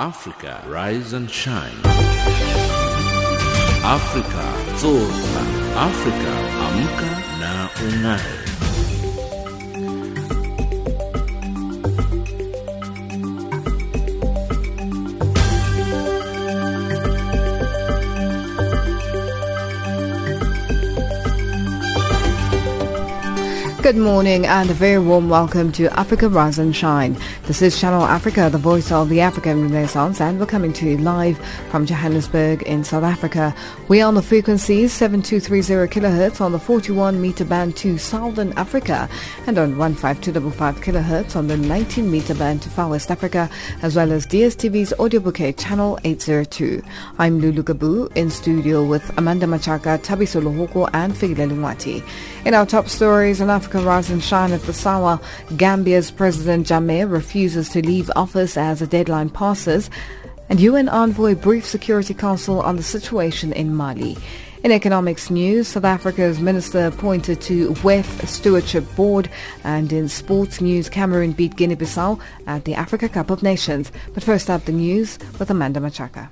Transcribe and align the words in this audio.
Africa, 0.00 0.64
rise 0.66 1.12
and 1.12 1.30
shine. 1.30 1.76
Africa, 3.84 4.46
zorka. 4.80 5.42
Africa, 5.76 6.32
amka 6.64 7.10
na 7.38 7.68
ungae. 7.84 8.50
Good 23.82 23.96
morning 23.96 24.46
and 24.46 24.70
a 24.70 24.72
very 24.72 24.98
warm 24.98 25.28
welcome 25.28 25.72
to 25.72 25.88
Africa 25.98 26.28
Rise 26.28 26.58
and 26.58 26.74
Shine. 26.74 27.16
This 27.50 27.62
is 27.62 27.80
Channel 27.80 28.04
Africa, 28.04 28.48
the 28.48 28.58
voice 28.58 28.92
of 28.92 29.08
the 29.08 29.22
African 29.22 29.60
Renaissance, 29.72 30.20
and 30.20 30.38
we're 30.38 30.46
coming 30.46 30.72
to 30.74 30.88
you 30.88 30.98
live 30.98 31.36
from 31.68 31.84
Johannesburg 31.84 32.62
in 32.62 32.84
South 32.84 33.02
Africa. 33.02 33.52
We 33.88 34.00
are 34.00 34.06
on 34.06 34.14
the 34.14 34.22
frequencies 34.22 34.92
7230 34.92 35.92
kilohertz 35.92 36.40
on 36.40 36.52
the 36.52 36.60
41 36.60 37.20
meter 37.20 37.44
band 37.44 37.76
to 37.78 37.98
Southern 37.98 38.52
Africa 38.52 39.08
and 39.48 39.58
on 39.58 39.74
15255 39.74 40.76
kilohertz 40.76 41.34
on 41.34 41.48
the 41.48 41.56
19 41.56 42.08
meter 42.08 42.36
band 42.36 42.62
to 42.62 42.70
Far 42.70 42.88
West 42.88 43.10
Africa, 43.10 43.50
as 43.82 43.96
well 43.96 44.12
as 44.12 44.28
DSTV's 44.28 44.92
audio 45.00 45.18
bouquet 45.18 45.52
channel 45.52 45.98
802. 46.04 46.80
I'm 47.18 47.40
Lulu 47.40 47.64
Gabu 47.64 48.16
in 48.16 48.30
studio 48.30 48.84
with 48.84 49.10
Amanda 49.18 49.46
Machaka, 49.46 49.98
Tabiso 49.98 50.40
Lohoko, 50.40 50.88
and 50.92 51.14
Figile 51.14 51.50
Lungwati. 51.50 52.08
In 52.46 52.54
our 52.54 52.64
top 52.64 52.88
stories 52.88 53.40
on 53.40 53.50
Africa 53.50 53.80
Rise 53.80 54.08
and 54.08 54.22
Shine 54.22 54.52
at 54.52 54.62
the 54.62 54.72
Sawa, 54.72 55.20
Gambia's 55.56 56.12
President 56.12 56.64
Jammeh 56.68 57.10
refuses 57.40 57.70
to 57.70 57.80
leave 57.80 58.10
office 58.16 58.58
as 58.58 58.82
a 58.82 58.86
deadline 58.86 59.30
passes, 59.30 59.88
and 60.50 60.60
UN 60.60 60.90
envoy 60.90 61.34
briefs 61.34 61.68
Security 61.68 62.12
Council 62.12 62.60
on 62.60 62.76
the 62.76 62.82
situation 62.82 63.50
in 63.54 63.74
Mali. 63.74 64.18
In 64.62 64.70
economics 64.70 65.30
news, 65.30 65.68
South 65.68 65.86
Africa's 65.86 66.38
minister 66.38 66.84
appointed 66.84 67.40
to 67.40 67.70
WEF 67.82 68.26
Stewardship 68.26 68.84
Board, 68.94 69.30
and 69.64 69.90
in 69.90 70.06
sports 70.06 70.60
news, 70.60 70.90
Cameroon 70.90 71.32
beat 71.32 71.56
Guinea-Bissau 71.56 72.20
at 72.46 72.66
the 72.66 72.74
Africa 72.74 73.08
Cup 73.08 73.30
of 73.30 73.42
Nations. 73.42 73.90
But 74.12 74.22
first 74.22 74.50
up, 74.50 74.66
the 74.66 74.72
news 74.72 75.18
with 75.38 75.48
Amanda 75.48 75.80
Machaka. 75.80 76.28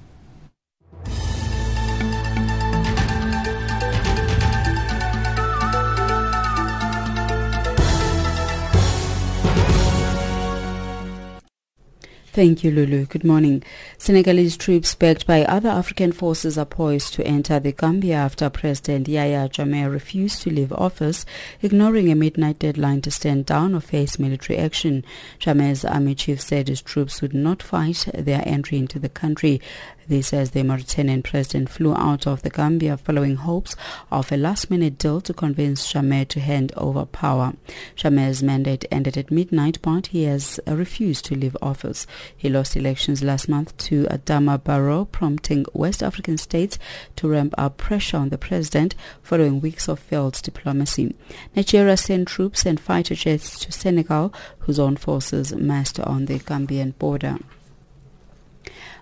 Thank 12.39 12.63
you, 12.63 12.71
Lulu. 12.71 13.07
Good 13.07 13.25
morning. 13.25 13.65
Senegalese 13.99 14.57
troops 14.57 14.95
backed 14.95 15.27
by 15.27 15.43
other 15.47 15.71
African 15.71 16.13
forces 16.13 16.57
are 16.57 16.65
poised 16.65 17.15
to 17.15 17.27
enter 17.27 17.59
the 17.59 17.73
Gambia 17.73 18.15
after 18.15 18.49
President 18.49 19.09
Yahya 19.09 19.49
Jammeh 19.49 19.91
refused 19.91 20.43
to 20.43 20.51
leave 20.51 20.73
office, 20.73 21.27
ignoring 21.63 22.13
a 22.13 22.15
midnight 22.15 22.61
deadline 22.61 23.03
to 23.03 23.11
stand 23.11 23.47
down 23.47 23.75
or 23.75 23.81
face 23.81 24.21
military 24.21 24.57
action. 24.57 25.05
Jammeh's 25.41 25.85
army 25.85 26.15
chief 26.15 26.41
said 26.41 26.69
his 26.69 26.81
troops 26.81 27.21
would 27.21 27.35
not 27.35 27.61
fight 27.61 28.07
their 28.15 28.45
entry 28.47 28.79
into 28.79 29.01
the 29.01 29.09
country. 29.09 29.61
This 30.07 30.33
as 30.33 30.53
the 30.53 30.63
Mauritanian 30.63 31.23
president 31.23 31.69
flew 31.69 31.95
out 31.95 32.27
of 32.27 32.41
the 32.43 32.49
Gambia 32.49 32.97
following 32.97 33.37
hopes 33.37 33.77
of 34.11 34.33
a 34.33 34.39
last-minute 34.39 34.97
deal 34.97 35.21
to 35.21 35.35
convince 35.35 35.93
Jammeh 35.93 36.27
to 36.29 36.41
hand 36.41 36.73
over 36.79 37.05
power. 37.05 37.53
Jammeh's 37.95 38.43
mandate 38.43 38.87
ended 38.91 39.19
at 39.19 39.31
midnight, 39.31 39.83
but 39.83 40.07
he 40.07 40.23
has 40.23 40.59
refused 40.67 41.27
to 41.27 41.35
leave 41.35 41.57
office. 41.61 42.07
He 42.37 42.49
lost 42.49 42.77
elections 42.77 43.23
last 43.23 43.49
month 43.49 43.77
to 43.79 44.05
Adama 44.05 44.63
Barrow, 44.63 45.05
prompting 45.07 45.65
West 45.73 46.03
African 46.03 46.39
states 46.39 46.79
to 47.17 47.29
ramp 47.29 47.55
up 47.59 47.77
pressure 47.77 48.17
on 48.17 48.29
the 48.29 48.39
president 48.39 48.95
following 49.23 49.61
weeks 49.61 49.89
of 49.89 49.99
failed 49.99 50.41
diplomacy. 50.43 51.15
Nigeria 51.55 51.97
sent 51.97 52.29
troops 52.29 52.67
and 52.67 52.79
fighter 52.81 53.15
jets 53.15 53.59
to 53.61 53.73
Senegal, 53.73 54.33
whose 54.61 54.79
own 54.79 54.97
forces 54.97 55.55
massed 55.55 55.99
on 56.01 56.27
the 56.27 56.39
Gambian 56.39 56.97
border. 56.99 57.39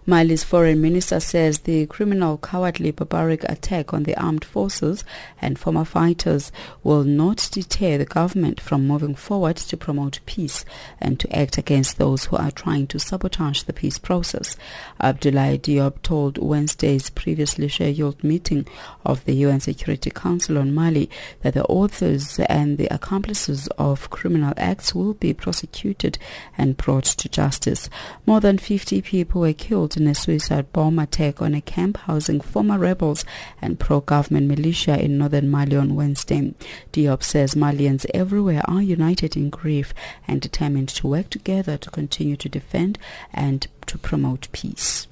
Mali's 0.09 0.45
foreign 0.45 0.81
minister 0.81 1.19
says 1.19 1.59
the 1.61 1.85
criminal, 1.87 2.39
cowardly, 2.39 2.93
barbaric 2.93 3.43
attack 3.43 3.93
on 3.93 4.05
the 4.05 4.15
armed 4.15 4.45
forces 4.45 5.03
and 5.43 5.59
former 5.59 5.85
fighters 5.85 6.53
will 6.85 7.03
not 7.03 7.49
deter 7.51 7.99
the 7.99 8.05
government 8.05 8.61
from 8.61 8.87
moving 8.87 9.17
forward 9.17 9.57
to 9.57 9.77
promote 9.77 10.21
peace 10.25 10.65
and 11.01 11.19
to 11.19 11.37
act 11.37 11.59
against 11.59 11.99
those 11.99 12.27
who 12.27 12.37
are 12.37 12.53
trying 12.53 12.87
to 12.87 13.01
sabotage 13.01 13.65
the 13.65 13.73
peace 13.73 13.99
process. 13.99 14.57
Abdoulaye 15.01 15.59
Diop 15.59 16.01
told 16.03 16.39
Wednesday's 16.39 17.11
previously 17.11 17.69
scheduled 17.69 18.23
meeting 18.23 18.65
of 19.05 19.25
the 19.25 19.35
UN 19.35 19.59
Security 19.59 20.11
Council 20.11 20.57
on 20.57 20.73
Mali 20.73 21.11
that 21.43 21.55
the 21.55 21.65
authors 21.65 22.39
and 22.49 22.79
the 22.79 22.87
accomplices 22.95 23.67
of 23.77 24.09
criminal 24.11 24.55
acts 24.57 24.95
will 24.95 25.15
be 25.15 25.35
prosecuted 25.35 26.17
and 26.57 26.77
brought 26.77 27.07
to 27.07 27.29
justice. 27.29 27.91
More 28.25 28.41
than 28.41 28.59
50 28.59 29.03
people 29.03 29.41
were 29.41 29.53
killed 29.53 29.96
in 29.97 30.07
a 30.07 30.15
suicide 30.15 30.73
bomb 30.73 30.99
attack 30.99 31.41
on 31.41 31.55
a 31.55 31.61
camp 31.61 31.97
housing 31.99 32.41
former 32.41 32.79
rebels 32.79 33.25
and 33.61 33.79
pro-government 33.81 34.47
militia 34.47 35.03
in 35.03 35.19
northern 35.19 35.51
Mali 35.51 35.77
on 35.77 35.95
Wednesday. 35.95 36.55
Diop 36.93 37.23
says 37.23 37.55
Malians 37.55 38.07
everywhere 38.13 38.63
are 38.67 38.83
united 38.83 39.37
in 39.37 39.51
grief 39.51 39.93
and 40.29 40.41
determined 40.41 40.89
to 40.91 41.07
work 41.07 41.31
together 41.31 41.77
to 41.79 41.91
continue 41.91 42.37
to 42.37 42.49
defend 42.49 42.99
and 43.33 43.67
to 43.87 43.99
promote 43.99 44.49
peace. 44.53 45.07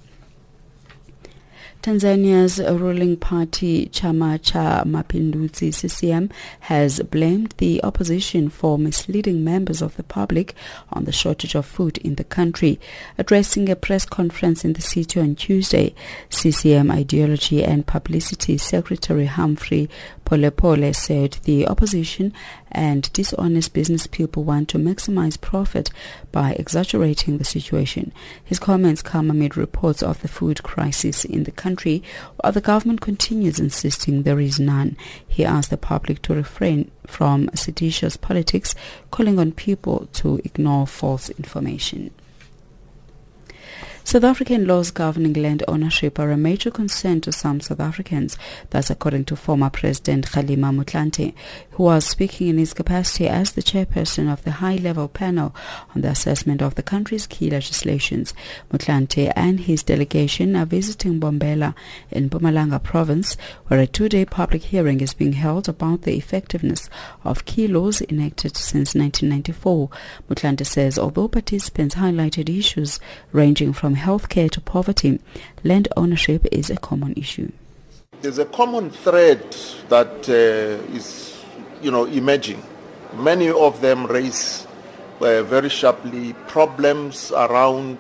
Tanzania's 1.85 2.61
ruling 2.61 3.15
party 3.19 3.89
Chama 3.89 4.41
cha 4.43 4.85
Mapinduzi 4.85 5.69
CCM 5.69 6.31
has 6.61 6.99
blamed 7.01 7.53
the 7.59 7.85
opposition 7.85 8.49
for 8.49 8.79
misleading 8.79 9.45
members 9.45 9.83
of 9.83 9.95
the 9.97 10.03
public 10.03 10.55
on 10.95 11.05
the 11.05 11.13
shortage 11.13 11.55
of 11.55 11.67
food 11.67 11.99
in 11.99 12.15
the 12.15 12.25
country. 12.25 12.81
Addressing 13.19 13.69
a 13.69 13.77
press 13.77 14.07
conference 14.07 14.65
in 14.65 14.73
the 14.73 14.81
city 14.81 15.21
on 15.21 15.35
Tuesday, 15.35 15.95
CCM 16.31 16.91
Ideology 16.91 17.63
and 17.63 17.87
Publicity 17.87 18.57
Secretary 18.57 19.27
Humphrey 19.27 19.91
Polepole 20.25 20.97
said 20.97 21.33
the 21.45 21.69
opposition 21.69 22.33
and 22.75 23.13
dishonest 23.13 23.73
business 23.73 24.07
people 24.07 24.45
want 24.45 24.69
to 24.71 24.79
maximize 24.79 25.41
profit 25.41 25.91
by 26.33 26.53
exaggerating 26.53 27.39
the 27.39 27.45
situation. 27.45 28.13
His 28.45 28.59
comments 28.59 29.03
come 29.03 29.31
amid 29.31 29.57
reports 29.57 30.03
of 30.03 30.21
the 30.21 30.29
food 30.29 30.63
crisis 30.63 31.25
in 31.25 31.45
the 31.45 31.53
country, 31.53 32.03
while 32.37 32.53
the 32.53 32.61
government 32.61 33.01
continues 33.01 33.61
insisting 33.61 34.23
there 34.23 34.41
is 34.41 34.59
none. 34.59 34.97
He 35.27 35.45
asked 35.45 35.71
the 35.71 35.77
public 35.77 36.23
to 36.23 36.35
refrain 36.35 36.91
from 37.07 37.51
seditious 37.55 38.17
politics, 38.17 38.75
calling 39.11 39.39
on 39.39 39.53
people 39.53 40.09
to 40.15 40.41
ignore 40.45 40.87
false 40.87 41.31
information. 41.31 42.11
South 44.07 44.25
African 44.25 44.67
laws 44.67 44.91
governing 44.91 45.33
land 45.33 45.65
ownership 45.67 46.19
are 46.19 46.31
a 46.31 46.37
major 46.37 46.71
concern 46.71 47.23
to 47.23 47.33
some 47.33 47.61
South 47.61 47.81
Africans. 47.81 48.37
That's 48.69 48.91
according 48.91 49.25
to 49.25 49.35
former 49.35 49.71
President 49.71 50.27
Kgalema 50.27 50.85
Motlanthe, 50.85 51.33
who 51.71 51.85
was 51.85 52.05
speaking 52.05 52.49
in 52.49 52.59
his 52.59 52.75
capacity 52.75 53.27
as 53.27 53.53
the 53.53 53.63
chairperson 53.63 54.31
of 54.31 54.45
the 54.45 54.53
high-level 54.53 55.09
panel 55.09 55.57
on 55.95 56.03
the 56.03 56.11
assessment 56.11 56.61
of 56.61 56.75
the 56.75 56.83
country's 56.83 57.27
key 57.27 57.49
legislations. 57.49 58.35
Motlanthe 58.71 59.33
and 59.35 59.61
his 59.61 59.83
delegation 59.83 60.55
are 60.55 60.67
visiting 60.67 61.19
Mbombela 61.19 61.75
in 62.11 62.29
Mpumalanga 62.29 62.83
province, 62.83 63.39
where 63.69 63.81
a 63.81 63.87
two-day 63.87 64.27
public 64.27 64.65
hearing 64.65 65.01
is 65.01 65.15
being 65.15 65.33
held 65.33 65.67
about 65.67 66.03
the 66.03 66.15
effectiveness 66.15 66.91
of 67.25 67.47
key 67.47 67.67
laws 67.67 68.03
enacted 68.03 68.55
since 68.55 68.95
1994. 68.95 69.89
Motlanthe 70.29 70.67
says 70.67 70.99
although 70.99 71.27
participants 71.27 71.95
highlighted 71.95 72.55
issues 72.55 73.01
ranging 73.33 73.73
from 73.73 73.94
healthcare 73.97 74.51
to 74.51 74.61
poverty, 74.61 75.21
land 75.63 75.89
ownership 75.97 76.47
is 76.53 76.71
a 76.71 76.77
common 76.77 77.15
issue. 77.17 77.51
There's 78.21 78.39
a 78.39 78.47
common 78.47 78.91
thread 78.91 79.43
that 79.89 80.29
uh, 80.29 80.95
is, 80.95 81.45
you 81.83 81.91
know, 81.91 82.05
emerging. 82.07 82.63
Many 83.17 83.51
of 83.51 83.81
them 83.81 84.07
raise 84.07 84.67
uh, 85.21 85.43
very 85.43 85.69
sharply 85.69 86.33
problems 86.49 87.33
around 87.33 87.99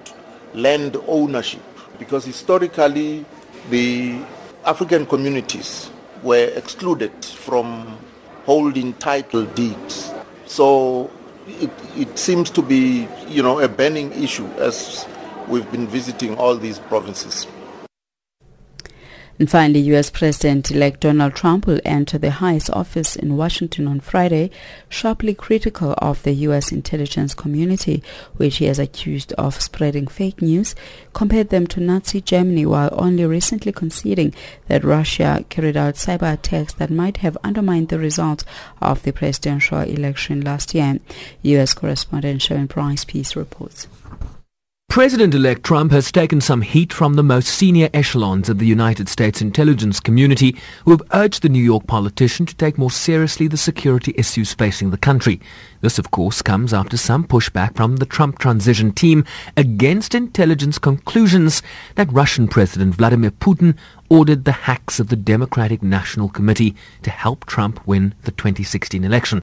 land 0.54 0.96
ownership 1.06 1.62
because 1.98 2.24
historically 2.24 3.24
the 3.70 4.18
African 4.64 5.06
communities 5.06 5.90
were 6.22 6.50
excluded 6.56 7.12
from 7.24 7.98
holding 8.44 8.94
title 8.94 9.44
deeds. 9.44 10.12
So 10.46 11.10
it, 11.46 11.70
it 11.96 12.18
seems 12.18 12.50
to 12.50 12.62
be, 12.62 13.08
you 13.28 13.42
know, 13.42 13.60
a 13.60 13.68
burning 13.68 14.12
issue 14.12 14.46
as 14.58 15.06
we've 15.48 15.70
been 15.70 15.86
visiting 15.86 16.36
all 16.36 16.56
these 16.56 16.78
provinces. 16.78 17.46
And 19.36 19.50
finally, 19.50 19.80
U.S. 19.80 20.10
President-elect 20.10 21.00
Donald 21.00 21.34
Trump 21.34 21.66
will 21.66 21.80
enter 21.84 22.18
the 22.18 22.30
highest 22.30 22.70
office 22.70 23.16
in 23.16 23.36
Washington 23.36 23.88
on 23.88 23.98
Friday, 23.98 24.52
sharply 24.88 25.34
critical 25.34 25.94
of 25.98 26.22
the 26.22 26.32
U.S. 26.46 26.70
intelligence 26.70 27.34
community, 27.34 28.00
which 28.36 28.58
he 28.58 28.66
has 28.66 28.78
accused 28.78 29.32
of 29.32 29.60
spreading 29.60 30.06
fake 30.06 30.40
news, 30.40 30.76
compared 31.14 31.48
them 31.48 31.66
to 31.66 31.80
Nazi 31.80 32.20
Germany 32.20 32.64
while 32.64 32.90
only 32.92 33.26
recently 33.26 33.72
conceding 33.72 34.32
that 34.68 34.84
Russia 34.84 35.44
carried 35.48 35.76
out 35.76 35.94
cyber 35.94 36.32
attacks 36.32 36.74
that 36.74 36.90
might 36.90 37.16
have 37.16 37.36
undermined 37.42 37.88
the 37.88 37.98
results 37.98 38.44
of 38.80 39.02
the 39.02 39.12
presidential 39.12 39.80
election 39.80 40.42
last 40.42 40.74
year. 40.76 41.00
U.S. 41.42 41.74
correspondent 41.74 42.40
Sherwin 42.40 42.66
Bryce 42.66 43.04
Pease 43.04 43.34
reports. 43.34 43.88
President-elect 44.94 45.64
Trump 45.64 45.90
has 45.90 46.12
taken 46.12 46.40
some 46.40 46.62
heat 46.62 46.92
from 46.92 47.14
the 47.14 47.22
most 47.24 47.48
senior 47.48 47.88
echelons 47.92 48.48
of 48.48 48.60
the 48.60 48.66
United 48.66 49.08
States 49.08 49.42
intelligence 49.42 49.98
community 49.98 50.54
who 50.84 50.92
have 50.92 51.02
urged 51.12 51.42
the 51.42 51.48
New 51.48 51.60
York 51.60 51.84
politician 51.88 52.46
to 52.46 52.54
take 52.54 52.78
more 52.78 52.92
seriously 52.92 53.48
the 53.48 53.56
security 53.56 54.14
issues 54.16 54.54
facing 54.54 54.90
the 54.90 54.96
country. 54.96 55.40
This, 55.80 55.98
of 55.98 56.12
course, 56.12 56.42
comes 56.42 56.72
after 56.72 56.96
some 56.96 57.26
pushback 57.26 57.74
from 57.74 57.96
the 57.96 58.06
Trump 58.06 58.38
transition 58.38 58.92
team 58.92 59.24
against 59.56 60.14
intelligence 60.14 60.78
conclusions 60.78 61.60
that 61.96 62.12
Russian 62.12 62.46
President 62.46 62.94
Vladimir 62.94 63.32
Putin 63.32 63.76
ordered 64.08 64.44
the 64.44 64.52
hacks 64.52 65.00
of 65.00 65.08
the 65.08 65.16
Democratic 65.16 65.82
National 65.82 66.28
Committee 66.28 66.76
to 67.02 67.10
help 67.10 67.46
Trump 67.46 67.84
win 67.84 68.14
the 68.22 68.30
2016 68.30 69.02
election. 69.02 69.42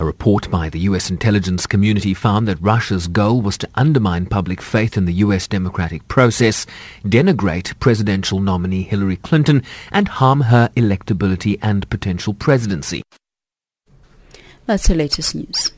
A 0.00 0.04
report 0.04 0.50
by 0.50 0.70
the 0.70 0.78
U.S. 0.80 1.10
intelligence 1.10 1.66
community 1.66 2.14
found 2.14 2.48
that 2.48 2.56
Russia's 2.62 3.06
goal 3.06 3.42
was 3.42 3.58
to 3.58 3.68
undermine 3.74 4.24
public 4.24 4.62
faith 4.62 4.96
in 4.96 5.04
the 5.04 5.12
U.S. 5.12 5.46
democratic 5.46 6.08
process, 6.08 6.64
denigrate 7.04 7.78
presidential 7.80 8.40
nominee 8.40 8.80
Hillary 8.80 9.18
Clinton, 9.18 9.62
and 9.92 10.08
harm 10.08 10.40
her 10.40 10.70
electability 10.74 11.58
and 11.60 11.88
potential 11.90 12.32
presidency. 12.32 13.02
That's 14.64 14.88
the 14.88 14.94
latest 14.94 15.34
news. 15.34 15.70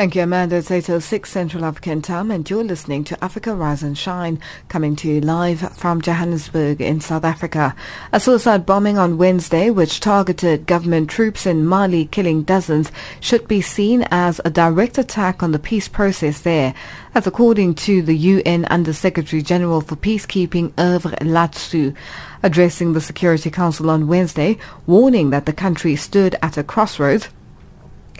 Thank 0.00 0.14
you, 0.14 0.22
Amanda. 0.22 0.56
It's 0.56 0.70
8.06 0.70 1.26
Central 1.26 1.62
African 1.62 2.00
Time 2.00 2.30
and 2.30 2.48
you're 2.48 2.64
listening 2.64 3.04
to 3.04 3.22
Africa 3.22 3.54
Rise 3.54 3.82
and 3.82 3.98
Shine 3.98 4.40
coming 4.68 4.96
to 4.96 5.06
you 5.06 5.20
live 5.20 5.76
from 5.76 6.00
Johannesburg 6.00 6.80
in 6.80 7.02
South 7.02 7.22
Africa. 7.22 7.76
A 8.10 8.18
suicide 8.18 8.64
bombing 8.64 8.96
on 8.96 9.18
Wednesday 9.18 9.68
which 9.68 10.00
targeted 10.00 10.64
government 10.64 11.10
troops 11.10 11.44
in 11.44 11.66
Mali 11.66 12.06
killing 12.06 12.44
dozens 12.44 12.90
should 13.20 13.46
be 13.46 13.60
seen 13.60 14.06
as 14.10 14.40
a 14.42 14.48
direct 14.48 14.96
attack 14.96 15.42
on 15.42 15.52
the 15.52 15.58
peace 15.58 15.86
process 15.86 16.40
there. 16.40 16.72
That's 17.12 17.26
according 17.26 17.74
to 17.74 18.00
the 18.00 18.16
UN 18.16 18.64
Under-Secretary 18.70 19.42
General 19.42 19.82
for 19.82 19.96
Peacekeeping 19.96 20.70
Hervé 20.76 21.14
Ladsous 21.18 21.94
addressing 22.42 22.94
the 22.94 23.02
Security 23.02 23.50
Council 23.50 23.90
on 23.90 24.08
Wednesday, 24.08 24.56
warning 24.86 25.28
that 25.28 25.44
the 25.44 25.52
country 25.52 25.94
stood 25.94 26.36
at 26.40 26.56
a 26.56 26.64
crossroads 26.64 27.28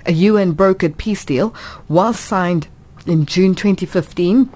a 0.06 0.12
UN 0.12 0.54
brokered 0.54 0.96
peace 0.96 1.24
deal 1.24 1.54
was 1.88 2.18
signed 2.18 2.68
in 3.06 3.26
June 3.26 3.54
2015 3.54 4.50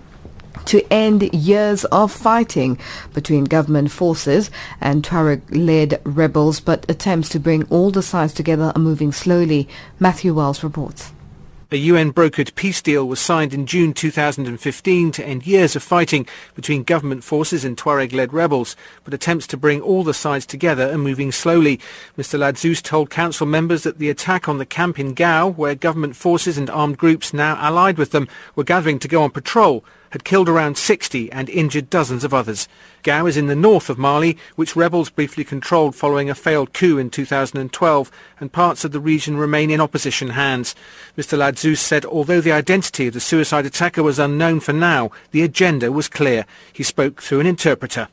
to 0.67 0.93
end 0.93 1.23
years 1.35 1.85
of 1.87 2.13
fighting 2.13 2.79
between 3.13 3.45
government 3.45 3.91
forces 3.91 4.51
and 4.81 5.05
Tuareg-led 5.05 6.01
rebels, 6.05 6.61
but 6.61 6.89
attempts 6.89 7.29
to 7.31 7.41
bring 7.41 7.65
all 7.65 7.91
the 7.91 8.03
sides 8.03 8.33
together 8.33 8.73
are 8.75 8.81
moving 8.81 9.13
slowly. 9.13 9.69
Matthew 9.99 10.35
Wells 10.35 10.63
reports. 10.63 11.13
A 11.75 11.77
UN-brokered 11.77 12.55
peace 12.55 12.81
deal 12.81 13.09
was 13.09 13.19
signed 13.19 13.53
in 13.53 13.67
June 13.67 13.93
2015 13.93 15.11
to 15.11 15.27
end 15.27 15.45
years 15.45 15.75
of 15.75 15.83
fighting 15.83 16.25
between 16.55 16.85
government 16.85 17.25
forces 17.25 17.65
and 17.65 17.77
Tuareg-led 17.77 18.33
rebels, 18.33 18.77
but 19.03 19.13
attempts 19.13 19.49
to 19.49 19.57
bring 19.57 19.81
all 19.81 20.05
the 20.05 20.15
sides 20.15 20.47
together 20.47 20.93
are 20.93 20.99
moving 20.99 21.33
slowly. 21.33 21.81
Mr 22.17 22.39
Ladsous 22.39 22.81
told 22.81 23.11
council 23.11 23.45
members 23.45 23.83
that 23.83 23.99
the 23.99 24.09
attack 24.09 24.49
on 24.49 24.59
the 24.59 24.65
camp 24.65 25.01
in 25.01 25.15
Gao, 25.15 25.49
where 25.49 25.75
government 25.75 26.15
forces 26.15 26.57
and 26.57 26.71
armed 26.71 26.97
groups 26.97 27.35
now 27.35 27.57
allied 27.57 27.99
with 27.99 28.13
them 28.13 28.29
were 28.55 28.63
gathering 28.63 29.01
to 29.01 29.09
go 29.09 29.25
on 29.25 29.31
patrol, 29.31 29.85
had 30.15 30.23
killed 30.23 30.49
around 30.49 30.79
60 30.79 31.33
and 31.33 31.51
injured 31.51 31.91
dozens 31.91 32.23
of 32.23 32.33
others. 32.33 32.69
Gao 33.03 33.27
is 33.27 33.37
in 33.37 33.49
the 33.49 33.57
north 33.57 33.91
of 33.91 33.99
Mali, 33.99 34.39
which 34.55 34.77
rebels 34.77 35.11
briefly 35.11 35.43
controlled 35.43 35.97
following 35.97 36.31
a 36.31 36.37
failed 36.37 36.73
coup 36.73 36.99
in 36.99 37.11
2012, 37.11 38.13
and 38.39 38.53
parts 38.53 38.85
of 38.85 38.93
the 38.93 39.01
region 39.01 39.37
remain 39.37 39.73
in 39.73 39.81
opposition 39.81 40.29
hands. 40.29 40.77
Mr 41.19 41.37
Ladsous 41.37 41.81
said 41.81 42.05
although 42.05 42.41
the 42.41 42.53
identity 42.53 43.09
of 43.09 43.15
the 43.15 43.19
suicide 43.19 43.67
attacker 43.67 44.05
was 44.05 44.21
unknown 44.21 44.61
for 44.61 44.73
now, 44.73 45.11
the 45.33 45.43
agenda 45.43 45.91
was 45.91 46.07
clear. 46.07 46.47
He 46.73 46.85
spoke 46.85 47.21
through 47.21 47.41
an 47.41 47.47
interpreter. 47.47 48.07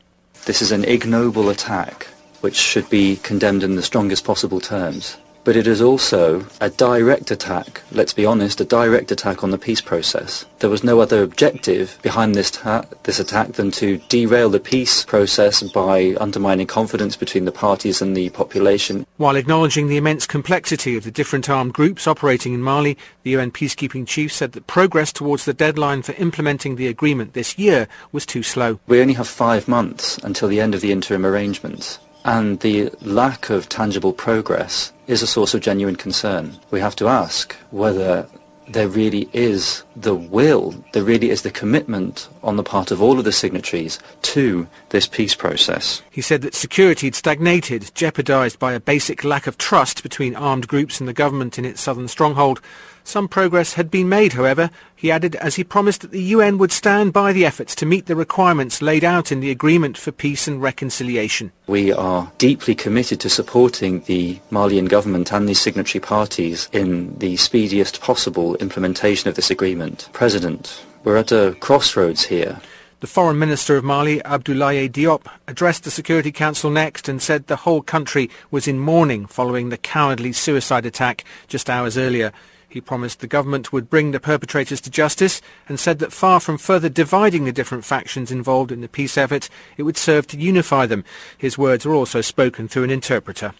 This 0.48 0.64
is 0.64 0.72
an 0.72 0.86
ignoble 0.86 1.52
attack 1.52 2.08
which 2.40 2.56
should 2.56 2.90
be 2.90 3.18
condemned 3.18 3.62
in 3.62 3.76
the 3.76 3.84
strongest 3.84 4.26
possible 4.26 4.60
terms 4.60 5.18
but 5.44 5.56
it 5.56 5.68
is 5.68 5.82
also 5.82 6.46
a 6.60 6.70
direct 6.70 7.32
attack, 7.32 7.82
let's 7.92 8.14
be 8.14 8.26
honest, 8.26 8.62
a 8.62 8.66
direct 8.66 9.12
attack 9.12 9.44
on 9.44 9.52
the 9.52 9.58
peace 9.58 9.82
process. 9.82 10.46
There 10.60 10.70
was 10.70 10.84
no 10.84 11.00
other 11.00 11.24
objective 11.24 11.98
behind 12.02 12.36
this, 12.36 12.52
ta- 12.52 12.86
this 13.04 13.20
attack 13.20 13.54
than 13.54 13.72
to 13.72 13.98
derail 14.10 14.50
the 14.50 14.60
peace 14.60 15.04
process 15.04 15.64
by 15.64 16.16
undermining 16.20 16.68
confidence 16.68 17.16
between 17.16 17.46
the 17.46 17.52
parties 17.52 18.02
and 18.02 18.16
the 18.16 18.30
population. 18.30 19.06
While 19.18 19.36
acknowledging 19.36 19.88
the 19.88 19.98
immense 19.98 20.28
complexity 20.28 20.96
of 20.96 21.04
the 21.04 21.12
different 21.12 21.50
armed 21.50 21.74
groups 21.74 22.08
operating 22.08 22.54
in 22.54 22.62
Mali, 22.62 22.98
the 23.24 23.32
UN 23.32 23.52
peacekeeping 23.52 24.08
chief 24.08 24.32
said 24.32 24.52
that 24.54 24.68
progress 24.68 25.12
towards 25.12 25.46
the 25.46 25.54
deadline 25.54 26.02
for 26.02 26.14
implementing 26.14 26.76
the 26.76 26.88
agreement 26.88 27.34
this 27.34 27.58
year 27.58 27.88
was 28.12 28.26
too 28.26 28.44
slow. 28.44 28.80
We 28.88 29.02
only 29.02 29.14
have 29.14 29.28
five 29.28 29.68
months 29.68 30.18
until 30.20 30.48
the 30.48 30.62
end 30.62 30.76
of 30.76 30.82
the 30.82 30.92
interim 30.92 31.26
arrangements 31.26 32.00
and 32.26 32.60
the 32.60 32.90
lack 33.02 33.50
of 33.50 33.70
tangible 33.70 34.14
progress 34.14 34.92
is 35.08 35.22
a 35.22 35.28
source 35.28 35.54
of 35.54 35.62
genuine 35.62 35.96
concern. 35.96 36.58
We 36.70 36.80
have 36.80 36.96
to 36.98 37.08
ask 37.08 37.56
whether 37.72 38.28
there 38.68 38.88
really 38.88 39.30
is 39.34 39.84
the 39.96 40.16
will, 40.16 40.74
there 40.94 41.04
really 41.04 41.30
is 41.30 41.42
the 41.42 41.52
commitment 41.52 42.30
on 42.44 42.56
the 42.56 42.64
part 42.64 42.92
of 42.92 43.02
all 43.02 43.20
of 43.20 43.26
the 43.26 43.32
signatories 43.32 44.00
to 44.22 44.68
this 44.90 45.08
peace 45.08 45.36
process. 45.36 46.02
He 46.12 46.22
said 46.22 46.42
that 46.44 46.56
security 46.56 47.08
had 47.08 47.16
stagnated, 47.16 47.92
jeopardised 47.96 48.60
by 48.60 48.74
a 48.74 48.80
basic 48.80 49.24
lack 49.24 49.48
of 49.48 49.58
trust 49.58 50.04
between 50.04 50.36
armed 50.36 50.68
groups 50.68 51.00
and 51.00 51.10
the 51.10 51.14
government 51.14 51.58
in 51.58 51.66
its 51.66 51.82
southern 51.82 52.08
stronghold. 52.08 52.62
Some 53.04 53.28
progress 53.28 53.74
had 53.74 53.90
been 53.90 54.10
made, 54.10 54.34
however, 54.34 54.70
he 54.96 55.12
added, 55.12 55.36
as 55.36 55.56
he 55.56 55.64
promised 55.64 56.02
that 56.02 56.12
the 56.12 56.22
UN 56.22 56.58
would 56.58 56.72
stand 56.72 57.14
by 57.14 57.34
the 57.34 57.46
efforts 57.46 57.76
to 57.76 57.86
meet 57.86 58.06
the 58.06 58.16
requirements 58.16 58.82
laid 58.82 59.04
out 59.04 59.32
in 59.32 59.40
the 59.40 59.52
Agreement 59.52 59.98
for 59.98 60.12
Peace 60.12 60.48
and 60.48 60.62
Reconciliation. 60.62 61.52
We 61.68 61.92
are 61.92 62.32
deeply 62.38 62.76
committed 62.76 63.20
to 63.22 63.30
supporting 63.30 64.02
the 64.02 64.40
Malian 64.52 64.86
government 64.86 65.34
and 65.34 65.48
the 65.48 65.54
signatory 65.54 66.02
parties 66.02 66.70
in 66.72 67.18
the 67.18 67.38
speediest 67.38 68.02
possible 68.02 68.56
implementation 68.58 69.30
of 69.30 69.36
this 69.36 69.52
agreement. 69.52 70.10
President, 70.14 70.86
we're 71.04 71.18
at 71.18 71.32
a 71.32 71.56
crossroads 71.60 72.24
here. 72.24 72.60
The 73.02 73.08
Foreign 73.08 73.40
Minister 73.40 73.78
of 73.78 73.84
Mali, 73.84 74.20
Abdoulaye 74.20 74.88
Diop, 74.88 75.26
addressed 75.48 75.86
the 75.86 75.90
Security 75.90 76.32
Council 76.32 76.70
next 76.70 77.10
and 77.10 77.20
said 77.20 77.48
the 77.48 77.56
whole 77.56 77.82
country 77.82 78.30
was 78.52 78.68
in 78.68 78.78
mourning 78.78 79.26
following 79.26 79.70
the 79.70 79.78
cowardly 79.78 80.32
suicide 80.32 80.86
attack 80.86 81.24
just 81.48 81.68
hours 81.68 81.98
earlier. 81.98 82.32
He 82.72 82.80
promised 82.80 83.20
the 83.20 83.28
government 83.28 83.74
would 83.74 83.90
bring 83.90 84.12
the 84.12 84.20
perpetrators 84.20 84.80
to 84.82 84.90
justice 84.90 85.42
and 85.68 85.78
said 85.78 86.00
that 86.00 86.14
far 86.14 86.40
from 86.40 86.58
further 86.58 86.88
dividing 86.88 87.44
the 87.44 87.52
different 87.52 87.84
factions 87.84 88.32
involved 88.32 88.72
in 88.72 88.80
the 88.80 88.88
peace 88.88 89.18
effort, 89.18 89.50
it 89.76 89.84
would 89.84 89.98
serve 89.98 90.26
to 90.28 90.38
unify 90.38 90.86
them. 90.86 91.04
His 91.38 91.58
words 91.58 91.86
were 91.86 91.94
also 91.94 92.22
spoken 92.22 92.70
through 92.70 92.86
an 92.86 92.90
interpreter. 92.90 93.54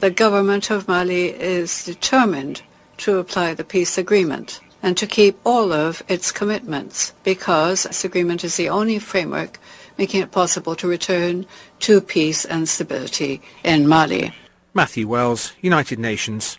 The 0.00 0.10
government 0.10 0.70
of 0.70 0.86
Mali 0.86 1.30
is 1.30 1.84
determined 1.84 2.60
to 2.98 3.16
apply 3.16 3.54
the 3.54 3.64
peace 3.64 3.96
agreement 3.96 4.60
and 4.82 4.98
to 4.98 5.06
keep 5.06 5.38
all 5.46 5.72
of 5.72 6.02
its 6.06 6.30
commitments 6.30 7.14
because 7.24 7.84
this 7.84 8.04
agreement 8.04 8.44
is 8.44 8.58
the 8.58 8.68
only 8.68 8.98
framework 8.98 9.58
making 9.96 10.20
it 10.20 10.30
possible 10.30 10.76
to 10.76 10.86
return 10.86 11.46
to 11.80 12.02
peace 12.02 12.44
and 12.44 12.68
stability 12.68 13.40
in 13.64 13.88
Mali. 13.88 14.30
Matthew 14.74 15.08
Wells, 15.08 15.54
United 15.62 15.98
Nations. 15.98 16.58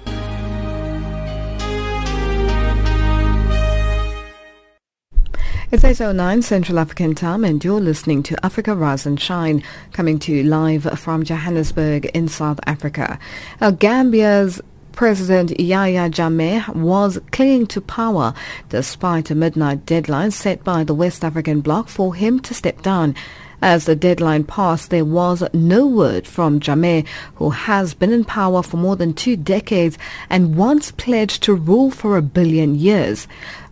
It's 5.73 5.83
8.09 5.83 6.43
Central 6.43 6.79
African 6.79 7.15
Time 7.15 7.45
and 7.45 7.63
you're 7.63 7.79
listening 7.79 8.23
to 8.23 8.45
Africa 8.45 8.75
Rise 8.75 9.05
and 9.05 9.17
Shine 9.17 9.63
coming 9.93 10.19
to 10.19 10.33
you 10.33 10.43
live 10.43 10.83
from 10.99 11.23
Johannesburg 11.23 12.07
in 12.07 12.27
South 12.27 12.59
Africa. 12.67 13.17
Now, 13.61 13.71
Gambia's 13.71 14.59
President 14.91 15.57
Yahya 15.57 16.09
Jammeh 16.09 16.75
was 16.75 17.19
clinging 17.31 17.67
to 17.67 17.79
power 17.79 18.33
despite 18.67 19.31
a 19.31 19.35
midnight 19.35 19.85
deadline 19.85 20.31
set 20.31 20.61
by 20.65 20.83
the 20.83 20.93
West 20.93 21.23
African 21.23 21.61
bloc 21.61 21.87
for 21.87 22.15
him 22.15 22.41
to 22.41 22.53
step 22.53 22.81
down. 22.81 23.15
As 23.63 23.85
the 23.85 23.95
deadline 23.95 24.43
passed, 24.43 24.89
there 24.89 25.05
was 25.05 25.43
no 25.53 25.85
word 25.85 26.25
from 26.25 26.59
Jammeh, 26.59 27.05
who 27.35 27.51
has 27.51 27.93
been 27.93 28.11
in 28.11 28.25
power 28.25 28.63
for 28.63 28.77
more 28.77 28.95
than 28.95 29.13
two 29.13 29.37
decades 29.37 29.99
and 30.31 30.55
once 30.57 30.91
pledged 30.91 31.43
to 31.43 31.53
rule 31.53 31.91
for 31.91 32.17
a 32.17 32.23
billion 32.23 32.73
years. 32.73 33.27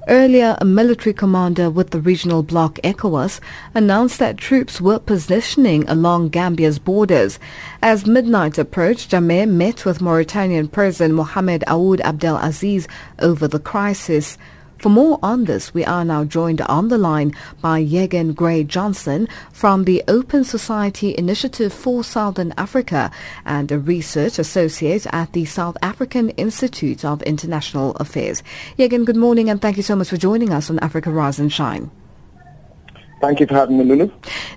Earlier, 0.09 0.57
a 0.59 0.65
military 0.65 1.13
commander 1.13 1.69
with 1.69 1.91
the 1.91 2.01
regional 2.01 2.41
bloc 2.41 2.79
ECOWAS 2.83 3.39
announced 3.75 4.17
that 4.17 4.37
troops 4.37 4.81
were 4.81 4.97
positioning 4.97 5.87
along 5.87 6.29
Gambia's 6.29 6.79
borders. 6.79 7.37
As 7.83 8.07
midnight 8.07 8.57
approached, 8.57 9.11
Jammeh 9.11 9.47
met 9.47 9.85
with 9.85 10.01
Mauritanian 10.01 10.67
President 10.67 11.13
Mohamed 11.13 11.63
Ould 11.69 12.01
Abdel 12.01 12.37
Aziz 12.37 12.87
over 13.19 13.47
the 13.47 13.59
crisis. 13.59 14.39
For 14.79 14.87
more 14.87 15.19
on 15.21 15.43
this, 15.43 15.73
we 15.73 15.83
are 15.83 16.05
now 16.05 16.23
joined 16.23 16.61
on 16.61 16.87
the 16.87 16.97
line 16.97 17.33
by 17.61 17.83
Jeggan 17.83 18.33
Grey 18.33 18.63
Johnson 18.63 19.27
from 19.51 19.83
the 19.83 20.01
Open 20.07 20.45
Society 20.45 21.13
Initiative 21.17 21.73
for 21.73 22.01
Southern 22.01 22.53
Africa 22.57 23.11
and 23.43 23.69
a 23.73 23.77
research 23.77 24.39
associate 24.39 25.05
at 25.11 25.33
the 25.33 25.43
South 25.43 25.75
African 25.81 26.29
Institute 26.31 27.03
of 27.03 27.21
International 27.23 27.91
Affairs. 27.97 28.41
Jeggan, 28.77 29.03
good 29.03 29.17
morning 29.17 29.49
and 29.49 29.61
thank 29.61 29.75
you 29.75 29.83
so 29.83 29.97
much 29.97 30.07
for 30.07 30.17
joining 30.17 30.53
us 30.53 30.69
on 30.69 30.79
Africa 30.79 31.11
Rise 31.11 31.39
and 31.39 31.51
Shine. 31.51 31.91
Thank 33.19 33.41
you 33.41 33.47
for 33.47 33.55
having 33.55 33.79
me, 33.79 33.83
Lulu. 33.83 34.09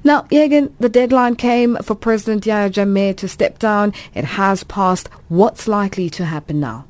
Now, 0.05 0.23
Jeggan, 0.31 0.73
the 0.79 0.89
deadline 0.89 1.35
came 1.35 1.75
for 1.79 1.97
President 1.97 2.47
Yahya 2.47 2.71
Jammeh 2.71 3.17
to 3.17 3.27
step 3.27 3.59
down. 3.59 3.93
It 4.15 4.25
has 4.25 4.63
passed. 4.63 5.09
What's 5.29 5.67
likely 5.67 6.09
to 6.11 6.27
happen 6.27 6.61
now? 6.61 6.85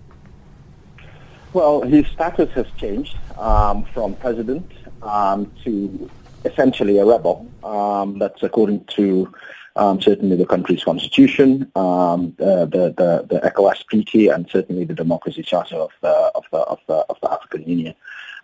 Well, 1.54 1.82
his 1.82 2.06
status 2.06 2.50
has 2.52 2.66
changed 2.78 3.16
um, 3.38 3.84
from 3.92 4.14
president 4.16 4.70
um, 5.02 5.50
to 5.64 6.10
essentially 6.44 6.98
a 6.98 7.04
rebel. 7.04 7.48
Um, 7.64 8.18
that's 8.18 8.42
according 8.42 8.84
to 8.96 9.32
um, 9.76 10.00
certainly 10.00 10.36
the 10.36 10.46
country's 10.46 10.84
constitution, 10.84 11.70
um, 11.76 12.34
the, 12.38 12.66
the, 12.66 12.94
the, 12.96 13.26
the 13.28 13.40
ECOWAS 13.48 13.86
treaty, 13.86 14.28
and 14.28 14.48
certainly 14.50 14.84
the 14.84 14.94
democracy 14.94 15.42
charter 15.42 15.76
of 15.76 15.90
the, 16.02 16.30
of 16.34 16.44
the, 16.52 16.58
of 16.58 16.80
the, 16.88 16.94
of 16.94 17.16
the 17.22 17.32
African 17.32 17.62
Union. 17.62 17.94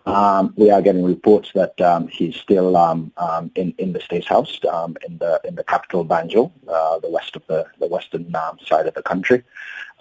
Um, 0.05 0.53
we 0.55 0.71
are 0.71 0.81
getting 0.81 1.03
reports 1.03 1.51
that 1.53 1.79
um, 1.81 2.07
he's 2.07 2.35
still 2.35 2.77
um, 2.77 3.11
in 3.55 3.75
in 3.77 3.93
the 3.93 3.99
state 3.99 4.25
house 4.25 4.59
in 5.05 5.17
the 5.17 5.41
in 5.43 5.55
the 5.55 5.63
capital 5.63 6.05
Banjul, 6.05 6.51
uh, 6.67 6.99
the 6.99 7.09
west 7.11 7.35
of 7.35 7.45
the 7.47 7.65
the 7.79 7.87
western 7.87 8.33
side 8.65 8.87
of 8.87 8.93
the 8.93 9.03
country, 9.03 9.43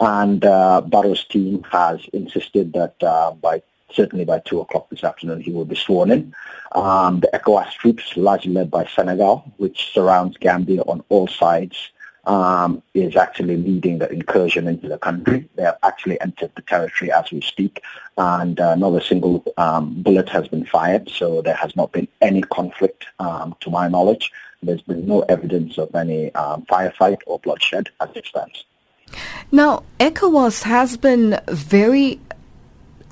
and 0.01 0.45
uh, 0.45 0.81
Barrow's 0.81 1.25
team 1.25 1.65
has 1.65 2.01
insisted 2.13 2.73
that 2.75 2.95
uh, 3.03 3.33
by 3.33 3.61
certainly 3.93 4.25
by 4.25 4.39
two 4.41 4.61
o'clock 4.61 4.89
this 4.91 5.05
afternoon 5.05 5.41
he 5.41 5.53
will 5.53 5.65
be 5.65 5.77
sworn 5.77 6.11
in. 6.11 6.35
the 6.73 7.31
ECOWAS 7.33 7.73
troops, 7.75 8.17
largely 8.17 8.53
led 8.53 8.71
by 8.71 8.85
Senegal, 8.87 9.45
which 9.57 9.93
surrounds 9.93 10.37
Gambia 10.37 10.83
on 10.83 11.03
all 11.09 11.27
sides, 11.27 11.91
um, 12.29 12.83
is 12.93 13.17
actually 13.17 13.57
leading 13.57 13.99
the 13.99 14.11
incursion 14.13 14.69
into 14.69 14.89
the 14.89 14.99
country. 14.99 15.49
They 15.57 15.63
have 15.63 15.79
actually 15.83 16.21
entered 16.21 16.53
the 16.55 16.63
territory 16.63 17.11
as 17.11 17.31
we 17.33 17.41
speak, 17.41 17.83
and 18.19 18.61
uh, 18.61 18.75
not 18.75 18.95
a 18.95 19.05
single 19.05 19.43
um, 19.57 20.03
bullet 20.03 20.29
has 20.29 20.47
been 20.47 20.67
fired, 20.67 21.09
so 21.09 21.41
there 21.41 21.55
has 21.55 21.75
not 21.75 21.91
been 21.93 22.07
any 22.21 22.43
conflict 22.43 23.07
um, 23.19 23.57
to 23.61 23.71
my 23.71 23.89
knowledge. 23.89 24.31
There's 24.63 24.83
been 24.83 25.07
no 25.07 25.21
evidence 25.23 25.79
of 25.79 25.95
any 25.95 26.35
um, 26.35 26.67
firefight 26.67 27.19
or 27.27 27.39
bloodshed 27.39 27.89
as 28.01 28.11
it 28.15 28.27
stands. 28.27 28.65
Now, 29.51 29.85
ECOWAS 29.99 30.65
has 30.65 30.99
been 30.99 31.41
very 31.49 32.21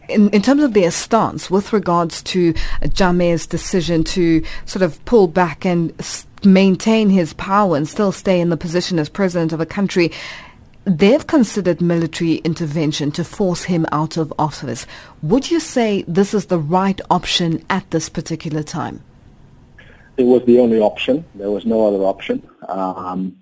in, 0.09 0.31
in, 0.31 0.43
terms 0.43 0.63
of 0.63 0.75
their 0.75 0.91
stance 0.91 1.51
with 1.51 1.73
regards 1.73 2.23
to 2.25 2.53
Jammeh's 2.83 3.47
decision 3.47 4.05
to 4.05 4.45
sort 4.65 4.83
of 4.83 5.05
pull 5.05 5.29
back 5.29 5.65
and 5.65 5.93
maintain 6.45 7.11
his 7.11 7.33
power 7.35 7.77
and 7.77 7.89
still 7.89 8.13
stay 8.13 8.41
in 8.41 8.51
the 8.51 8.57
position 8.57 8.99
as 8.99 9.09
president 9.09 9.53
of 9.53 9.61
a 9.61 9.67
country, 9.67 10.13
they've 10.85 11.27
considered 11.27 11.81
military 11.81 12.37
intervention 12.37 13.11
to 13.13 13.25
force 13.25 13.65
him 13.65 13.87
out 13.93 14.17
of 14.17 14.33
office. 14.39 14.87
Would 15.23 15.51
you 15.51 15.61
say 15.61 16.05
this 16.07 16.33
is 16.33 16.47
the 16.47 16.59
right 16.59 17.01
option 17.11 17.65
at 17.69 17.91
this 17.91 18.09
particular 18.09 18.63
time? 18.63 19.03
It 20.17 20.25
was 20.25 20.45
the 20.47 20.61
only 20.61 20.81
option. 20.81 21.25
There 21.35 21.51
was 21.51 21.67
no 21.67 21.87
other 21.87 22.05
option. 22.05 22.49
Um, 22.69 23.37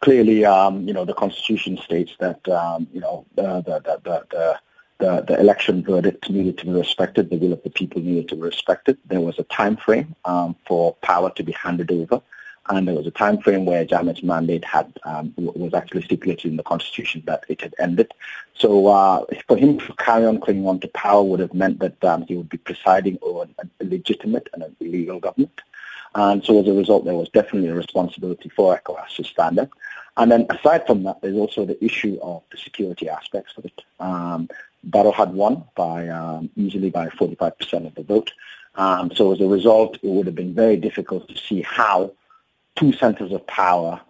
clearly, 0.00 0.44
um, 0.44 0.86
you 0.86 0.94
know, 0.94 1.04
the 1.04 1.14
Constitution 1.14 1.76
states 1.78 2.12
that, 2.20 2.46
um, 2.48 2.86
you 2.92 3.00
know, 3.00 3.26
the, 3.34 3.62
the, 3.62 4.00
the, 4.04 4.24
the 4.30 4.60
the, 5.00 5.24
the 5.26 5.40
election 5.40 5.82
verdict 5.82 6.30
needed 6.30 6.58
to 6.58 6.66
be 6.66 6.72
respected. 6.72 7.30
The 7.30 7.36
will 7.36 7.52
of 7.52 7.62
the 7.62 7.70
people 7.70 8.00
needed 8.00 8.28
to 8.28 8.36
be 8.36 8.42
respected. 8.42 8.98
There 9.06 9.20
was 9.20 9.38
a 9.38 9.44
time 9.44 9.76
frame 9.76 10.14
um, 10.24 10.56
for 10.66 10.94
power 11.02 11.30
to 11.30 11.42
be 11.42 11.52
handed 11.52 11.90
over 11.90 12.22
and 12.70 12.86
there 12.86 12.94
was 12.94 13.06
a 13.06 13.10
time 13.10 13.38
frame 13.38 13.64
where 13.64 13.84
Jammeh's 13.84 14.22
mandate 14.22 14.64
had 14.64 14.92
um, 15.04 15.34
was 15.36 15.74
actually 15.74 16.02
stipulated 16.02 16.50
in 16.50 16.56
the 16.56 16.62
constitution 16.62 17.22
that 17.26 17.44
it 17.48 17.60
had 17.60 17.74
ended. 17.78 18.12
So 18.54 18.86
uh, 18.86 19.24
for 19.48 19.56
him 19.56 19.78
to 19.78 19.92
carry 19.94 20.24
on 20.24 20.40
clinging 20.40 20.66
on 20.66 20.78
to 20.80 20.88
power 20.88 21.22
would 21.22 21.40
have 21.40 21.54
meant 21.54 21.80
that 21.80 22.02
um, 22.04 22.22
he 22.26 22.36
would 22.36 22.48
be 22.48 22.58
presiding 22.58 23.18
over 23.22 23.48
an 23.58 23.70
illegitimate 23.80 24.48
and 24.52 24.62
an 24.62 24.76
illegal 24.78 25.18
government. 25.18 25.60
And 26.14 26.44
so 26.44 26.60
as 26.60 26.68
a 26.68 26.72
result, 26.72 27.04
there 27.04 27.14
was 27.14 27.28
definitely 27.30 27.70
a 27.70 27.74
responsibility 27.74 28.48
for 28.48 28.78
ECOWAS 28.78 29.16
to 29.16 29.24
stand 29.24 29.58
up. 29.58 29.70
And 30.16 30.30
then 30.30 30.46
aside 30.50 30.86
from 30.86 31.02
that, 31.04 31.22
there's 31.22 31.36
also 31.36 31.64
the 31.64 31.82
issue 31.84 32.18
of 32.20 32.42
the 32.50 32.58
security 32.58 33.08
aspects 33.08 33.54
of 33.56 33.64
it. 33.64 33.82
Um, 34.00 34.48
Barrow 34.84 35.12
had 35.12 35.32
won 35.32 35.64
by 35.76 36.08
um, 36.08 36.50
easily 36.56 36.90
by 36.90 37.08
45% 37.08 37.86
of 37.86 37.94
the 37.94 38.02
vote. 38.02 38.32
Um, 38.76 39.10
so 39.14 39.32
as 39.32 39.40
a 39.40 39.46
result, 39.46 39.96
it 40.02 40.08
would 40.08 40.26
have 40.26 40.34
been 40.34 40.54
very 40.54 40.76
difficult 40.76 41.28
to 41.28 41.36
see 41.36 41.62
how 41.62 42.12
two 42.76 42.92
centers 42.92 43.32
of 43.32 43.46
power 43.46 44.00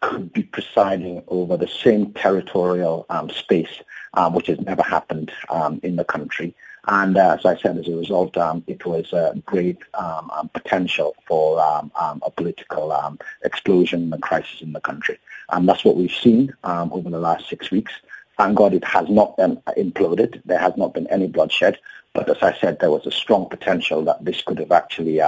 could 0.00 0.32
be 0.32 0.42
presiding 0.42 1.22
over 1.28 1.56
the 1.56 1.68
same 1.68 2.12
territorial 2.12 3.06
um, 3.10 3.30
space, 3.30 3.82
um, 4.14 4.34
which 4.34 4.46
has 4.46 4.60
never 4.60 4.82
happened 4.82 5.32
um, 5.50 5.80
in 5.82 5.96
the 5.96 6.04
country. 6.04 6.54
And 6.86 7.18
uh, 7.18 7.36
as 7.38 7.44
I 7.44 7.56
said, 7.56 7.76
as 7.76 7.88
a 7.88 7.96
result, 7.96 8.36
um, 8.36 8.62
it 8.66 8.84
was 8.86 9.12
a 9.12 9.34
great 9.44 9.78
um, 9.94 10.30
um, 10.30 10.48
potential 10.50 11.14
for 11.26 11.58
a 11.58 12.30
political 12.30 13.18
explosion 13.44 14.12
and 14.12 14.22
crisis 14.22 14.62
in 14.62 14.72
the 14.72 14.80
country. 14.80 15.18
And 15.50 15.68
that's 15.68 15.84
what 15.84 15.96
we've 15.96 16.10
seen 16.12 16.54
over 16.64 17.10
the 17.10 17.18
last 17.18 17.48
six 17.48 17.70
weeks. 17.70 17.92
Thank 18.38 18.56
God 18.56 18.72
it 18.72 18.84
has 18.84 19.08
not 19.08 19.36
been 19.36 19.60
imploded. 19.76 20.40
There 20.44 20.58
has 20.58 20.76
not 20.76 20.94
been 20.94 21.06
any 21.08 21.26
bloodshed. 21.26 21.78
But 22.14 22.30
as 22.30 22.42
I 22.42 22.56
said, 22.58 22.78
there 22.80 22.90
was 22.90 23.06
a 23.06 23.10
strong 23.10 23.48
potential 23.48 24.02
that 24.04 24.24
this 24.24 24.40
could 24.42 24.58
have 24.58 24.72
actually 24.72 25.20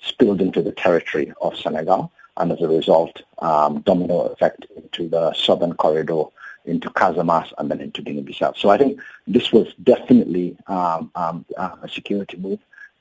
spilled 0.00 0.40
into 0.40 0.60
the 0.60 0.72
territory 0.72 1.32
of 1.40 1.56
Senegal 1.56 2.12
and 2.38 2.52
as 2.52 2.60
a 2.60 2.68
result, 2.68 3.22
um, 3.40 3.80
domino 3.80 4.20
effect 4.28 4.66
into 4.76 5.08
the 5.08 5.32
southern 5.34 5.74
corridor, 5.74 6.24
into 6.64 6.88
Casamance, 6.90 7.52
and 7.58 7.70
then 7.70 7.80
into 7.80 8.00
Guinea-Bissau. 8.02 8.56
So 8.56 8.70
I 8.70 8.78
think 8.78 9.00
this 9.26 9.52
was 9.52 9.74
definitely 9.82 10.56
um, 10.68 11.10
um, 11.14 11.44
uh, 11.56 11.76
a 11.82 11.88
security 11.88 12.36
move 12.36 12.60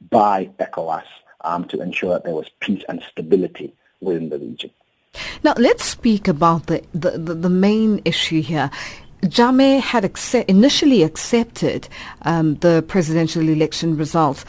by 0.10 0.50
ECOWAS 0.60 1.04
um, 1.42 1.66
to 1.66 1.82
ensure 1.82 2.14
that 2.14 2.24
there 2.24 2.34
was 2.34 2.50
peace 2.60 2.84
and 2.90 3.02
stability 3.12 3.74
within 4.02 4.30
the 4.30 4.40
region. 4.40 4.72
Now 5.44 5.54
let's 5.58 5.86
speak 5.86 6.28
about 6.28 6.68
the, 6.68 6.84
the, 6.94 7.12
the, 7.12 7.34
the 7.34 7.50
main 7.50 8.02
issue 8.06 8.42
here. 8.42 8.70
Jammeh 9.24 9.79
had 9.79 10.05
accept, 10.05 10.50
initially 10.50 11.03
accepted 11.03 11.89
um, 12.24 12.55
the 12.55 12.83
presidential 12.88 13.47
election 13.50 13.97
results. 13.97 14.45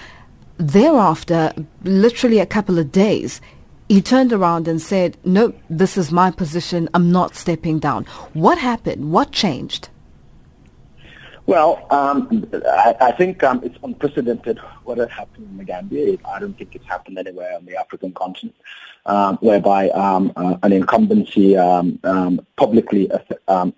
Thereafter, 0.58 1.52
literally 1.84 2.38
a 2.38 2.46
couple 2.46 2.78
of 2.78 2.92
days, 2.92 3.40
he 3.88 4.02
turned 4.02 4.32
around 4.32 4.68
and 4.68 4.82
said, 4.82 5.16
no, 5.24 5.54
this 5.70 5.96
is 5.96 6.12
my 6.12 6.30
position. 6.30 6.88
I'm 6.92 7.10
not 7.10 7.34
stepping 7.34 7.78
down. 7.78 8.04
What 8.34 8.58
happened? 8.58 9.10
What 9.10 9.32
changed? 9.32 9.88
Well, 11.48 11.86
um, 11.90 12.46
I, 12.52 12.94
I, 13.00 13.12
think 13.12 13.42
um, 13.42 13.62
it's 13.64 13.78
unprecedented 13.82 14.58
what 14.84 14.98
has 14.98 15.08
happened 15.08 15.48
in 15.50 15.56
the 15.56 15.64
Gambia. 15.64 16.18
I 16.26 16.38
don't 16.38 16.52
think 16.52 16.74
it's 16.74 16.84
happened 16.84 17.16
anywhere 17.16 17.56
on 17.56 17.64
the 17.64 17.74
African 17.74 18.12
continent, 18.12 18.54
um, 19.06 19.38
whereby 19.38 19.88
um, 19.90 20.30
uh, 20.36 20.58
an 20.62 20.72
incumbency 20.72 21.56
um, 21.56 21.98
um, 22.04 22.46
publicly 22.56 23.10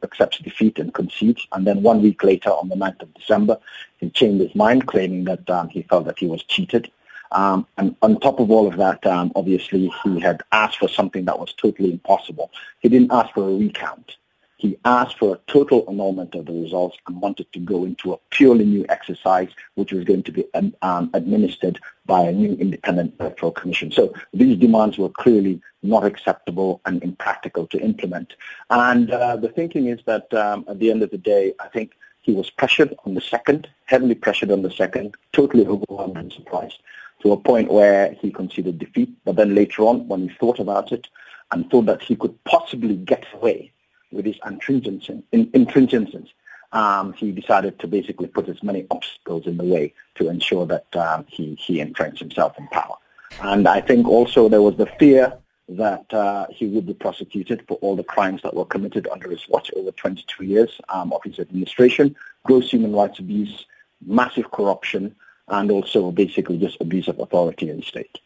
accepts 0.02 0.38
defeat 0.38 0.80
and 0.80 0.92
concedes, 0.92 1.46
and 1.52 1.64
then 1.64 1.80
one 1.80 2.02
week 2.02 2.24
later, 2.24 2.50
on 2.50 2.68
the 2.68 2.74
9th 2.74 3.02
of 3.02 3.14
December, 3.14 3.56
he 3.98 4.10
changed 4.10 4.42
his 4.42 4.54
mind, 4.56 4.88
claiming 4.88 5.22
that 5.26 5.70
he 5.70 5.82
felt 5.82 6.06
that 6.06 6.18
he 6.18 6.26
was 6.26 6.42
cheated 6.42 6.90
um, 7.32 7.66
and 7.78 7.94
on 8.02 8.18
top 8.18 8.40
of 8.40 8.50
all 8.50 8.66
of 8.66 8.76
that, 8.78 9.06
um, 9.06 9.30
obviously, 9.36 9.92
he 10.02 10.18
had 10.18 10.42
asked 10.50 10.78
for 10.78 10.88
something 10.88 11.24
that 11.26 11.38
was 11.38 11.52
totally 11.52 11.92
impossible. 11.92 12.50
He 12.80 12.88
didn't 12.88 13.12
ask 13.12 13.32
for 13.32 13.48
a 13.48 13.54
recount. 13.54 14.16
He 14.60 14.76
asked 14.84 15.16
for 15.16 15.36
a 15.36 15.50
total 15.50 15.86
annulment 15.88 16.34
of 16.34 16.44
the 16.44 16.52
results 16.52 16.98
and 17.06 17.18
wanted 17.18 17.50
to 17.54 17.58
go 17.58 17.84
into 17.84 18.12
a 18.12 18.18
purely 18.28 18.66
new 18.66 18.84
exercise, 18.90 19.48
which 19.76 19.90
was 19.90 20.04
going 20.04 20.22
to 20.24 20.32
be 20.32 20.44
um, 20.52 20.74
um, 20.82 21.10
administered 21.14 21.80
by 22.04 22.24
a 22.24 22.32
new 22.32 22.52
independent 22.56 23.14
electoral 23.18 23.52
commission. 23.52 23.90
So 23.90 24.12
these 24.34 24.58
demands 24.58 24.98
were 24.98 25.08
clearly 25.08 25.62
not 25.82 26.04
acceptable 26.04 26.82
and 26.84 27.02
impractical 27.02 27.66
to 27.68 27.80
implement. 27.80 28.34
And 28.68 29.10
uh, 29.10 29.36
the 29.36 29.48
thinking 29.48 29.86
is 29.86 30.00
that 30.04 30.30
um, 30.34 30.66
at 30.68 30.78
the 30.78 30.90
end 30.90 31.02
of 31.02 31.10
the 31.10 31.16
day, 31.16 31.54
I 31.58 31.68
think 31.68 31.92
he 32.20 32.34
was 32.34 32.50
pressured 32.50 32.94
on 33.06 33.14
the 33.14 33.22
second, 33.22 33.66
heavily 33.86 34.14
pressured 34.14 34.50
on 34.50 34.60
the 34.60 34.70
second, 34.70 35.14
totally 35.32 35.66
overwhelmed 35.66 36.18
and 36.18 36.30
surprised, 36.30 36.82
to 37.22 37.32
a 37.32 37.40
point 37.40 37.72
where 37.72 38.12
he 38.12 38.30
considered 38.30 38.78
defeat. 38.78 39.10
But 39.24 39.36
then 39.36 39.54
later 39.54 39.84
on, 39.84 40.06
when 40.06 40.28
he 40.28 40.34
thought 40.36 40.58
about 40.58 40.92
it 40.92 41.08
and 41.50 41.70
thought 41.70 41.86
that 41.86 42.02
he 42.02 42.14
could 42.14 42.44
possibly 42.44 42.96
get 42.96 43.24
away 43.32 43.72
with 44.12 44.24
his 44.24 44.38
intransigence, 44.40 46.28
um, 46.72 47.12
he 47.14 47.32
decided 47.32 47.78
to 47.80 47.86
basically 47.86 48.28
put 48.28 48.48
as 48.48 48.62
many 48.62 48.86
obstacles 48.90 49.46
in 49.46 49.56
the 49.56 49.64
way 49.64 49.92
to 50.16 50.28
ensure 50.28 50.66
that 50.66 50.94
um, 50.96 51.24
he, 51.28 51.54
he 51.54 51.80
entrenched 51.80 52.20
himself 52.20 52.56
in 52.58 52.68
power. 52.68 52.96
And 53.42 53.66
I 53.66 53.80
think 53.80 54.06
also 54.08 54.48
there 54.48 54.62
was 54.62 54.76
the 54.76 54.86
fear 54.98 55.36
that 55.68 56.12
uh, 56.12 56.46
he 56.50 56.66
would 56.66 56.86
be 56.86 56.94
prosecuted 56.94 57.64
for 57.68 57.74
all 57.74 57.94
the 57.94 58.04
crimes 58.04 58.42
that 58.42 58.54
were 58.54 58.64
committed 58.64 59.06
under 59.08 59.30
his 59.30 59.48
watch 59.48 59.70
over 59.76 59.92
22 59.92 60.44
years 60.44 60.80
um, 60.88 61.12
of 61.12 61.22
his 61.22 61.38
administration, 61.38 62.14
gross 62.44 62.70
human 62.70 62.92
rights 62.92 63.20
abuse, 63.20 63.66
massive 64.04 64.50
corruption, 64.50 65.14
and 65.48 65.70
also 65.70 66.10
basically 66.10 66.58
just 66.58 66.80
abuse 66.80 67.06
of 67.08 67.18
authority 67.20 67.70
in 67.70 67.78
the 67.78 67.82
state. 67.82 68.18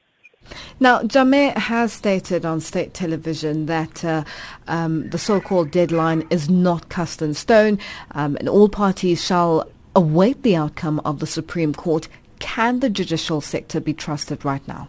Now, 0.80 1.00
Jammeh 1.02 1.56
has 1.56 1.92
stated 1.92 2.44
on 2.44 2.60
state 2.60 2.94
television 2.94 3.66
that 3.66 4.04
uh, 4.04 4.24
um, 4.68 5.08
the 5.10 5.18
so-called 5.18 5.70
deadline 5.70 6.26
is 6.30 6.50
not 6.50 6.88
cast 6.88 7.22
in 7.22 7.34
stone 7.34 7.78
um, 8.12 8.36
and 8.36 8.48
all 8.48 8.68
parties 8.68 9.24
shall 9.24 9.68
await 9.96 10.42
the 10.42 10.56
outcome 10.56 11.00
of 11.04 11.20
the 11.20 11.26
Supreme 11.26 11.74
Court. 11.74 12.08
Can 12.38 12.80
the 12.80 12.90
judicial 12.90 13.40
sector 13.40 13.80
be 13.80 13.94
trusted 13.94 14.44
right 14.44 14.66
now? 14.66 14.88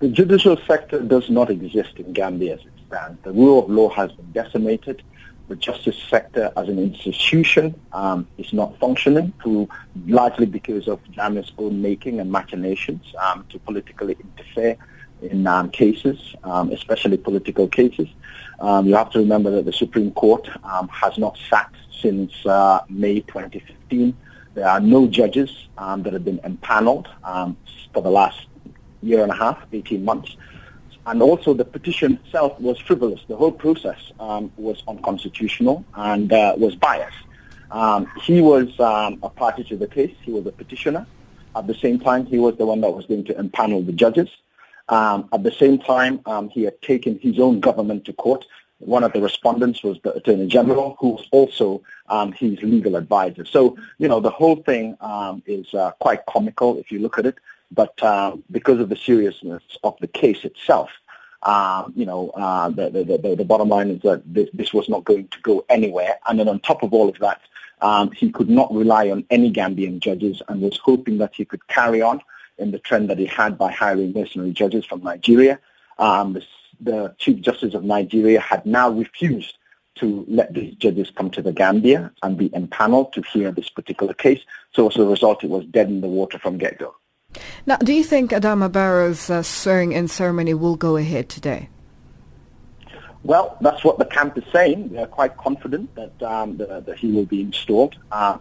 The 0.00 0.08
judicial 0.08 0.56
sector 0.66 1.00
does 1.00 1.28
not 1.28 1.50
exist 1.50 1.96
in 1.96 2.12
Gambia 2.12 2.54
as 2.54 2.60
it 2.60 2.72
stands. 2.86 3.22
The 3.22 3.32
rule 3.32 3.64
of 3.64 3.70
law 3.70 3.88
has 3.90 4.12
been 4.12 4.30
decimated. 4.32 5.02
The 5.48 5.56
justice 5.56 5.96
sector 6.10 6.52
as 6.56 6.68
an 6.68 6.78
institution 6.78 7.78
um, 7.92 8.26
is 8.36 8.52
not 8.52 8.78
functioning, 8.78 9.32
largely 10.06 10.44
because 10.44 10.88
of 10.88 11.02
Jammeh's 11.10 11.52
own 11.56 11.80
making 11.80 12.20
and 12.20 12.30
machinations 12.30 13.14
um, 13.18 13.46
to 13.48 13.58
politically 13.58 14.16
interfere 14.20 14.76
in 15.22 15.46
um, 15.46 15.70
cases, 15.70 16.34
um, 16.44 16.70
especially 16.70 17.16
political 17.16 17.66
cases. 17.66 18.08
Um, 18.60 18.86
you 18.86 18.94
have 18.94 19.10
to 19.12 19.20
remember 19.20 19.50
that 19.52 19.64
the 19.64 19.72
Supreme 19.72 20.10
Court 20.12 20.46
um, 20.64 20.88
has 20.88 21.16
not 21.16 21.38
sat 21.48 21.72
since 22.02 22.32
uh, 22.44 22.80
May 22.90 23.20
2015. 23.20 24.14
There 24.54 24.68
are 24.68 24.80
no 24.80 25.06
judges 25.06 25.68
that 25.76 26.12
have 26.12 26.24
been 26.24 26.40
empaneled 26.40 27.06
for 27.94 28.02
the 28.02 28.10
last 28.10 28.46
year 29.02 29.22
and 29.22 29.32
a 29.32 29.34
half, 29.34 29.58
18 29.72 30.04
months. 30.04 30.36
And 31.08 31.22
also 31.22 31.54
the 31.54 31.64
petition 31.64 32.20
itself 32.22 32.60
was 32.60 32.78
frivolous. 32.78 33.22
The 33.28 33.36
whole 33.36 33.50
process 33.66 34.12
um, 34.20 34.52
was 34.58 34.82
unconstitutional 34.86 35.82
and 35.94 36.30
uh, 36.30 36.54
was 36.58 36.74
biased. 36.74 37.16
Um, 37.70 38.06
he 38.22 38.42
was 38.42 38.78
um, 38.78 39.18
a 39.22 39.30
party 39.30 39.64
to 39.64 39.76
the 39.76 39.86
case. 39.86 40.14
He 40.20 40.32
was 40.32 40.44
a 40.46 40.52
petitioner. 40.52 41.06
At 41.56 41.66
the 41.66 41.74
same 41.74 41.98
time, 41.98 42.26
he 42.26 42.38
was 42.38 42.56
the 42.58 42.66
one 42.66 42.82
that 42.82 42.90
was 42.90 43.06
going 43.06 43.24
to 43.24 43.34
empanel 43.34 43.86
the 43.86 43.92
judges. 43.92 44.28
Um, 44.90 45.30
at 45.32 45.42
the 45.42 45.50
same 45.50 45.78
time, 45.78 46.20
um, 46.26 46.50
he 46.50 46.64
had 46.64 46.80
taken 46.82 47.18
his 47.18 47.38
own 47.38 47.60
government 47.60 48.04
to 48.04 48.12
court. 48.12 48.44
One 48.78 49.02
of 49.02 49.14
the 49.14 49.22
respondents 49.22 49.82
was 49.82 49.98
the 50.02 50.12
Attorney 50.12 50.46
General, 50.46 50.96
who 51.00 51.08
was 51.16 51.26
also 51.30 51.82
um, 52.10 52.32
his 52.32 52.62
legal 52.62 52.96
advisor. 52.96 53.46
So, 53.46 53.78
you 53.96 54.08
know, 54.08 54.20
the 54.20 54.30
whole 54.30 54.56
thing 54.56 54.96
is 55.46 55.72
uh, 55.72 55.92
quite 56.00 56.26
comical 56.26 56.78
if 56.78 56.92
you 56.92 56.98
look 56.98 57.18
at 57.18 57.24
it. 57.24 57.36
But 57.70 58.02
uh, 58.02 58.36
because 58.50 58.80
of 58.80 58.88
the 58.88 58.96
seriousness 58.96 59.62
of 59.84 59.96
the 60.00 60.06
case 60.06 60.44
itself, 60.44 60.90
uh, 61.42 61.84
you 61.94 62.04
know, 62.04 62.30
uh, 62.30 62.68
the, 62.70 62.90
the, 62.90 63.04
the, 63.04 63.36
the, 63.36 63.44
bottom 63.44 63.68
line 63.68 63.90
is 63.90 64.02
that 64.02 64.22
this, 64.26 64.48
this, 64.52 64.74
was 64.74 64.88
not 64.88 65.04
going 65.04 65.28
to 65.28 65.40
go 65.42 65.64
anywhere. 65.68 66.18
And 66.26 66.38
then 66.38 66.48
on 66.48 66.58
top 66.60 66.82
of 66.82 66.92
all 66.92 67.08
of 67.08 67.18
that, 67.20 67.40
um, 67.80 68.10
he 68.10 68.30
could 68.30 68.50
not 68.50 68.72
rely 68.74 69.08
on 69.10 69.24
any 69.30 69.52
Gambian 69.52 70.00
judges 70.00 70.42
and 70.48 70.60
was 70.60 70.78
hoping 70.78 71.18
that 71.18 71.34
he 71.34 71.44
could 71.44 71.66
carry 71.68 72.02
on 72.02 72.20
in 72.58 72.72
the 72.72 72.78
trend 72.80 73.08
that 73.10 73.18
he 73.18 73.26
had 73.26 73.56
by 73.56 73.70
hiring 73.70 74.12
mercenary 74.12 74.50
judges 74.50 74.84
from 74.84 75.02
Nigeria. 75.02 75.60
Um, 75.98 76.32
the, 76.32 76.44
the 76.80 77.14
Chief 77.18 77.40
Justice 77.40 77.74
of 77.74 77.84
Nigeria 77.84 78.40
had 78.40 78.66
now 78.66 78.90
refused 78.90 79.58
to 79.96 80.24
let 80.28 80.54
these 80.54 80.74
judges 80.74 81.10
come 81.10 81.30
to 81.30 81.42
the 81.42 81.52
Gambia 81.52 82.12
and 82.22 82.36
be 82.36 82.48
empaneled 82.50 83.12
to 83.12 83.22
hear 83.22 83.50
this 83.52 83.68
particular 83.68 84.14
case. 84.14 84.40
So 84.72 84.88
as 84.88 84.96
a 84.96 85.04
result, 85.04 85.44
it 85.44 85.50
was 85.50 85.64
dead 85.66 85.88
in 85.88 86.00
the 86.00 86.08
water 86.08 86.38
from 86.38 86.58
get-go. 86.58 86.94
Now, 87.68 87.76
do 87.76 87.92
you 87.92 88.02
think 88.02 88.30
Adama 88.30 88.72
Barrow's 88.72 89.28
uh, 89.28 89.42
swearing-in 89.42 90.08
ceremony 90.08 90.54
will 90.54 90.76
go 90.76 90.96
ahead 90.96 91.28
today? 91.28 91.68
Well, 93.22 93.58
that's 93.60 93.84
what 93.84 93.98
the 93.98 94.06
camp 94.06 94.38
is 94.38 94.44
saying. 94.50 94.88
They're 94.88 95.06
quite 95.06 95.36
confident 95.36 95.94
that, 95.94 96.22
um, 96.22 96.56
the, 96.56 96.80
that 96.86 96.98
he 96.98 97.10
will 97.12 97.26
be 97.26 97.42
installed. 97.42 97.98
Uh, 98.10 98.38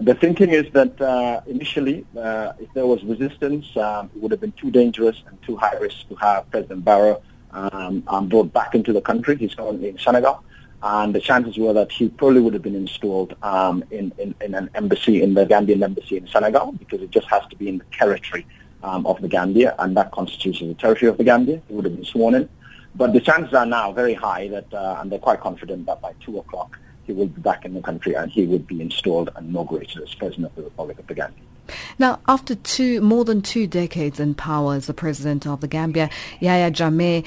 the 0.00 0.14
thinking 0.14 0.48
is 0.48 0.64
that 0.72 0.98
uh, 0.98 1.42
initially, 1.46 2.06
uh, 2.16 2.54
if 2.58 2.72
there 2.72 2.86
was 2.86 3.04
resistance, 3.04 3.76
um, 3.76 4.10
it 4.16 4.22
would 4.22 4.30
have 4.30 4.40
been 4.40 4.52
too 4.52 4.70
dangerous 4.70 5.22
and 5.26 5.36
too 5.42 5.56
high 5.56 5.76
risk 5.76 6.08
to 6.08 6.14
have 6.14 6.50
President 6.50 6.86
Barrow 6.86 7.20
um, 7.50 8.02
um 8.06 8.28
brought 8.28 8.50
back 8.52 8.74
into 8.74 8.94
the 8.94 9.02
country. 9.02 9.36
He's 9.36 9.54
currently 9.54 9.90
in 9.90 9.98
Senegal 9.98 10.42
and 10.86 11.14
the 11.14 11.20
chances 11.20 11.56
were 11.56 11.72
that 11.72 11.90
he 11.90 12.10
probably 12.10 12.42
would 12.42 12.52
have 12.52 12.62
been 12.62 12.74
installed 12.74 13.34
um, 13.42 13.82
in, 13.90 14.12
in, 14.18 14.34
in, 14.42 14.54
an 14.54 14.68
embassy, 14.74 15.22
in 15.22 15.32
the 15.32 15.46
Gambian 15.46 15.82
embassy 15.82 16.18
in 16.18 16.26
Senegal, 16.28 16.72
because 16.72 17.00
it 17.00 17.10
just 17.10 17.26
has 17.28 17.42
to 17.48 17.56
be 17.56 17.68
in 17.70 17.78
the 17.78 17.84
territory 17.90 18.46
um, 18.82 19.06
of 19.06 19.18
the 19.22 19.28
Gambia, 19.28 19.74
and 19.78 19.96
that 19.96 20.10
constitutes 20.12 20.60
the 20.60 20.74
territory 20.74 21.08
of 21.08 21.16
the 21.16 21.24
Gambia. 21.24 21.62
He 21.68 21.74
would 21.74 21.86
have 21.86 21.96
been 21.96 22.04
sworn 22.04 22.34
in. 22.34 22.50
But 22.94 23.14
the 23.14 23.20
chances 23.20 23.54
are 23.54 23.64
now 23.64 23.92
very 23.92 24.12
high 24.12 24.48
that, 24.48 24.72
uh, 24.74 24.98
and 25.00 25.10
they're 25.10 25.18
quite 25.18 25.40
confident 25.40 25.86
that 25.86 26.02
by 26.02 26.12
2 26.20 26.38
o'clock 26.38 26.78
he 27.06 27.12
will 27.12 27.26
be 27.26 27.40
back 27.40 27.64
in 27.64 27.74
the 27.74 27.80
country 27.82 28.14
and 28.14 28.30
he 28.30 28.46
would 28.46 28.66
be 28.66 28.80
installed 28.80 29.30
and 29.36 29.48
inaugurated 29.50 30.02
as 30.02 30.14
President 30.14 30.46
of 30.46 30.54
the 30.54 30.62
Republic 30.62 30.98
of 30.98 31.06
the 31.06 31.14
Gambia. 31.14 31.42
Now, 31.98 32.20
after 32.28 32.54
two, 32.54 33.00
more 33.00 33.24
than 33.24 33.40
two 33.40 33.66
decades 33.66 34.20
in 34.20 34.34
power 34.34 34.74
as 34.74 34.86
the 34.86 34.94
President 34.94 35.46
of 35.46 35.60
the 35.60 35.68
Gambia, 35.68 36.10
Yahya 36.40 36.70
Jammeh 36.70 37.24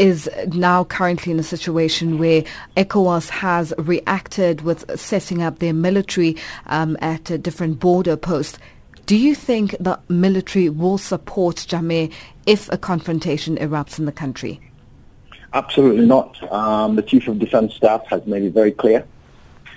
is 0.00 0.30
now 0.54 0.82
currently 0.82 1.30
in 1.30 1.38
a 1.38 1.42
situation 1.42 2.18
where 2.18 2.42
ECOWAS 2.74 3.28
has 3.28 3.74
reacted 3.76 4.62
with 4.62 4.98
setting 4.98 5.42
up 5.42 5.58
their 5.58 5.74
military 5.74 6.36
um, 6.66 6.96
at 7.02 7.30
a 7.30 7.36
different 7.36 7.78
border 7.78 8.16
posts. 8.16 8.58
Do 9.04 9.14
you 9.14 9.34
think 9.34 9.76
the 9.78 10.00
military 10.08 10.70
will 10.70 10.96
support 10.96 11.56
Jammeh 11.56 12.10
if 12.46 12.72
a 12.72 12.78
confrontation 12.78 13.56
erupts 13.56 13.98
in 13.98 14.06
the 14.06 14.12
country? 14.12 14.58
Absolutely 15.52 16.06
not. 16.06 16.50
Um, 16.50 16.96
the 16.96 17.02
Chief 17.02 17.28
of 17.28 17.38
Defense 17.38 17.74
Staff 17.74 18.06
has 18.06 18.24
made 18.24 18.44
it 18.44 18.54
very 18.54 18.72
clear. 18.72 19.04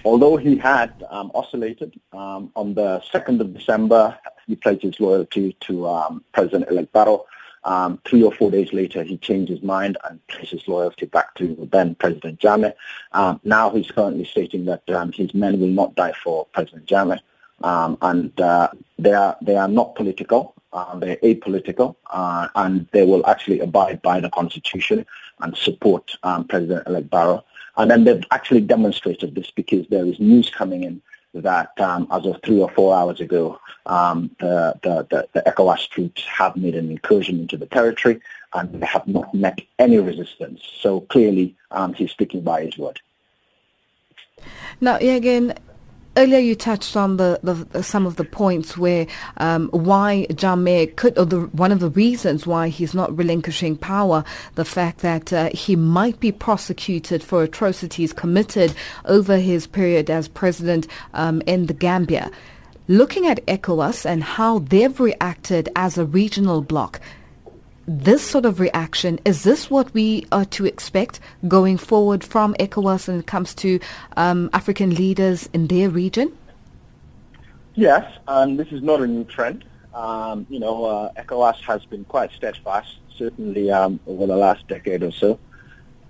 Although 0.05 0.37
he 0.37 0.57
had 0.57 1.03
um, 1.09 1.31
oscillated 1.35 1.99
um, 2.13 2.49
on 2.55 2.75
the 2.75 3.01
2nd 3.11 3.41
of 3.41 3.53
December, 3.53 4.17
he 4.47 4.55
pledged 4.55 4.83
his 4.83 4.99
loyalty 5.01 5.57
to 5.61 5.85
um, 5.87 6.23
President-elect 6.31 6.93
Barrow. 6.93 7.25
Um, 7.65 7.99
three 8.05 8.23
or 8.23 8.31
four 8.31 8.51
days 8.51 8.73
later, 8.73 9.03
he 9.03 9.17
changed 9.17 9.49
his 9.49 9.63
mind 9.63 9.97
and 10.03 10.25
placed 10.27 10.51
his 10.51 10.67
loyalty 10.67 11.05
back 11.05 11.33
to 11.35 11.67
then 11.71 11.95
President 11.95 12.39
Jammeh. 12.39 12.73
Um, 13.13 13.39
now 13.43 13.69
he's 13.69 13.89
currently 13.89 14.25
stating 14.25 14.65
that 14.65 14.87
um, 14.89 15.11
his 15.11 15.33
men 15.33 15.59
will 15.59 15.67
not 15.67 15.95
die 15.95 16.13
for 16.23 16.45
President 16.47 16.85
Jammeh, 16.85 17.19
um, 17.61 17.97
and 18.01 18.39
uh, 18.41 18.69
they 18.99 19.13
are 19.13 19.37
they 19.41 19.55
are 19.55 19.67
not 19.67 19.95
political. 19.95 20.53
Uh, 20.73 20.97
they're 20.97 21.17
apolitical, 21.17 21.95
uh, 22.09 22.47
and 22.55 22.87
they 22.91 23.05
will 23.05 23.23
actually 23.27 23.59
abide 23.59 24.01
by 24.01 24.19
the 24.19 24.29
constitution 24.31 25.05
and 25.41 25.55
support 25.55 26.17
um, 26.23 26.47
President-elect 26.47 27.11
Barrow. 27.11 27.45
And 27.77 27.91
then 27.91 28.03
they've 28.03 28.23
actually 28.31 28.61
demonstrated 28.61 29.35
this 29.35 29.51
because 29.51 29.87
there 29.87 30.05
is 30.05 30.19
news 30.19 30.49
coming 30.49 30.83
in 30.83 31.01
that 31.33 31.79
um, 31.79 32.07
as 32.11 32.25
of 32.25 32.39
three 32.43 32.61
or 32.61 32.69
four 32.71 32.95
hours 32.95 33.19
ago, 33.19 33.59
um, 33.85 34.29
the, 34.39 34.73
the, 34.83 35.27
the, 35.33 35.41
ECOWAS 35.41 35.89
troops 35.89 36.23
have 36.25 36.55
made 36.55 36.75
an 36.75 36.89
incursion 36.89 37.39
into 37.39 37.57
the 37.57 37.65
territory 37.65 38.21
and 38.53 38.71
they 38.81 38.85
have 38.85 39.07
not 39.07 39.33
met 39.33 39.59
any 39.79 39.97
resistance. 39.97 40.61
So 40.79 41.01
clearly 41.01 41.55
um, 41.71 41.93
he's 41.93 42.11
sticking 42.11 42.41
by 42.41 42.65
his 42.65 42.77
word. 42.77 43.01
Now, 44.79 44.97
again, 44.97 45.55
Earlier, 46.15 46.37
you 46.37 46.53
touched 46.53 46.95
on 46.95 47.17
the, 47.17 47.39
the, 47.41 47.81
some 47.81 48.05
of 48.05 48.17
the 48.17 48.23
points 48.23 48.77
where 48.77 49.07
um, 49.37 49.69
why 49.69 50.27
Jammeh 50.29 50.95
could, 50.95 51.17
or 51.17 51.25
the, 51.25 51.41
one 51.47 51.71
of 51.71 51.79
the 51.79 51.89
reasons 51.89 52.45
why 52.45 52.67
he's 52.69 52.93
not 52.93 53.17
relinquishing 53.17 53.75
power, 53.75 54.23
the 54.53 54.63
fact 54.63 54.99
that 54.99 55.33
uh, 55.33 55.49
he 55.51 55.75
might 55.75 56.19
be 56.19 56.31
prosecuted 56.31 57.23
for 57.23 57.41
atrocities 57.41 58.13
committed 58.13 58.75
over 59.05 59.39
his 59.39 59.65
period 59.65 60.11
as 60.11 60.27
president 60.27 60.87
um, 61.15 61.41
in 61.47 61.65
the 61.65 61.73
Gambia. 61.73 62.29
Looking 62.87 63.25
at 63.25 63.43
ECOWAS 63.47 64.05
and 64.05 64.23
how 64.23 64.59
they've 64.59 64.99
reacted 64.99 65.69
as 65.75 65.97
a 65.97 66.05
regional 66.05 66.61
bloc, 66.61 67.01
this 67.87 68.23
sort 68.23 68.45
of 68.45 68.59
reaction, 68.59 69.19
is 69.25 69.43
this 69.43 69.69
what 69.69 69.93
we 69.93 70.25
are 70.31 70.45
to 70.45 70.65
expect 70.65 71.19
going 71.47 71.77
forward 71.77 72.23
from 72.23 72.53
ECOWAS 72.55 73.07
when 73.07 73.19
it 73.19 73.27
comes 73.27 73.53
to 73.55 73.79
um, 74.15 74.49
African 74.53 74.95
leaders 74.95 75.49
in 75.53 75.67
their 75.67 75.89
region? 75.89 76.35
Yes, 77.75 78.09
and 78.27 78.59
this 78.59 78.71
is 78.71 78.81
not 78.81 79.01
a 79.01 79.07
new 79.07 79.23
trend. 79.25 79.65
Um, 79.93 80.45
you 80.49 80.59
know, 80.59 80.85
uh, 80.85 81.11
ECOWAS 81.17 81.61
has 81.61 81.85
been 81.85 82.05
quite 82.05 82.31
steadfast, 82.31 82.97
certainly 83.15 83.71
um, 83.71 83.99
over 84.07 84.27
the 84.27 84.35
last 84.35 84.67
decade 84.67 85.03
or 85.03 85.11
so, 85.11 85.39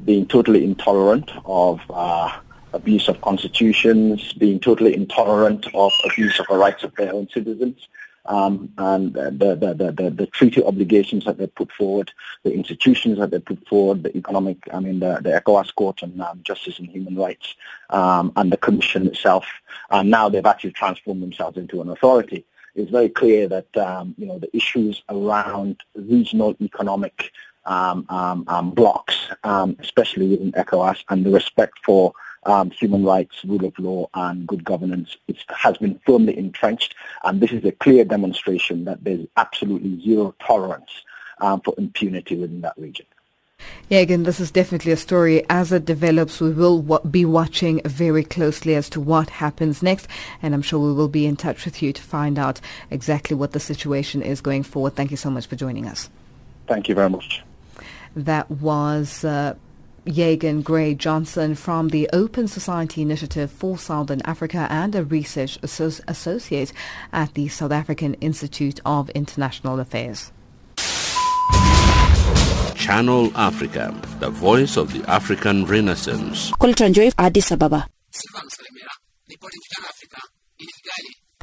being 0.05 0.25
totally 0.25 0.63
intolerant 0.63 1.31
of 1.45 1.81
uh, 1.89 2.39
abuse 2.73 3.07
of 3.07 3.19
constitutions, 3.21 4.33
being 4.33 4.59
totally 4.59 4.95
intolerant 4.95 5.65
of 5.73 5.91
abuse 6.11 6.39
of 6.39 6.45
the 6.47 6.55
rights 6.55 6.83
of 6.83 6.93
their 6.95 7.13
own 7.13 7.27
citizens, 7.33 7.87
um, 8.25 8.71
and 8.77 9.13
the, 9.13 9.31
the, 9.31 9.91
the, 9.93 10.09
the, 10.09 10.27
treaty 10.27 10.63
obligations 10.63 11.25
that 11.25 11.37
they 11.37 11.47
put 11.47 11.71
forward, 11.73 12.11
the 12.43 12.53
institutions 12.53 13.17
that 13.19 13.31
they 13.31 13.39
put 13.39 13.67
forward, 13.67 14.03
the 14.03 14.15
economic, 14.15 14.57
I 14.73 14.79
mean, 14.79 14.99
the, 14.99 15.19
the 15.21 15.31
ECOWAS 15.31 15.75
Court 15.75 16.01
on 16.03 16.19
um, 16.21 16.39
Justice 16.43 16.79
and 16.79 16.89
Human 16.89 17.15
Rights, 17.15 17.55
um, 17.89 18.31
and 18.37 18.51
the 18.51 18.57
Commission 18.57 19.07
itself. 19.07 19.45
And 19.89 20.09
now 20.09 20.29
they've 20.29 20.45
actually 20.45 20.71
transformed 20.71 21.21
themselves 21.21 21.57
into 21.57 21.81
an 21.81 21.89
authority. 21.89 22.45
It's 22.75 22.91
very 22.91 23.09
clear 23.09 23.47
that, 23.49 23.75
um, 23.77 24.15
you 24.17 24.25
know, 24.25 24.39
the 24.39 24.55
issues 24.55 25.03
around 25.09 25.83
regional 25.93 26.55
economic 26.61 27.31
um, 27.65 28.05
um, 28.09 28.45
um, 28.47 28.71
blocks, 28.71 29.17
um, 29.43 29.75
especially 29.79 30.29
within 30.29 30.51
ECOWAS, 30.53 31.03
and 31.09 31.25
the 31.25 31.29
respect 31.29 31.73
for 31.85 32.13
um, 32.45 32.71
human 32.71 33.03
rights, 33.03 33.43
rule 33.45 33.65
of 33.65 33.77
law, 33.79 34.09
and 34.13 34.47
good 34.47 34.63
governance 34.63 35.17
it 35.27 35.37
has 35.49 35.77
been 35.77 35.99
firmly 36.05 36.37
entrenched. 36.37 36.95
And 37.23 37.41
this 37.41 37.51
is 37.51 37.63
a 37.65 37.71
clear 37.71 38.05
demonstration 38.05 38.85
that 38.85 39.03
there's 39.03 39.25
absolutely 39.37 40.01
zero 40.03 40.35
tolerance 40.39 40.91
um, 41.39 41.61
for 41.61 41.73
impunity 41.77 42.35
within 42.35 42.61
that 42.61 42.77
region. 42.77 43.05
Yeah, 43.89 43.99
again, 43.99 44.23
this 44.23 44.39
is 44.39 44.51
definitely 44.51 44.91
a 44.91 44.97
story. 44.97 45.45
As 45.49 45.71
it 45.71 45.85
develops, 45.85 46.41
we 46.41 46.51
will 46.51 46.81
w- 46.81 47.09
be 47.09 47.25
watching 47.25 47.81
very 47.85 48.23
closely 48.23 48.75
as 48.75 48.89
to 48.89 48.99
what 48.99 49.29
happens 49.29 49.83
next, 49.83 50.07
and 50.41 50.53
I'm 50.53 50.61
sure 50.61 50.79
we 50.79 50.93
will 50.93 51.07
be 51.07 51.25
in 51.25 51.35
touch 51.35 51.65
with 51.65 51.81
you 51.81 51.93
to 51.93 52.01
find 52.01 52.39
out 52.39 52.59
exactly 52.89 53.35
what 53.35 53.51
the 53.51 53.59
situation 53.59 54.21
is 54.21 54.41
going 54.41 54.63
forward. 54.63 54.95
Thank 54.95 55.11
you 55.11 55.17
so 55.17 55.29
much 55.29 55.45
for 55.47 55.55
joining 55.55 55.85
us. 55.85 56.09
Thank 56.67 56.89
you 56.89 56.95
very 56.95 57.09
much. 57.09 57.43
That 58.15 58.49
was 58.49 59.23
uh, 59.23 59.55
Jeggan 60.05 60.63
Grey 60.63 60.95
Johnson 60.95 61.55
from 61.55 61.89
the 61.89 62.09
Open 62.11 62.47
Society 62.47 63.01
Initiative 63.01 63.49
for 63.49 63.77
Southern 63.77 64.21
Africa 64.25 64.67
and 64.69 64.93
a 64.95 65.03
research 65.03 65.57
associate 65.61 66.73
at 67.13 67.33
the 67.35 67.47
South 67.47 67.71
African 67.71 68.13
Institute 68.15 68.81
of 68.85 69.09
International 69.11 69.79
Affairs. 69.79 70.31
Channel 72.75 73.31
Africa, 73.37 73.95
the 74.19 74.29
voice 74.29 74.75
of 74.75 74.91
the 74.91 75.09
African 75.09 75.65
Renaissance. 75.65 76.51
Addis 77.17 77.51
Ababa. 77.51 77.87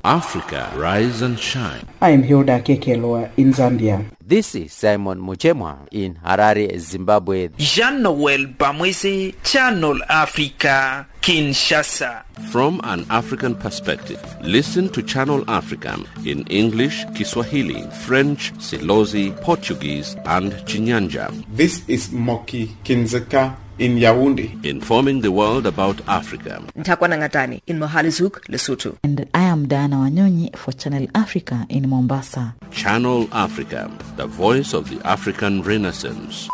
Africa, 0.04 0.72
rise 0.76 1.20
and 1.20 1.38
shine. 1.38 1.86
I 2.00 2.10
am 2.10 2.22
Hilda 2.22 2.60
Kekelwa 2.60 3.30
in 3.36 3.52
Zambia. 3.52 4.04
This 4.24 4.54
is 4.54 4.72
Simon 4.72 5.20
Muchemwa 5.20 5.86
in 5.90 6.14
Harare, 6.24 6.78
Zimbabwe. 6.78 7.48
Jean-Noel 7.58 8.46
Bamwese, 8.46 9.34
Channel 9.42 10.00
Africa, 10.08 11.06
Kinshasa. 11.20 12.22
From 12.50 12.80
an 12.84 13.04
African 13.10 13.54
perspective, 13.54 14.20
listen 14.40 14.88
to 14.90 15.02
Channel 15.02 15.44
Africa 15.48 15.98
in 16.24 16.46
English, 16.46 17.04
Kiswahili, 17.14 17.82
French, 18.06 18.52
Silozi, 18.54 19.38
Portuguese, 19.42 20.14
and 20.24 20.52
Chinyanja. 20.64 21.30
This 21.54 21.86
is 21.88 22.10
Moki 22.10 22.68
Kindzeka 22.84 23.56
in 23.80 23.96
Yaoundé. 23.96 24.62
Informing 24.64 25.22
the 25.22 25.32
world 25.32 25.66
about 25.66 26.00
Africa. 26.06 26.62
Ntakwana 26.76 27.16
Ngatani 27.16 27.62
in 27.66 27.78
Mohalizuk, 27.78 28.40
Lesotho. 28.48 28.96
And 29.02 29.26
I 29.34 29.42
am 29.42 29.66
Diana 29.66 29.96
Wanyonyi 29.96 30.54
for 30.54 30.72
Channel 30.72 31.08
Africa 31.14 31.66
in 31.70 31.88
Mombasa. 31.88 32.54
Channel 32.70 33.26
Africa, 33.32 33.90
the 34.16 34.26
voice 34.26 34.74
of 34.74 34.90
the 34.90 35.00
African 35.06 35.62
Renaissance. 35.62 36.48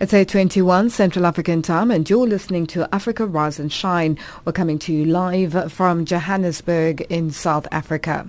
It's 0.00 0.12
8.21 0.12 0.90
Central 0.90 1.24
African 1.24 1.62
Time 1.62 1.92
and 1.92 2.10
you're 2.10 2.26
listening 2.26 2.66
to 2.66 2.92
Africa 2.92 3.24
Rise 3.26 3.60
and 3.60 3.72
Shine. 3.72 4.18
We're 4.44 4.52
coming 4.52 4.76
to 4.80 4.92
you 4.92 5.04
live 5.04 5.72
from 5.72 6.04
Johannesburg 6.04 7.02
in 7.02 7.30
South 7.30 7.68
Africa. 7.70 8.28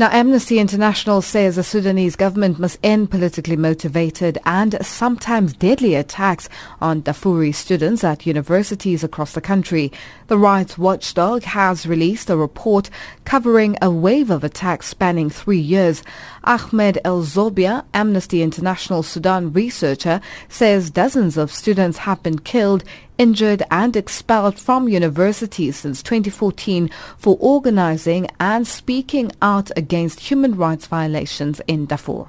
Now, 0.00 0.08
Amnesty 0.12 0.58
International 0.58 1.20
says 1.20 1.56
the 1.56 1.62
Sudanese 1.62 2.16
government 2.16 2.58
must 2.58 2.78
end 2.82 3.10
politically 3.10 3.54
motivated 3.54 4.38
and 4.46 4.78
sometimes 4.80 5.52
deadly 5.52 5.94
attacks 5.94 6.48
on 6.80 7.02
Darfuri 7.02 7.54
students 7.54 8.02
at 8.02 8.24
universities 8.24 9.04
across 9.04 9.34
the 9.34 9.42
country. 9.42 9.92
The 10.28 10.38
rights 10.38 10.78
watchdog 10.78 11.42
has 11.42 11.86
released 11.86 12.30
a 12.30 12.36
report 12.38 12.88
covering 13.26 13.76
a 13.82 13.90
wave 13.90 14.30
of 14.30 14.42
attacks 14.42 14.86
spanning 14.86 15.28
three 15.28 15.60
years. 15.60 16.02
Ahmed 16.44 16.98
Elzobier, 17.04 17.84
Amnesty 17.92 18.40
International 18.40 19.02
Sudan 19.02 19.52
researcher, 19.52 20.22
says 20.48 20.90
dozens 20.90 21.36
of 21.36 21.52
students 21.52 21.98
have 21.98 22.22
been 22.22 22.38
killed 22.38 22.84
injured 23.20 23.62
and 23.70 23.96
expelled 23.96 24.58
from 24.58 24.88
universities 24.88 25.76
since 25.76 26.02
2014 26.02 26.88
for 27.18 27.36
organizing 27.38 28.26
and 28.40 28.66
speaking 28.66 29.30
out 29.42 29.70
against 29.76 30.20
human 30.20 30.56
rights 30.56 30.86
violations 30.86 31.60
in 31.66 31.84
Darfur. 31.84 32.26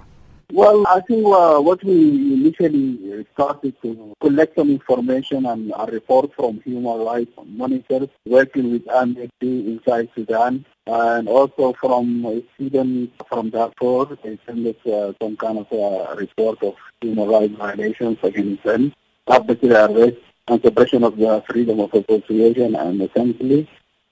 Well, 0.52 0.86
I 0.86 1.00
think 1.00 1.26
uh, 1.26 1.62
what 1.62 1.82
we 1.82 2.34
initially 2.34 3.26
started 3.34 3.74
to 3.84 4.14
collect 4.20 4.58
some 4.58 4.70
information 4.70 5.46
and 5.46 5.72
a 5.78 5.86
report 5.86 6.34
from 6.36 6.60
human 6.60 7.06
rights 7.06 7.32
monitors 7.46 8.10
working 8.26 8.70
with 8.70 8.86
Amnesty 8.90 9.32
inside 9.72 10.10
Sudan 10.14 10.66
and 10.88 11.30
also 11.30 11.72
from 11.80 12.44
Sweden, 12.58 13.10
from 13.30 13.50
Darfur, 13.50 14.18
they 14.24 14.38
sent 14.46 14.68
us 14.68 14.92
uh, 14.92 15.14
some 15.22 15.38
kind 15.38 15.60
of 15.60 15.72
uh, 15.72 16.16
report 16.16 16.62
of 16.64 16.76
human 17.00 17.30
rights 17.30 17.56
violations 17.56 18.18
against 18.22 18.64
them, 18.66 18.94
arbitrary 19.28 19.94
arrest, 19.94 20.18
and 20.52 20.62
suppression 20.62 21.04
of 21.06 21.16
the 21.16 21.42
freedom 21.48 21.80
of 21.80 21.94
association 21.94 22.76
and 22.76 23.02
assembly. 23.02 23.70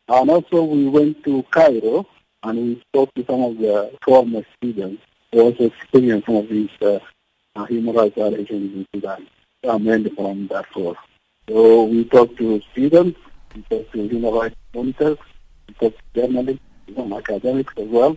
And 0.07 0.29
also 0.29 0.63
we 0.63 0.87
went 0.87 1.21
to 1.25 1.43
Cairo 1.51 2.07
and 2.43 2.57
we 2.57 2.81
spoke 2.87 3.13
to 3.15 3.25
some 3.25 3.41
of 3.41 3.57
the 3.57 3.91
former 4.05 4.43
students 4.55 5.03
who 5.31 5.41
also 5.41 5.65
experienced 5.65 6.27
some 6.27 6.37
of 6.37 6.47
these 6.47 6.69
uh, 6.81 6.99
uh, 7.57 7.65
human 7.65 7.93
rights 7.93 8.15
violations 8.15 8.73
in 8.73 8.87
Sudan, 8.95 9.27
uh, 9.67 9.77
mainly 9.77 10.11
from 10.11 10.47
Darfur. 10.47 10.95
So 11.49 11.83
we 11.83 12.05
talked 12.05 12.37
to 12.37 12.61
students, 12.71 13.19
we 13.53 13.61
talked 13.63 13.91
to 13.91 14.07
human 14.07 14.33
rights 14.33 14.55
monitors, 14.73 15.17
we 15.67 15.73
talked 15.73 15.99
to 16.13 16.21
journalists, 16.21 16.63
some 16.95 17.11
academics 17.11 17.73
as 17.75 17.87
well, 17.87 18.15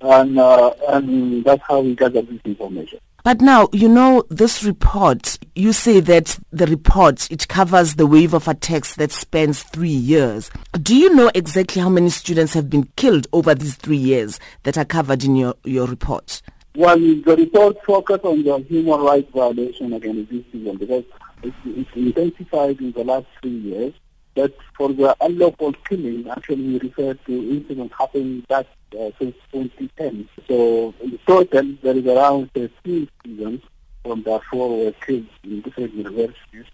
and, 0.00 0.38
uh, 0.38 0.70
and 0.90 1.44
that's 1.44 1.62
how 1.66 1.80
we 1.80 1.96
gathered 1.96 2.28
this 2.28 2.40
information. 2.44 3.00
But 3.24 3.40
now, 3.40 3.70
you 3.72 3.88
know, 3.88 4.24
this 4.28 4.62
report, 4.62 5.38
you 5.54 5.72
say 5.72 6.00
that 6.00 6.38
the 6.52 6.66
report, 6.66 7.30
it 7.30 7.48
covers 7.48 7.94
the 7.94 8.06
wave 8.06 8.34
of 8.34 8.46
attacks 8.48 8.96
that 8.96 9.12
spans 9.12 9.62
three 9.62 9.88
years. 9.88 10.50
Do 10.74 10.94
you 10.94 11.14
know 11.14 11.30
exactly 11.34 11.80
how 11.80 11.88
many 11.88 12.10
students 12.10 12.52
have 12.52 12.68
been 12.68 12.84
killed 12.96 13.26
over 13.32 13.54
these 13.54 13.76
three 13.76 13.96
years 13.96 14.38
that 14.64 14.76
are 14.76 14.84
covered 14.84 15.24
in 15.24 15.36
your, 15.36 15.54
your 15.64 15.86
report? 15.86 16.42
Well, 16.76 16.98
the 16.98 17.34
report 17.34 17.82
focuses 17.86 18.26
on 18.26 18.42
the 18.42 18.58
human 18.58 19.00
rights 19.00 19.32
violation 19.32 19.94
against 19.94 20.30
these 20.30 20.44
people 20.52 20.76
because 20.76 21.04
it's, 21.42 21.56
it's 21.64 21.90
intensified 21.96 22.78
in 22.78 22.92
the 22.92 23.04
last 23.04 23.26
three 23.40 23.52
years. 23.52 23.94
But 24.34 24.56
for 24.76 24.92
the 24.92 25.16
unlawful 25.20 25.74
killing, 25.88 26.28
actually 26.28 26.66
we 26.66 26.78
refer 26.80 27.14
to 27.14 27.50
incidents 27.50 27.94
happening 27.96 28.40
back 28.48 28.66
uh, 28.98 29.10
since 29.18 29.36
2010. 29.52 30.28
So 30.48 30.94
in 31.00 31.18
total, 31.26 31.74
there 31.82 31.96
is 31.96 32.06
around 32.06 32.50
13 32.54 33.08
students 33.20 33.66
from 34.02 34.22
Darfur 34.22 34.56
were 34.56 34.92
killed 35.06 35.26
in 35.44 35.60
different 35.60 35.94
universities 35.94 36.66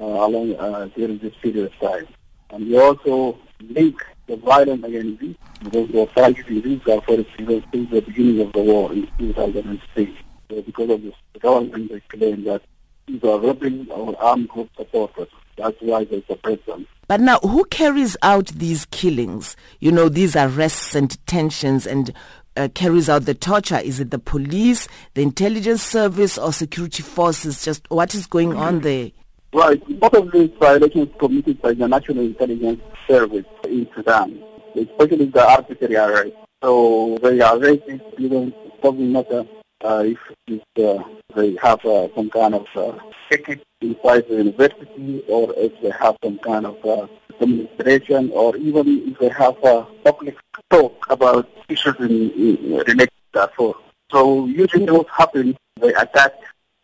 uh, 0.00 0.04
along 0.04 0.54
uh, 0.56 0.88
during 0.96 1.18
this 1.18 1.34
period 1.42 1.72
of 1.72 1.90
time. 1.90 2.06
And 2.50 2.68
we 2.68 2.78
also 2.78 3.38
link 3.60 3.96
the 4.26 4.36
violence 4.36 4.84
against 4.84 5.20
these 5.20 5.36
because 5.62 5.88
we 5.90 6.00
are 6.00 6.06
targeting 6.06 6.62
these 6.62 6.80
Darfur 6.80 7.24
students 7.34 7.66
since 7.72 7.90
the 7.90 8.00
beginning 8.00 8.40
of 8.46 8.52
the 8.52 8.62
war 8.62 8.92
in 8.92 9.08
2006. 9.18 10.12
So 10.50 10.62
because 10.62 10.90
of 10.90 11.02
this, 11.02 11.14
the 11.32 11.40
government 11.40 11.90
they 11.90 12.00
claim 12.16 12.44
that 12.44 12.62
these 13.06 13.24
are 13.24 13.40
rebel 13.40 13.90
or 13.90 14.22
armed 14.22 14.48
group 14.48 14.70
supporters. 14.76 15.28
That's 15.62 15.76
why 15.80 16.04
they 16.04 16.24
suppress 16.28 16.58
them. 16.66 16.86
But 17.06 17.20
now, 17.20 17.38
who 17.38 17.64
carries 17.66 18.16
out 18.22 18.46
these 18.46 18.86
killings? 18.86 19.54
You 19.80 19.92
know, 19.92 20.08
these 20.08 20.34
arrests 20.34 20.94
and 20.94 21.08
detentions 21.08 21.86
and 21.86 22.12
uh, 22.56 22.68
carries 22.74 23.08
out 23.08 23.24
the 23.24 23.34
torture? 23.34 23.78
Is 23.78 24.00
it 24.00 24.10
the 24.10 24.18
police, 24.18 24.88
the 25.14 25.22
intelligence 25.22 25.82
service, 25.82 26.36
or 26.36 26.52
security 26.52 27.02
forces? 27.02 27.64
Just 27.64 27.88
what 27.90 28.14
is 28.14 28.26
going 28.26 28.54
on 28.56 28.80
there? 28.80 29.10
Right. 29.54 29.80
Most 30.00 30.14
of 30.14 30.32
these 30.32 30.50
violations 30.58 31.10
committed 31.18 31.62
by 31.62 31.74
the 31.74 31.86
National 31.86 32.24
Intelligence 32.24 32.80
Service 33.06 33.44
in 33.64 33.86
Sudan, 33.94 34.42
especially 34.74 35.26
the 35.26 35.46
arbitrary 35.46 35.96
arrest. 35.96 36.32
So 36.62 37.18
they 37.22 37.40
arrest 37.40 37.82
these 37.86 38.52
probably 38.80 39.06
not 39.06 39.30
a 39.30 39.46
uh, 39.84 40.04
if, 40.04 40.18
if 40.46 40.62
uh, 40.78 41.02
they 41.34 41.56
have 41.60 41.84
uh, 41.84 42.08
some 42.14 42.30
kind 42.30 42.54
of 42.54 42.66
uh, 42.76 42.92
ticket 43.30 43.62
inside 43.82 44.28
the 44.28 44.36
university 44.36 45.24
or 45.28 45.52
if 45.56 45.72
they 45.82 45.90
have 45.90 46.16
some 46.22 46.38
kind 46.38 46.66
of 46.66 46.84
uh, 46.84 47.06
demonstration 47.38 48.30
or 48.32 48.56
even 48.56 48.84
if 49.08 49.18
they 49.18 49.28
have 49.28 49.56
a 49.64 49.86
public 50.04 50.36
talk 50.70 51.06
about 51.10 51.48
issues 51.68 51.96
in, 52.00 52.30
in 52.30 52.74
related 52.86 53.10
to 53.10 53.40
Darfur. 53.40 53.72
So 54.10 54.46
usually 54.46 54.90
what 54.90 55.08
happens, 55.08 55.56
they 55.80 55.92
attack 55.94 56.32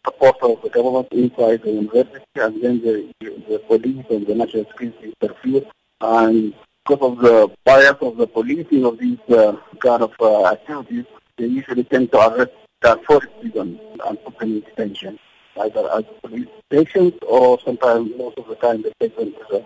support 0.05 0.37
of 0.43 0.63
the 0.63 0.71
government 0.71 1.09
inside 1.13 1.63
the 1.63 1.73
university 1.73 2.25
and 2.37 2.63
then 2.63 2.81
the, 2.81 3.13
the 3.21 3.59
police 3.67 4.07
and 4.11 4.27
the 4.27 4.35
national 4.35 4.65
security 4.67 5.15
interfere 5.21 5.63
and 6.01 6.55
because 6.89 7.13
of 7.13 7.19
the 7.19 7.51
bias 7.65 7.97
of 8.01 8.17
the 8.17 8.27
policing 8.27 8.85
of 8.85 8.99
these 8.99 9.19
uh, 9.31 9.55
kind 9.79 10.03
of 10.03 10.13
uh, 10.21 10.47
activities, 10.47 11.05
they 11.37 11.47
usually 11.47 11.85
tend 11.85 12.11
to 12.11 12.19
arrest 12.19 12.53
Darfur 12.81 13.21
citizens 13.43 13.79
and 14.07 14.25
put 14.25 14.39
them 14.39 14.53
in 14.53 14.61
detention, 14.61 15.19
either 15.61 15.81
uh, 15.81 15.99
as 15.99 16.05
uh, 16.05 16.13
police 16.23 16.49
stations 16.67 17.15
or 17.27 17.59
sometimes, 17.61 18.11
most 18.17 18.39
of 18.39 18.47
the 18.49 18.55
time, 18.57 18.83
they 18.83 18.93
take 19.01 19.17
them 19.17 19.33
to 19.33 19.45
the 19.51 19.59
uh, 19.59 19.63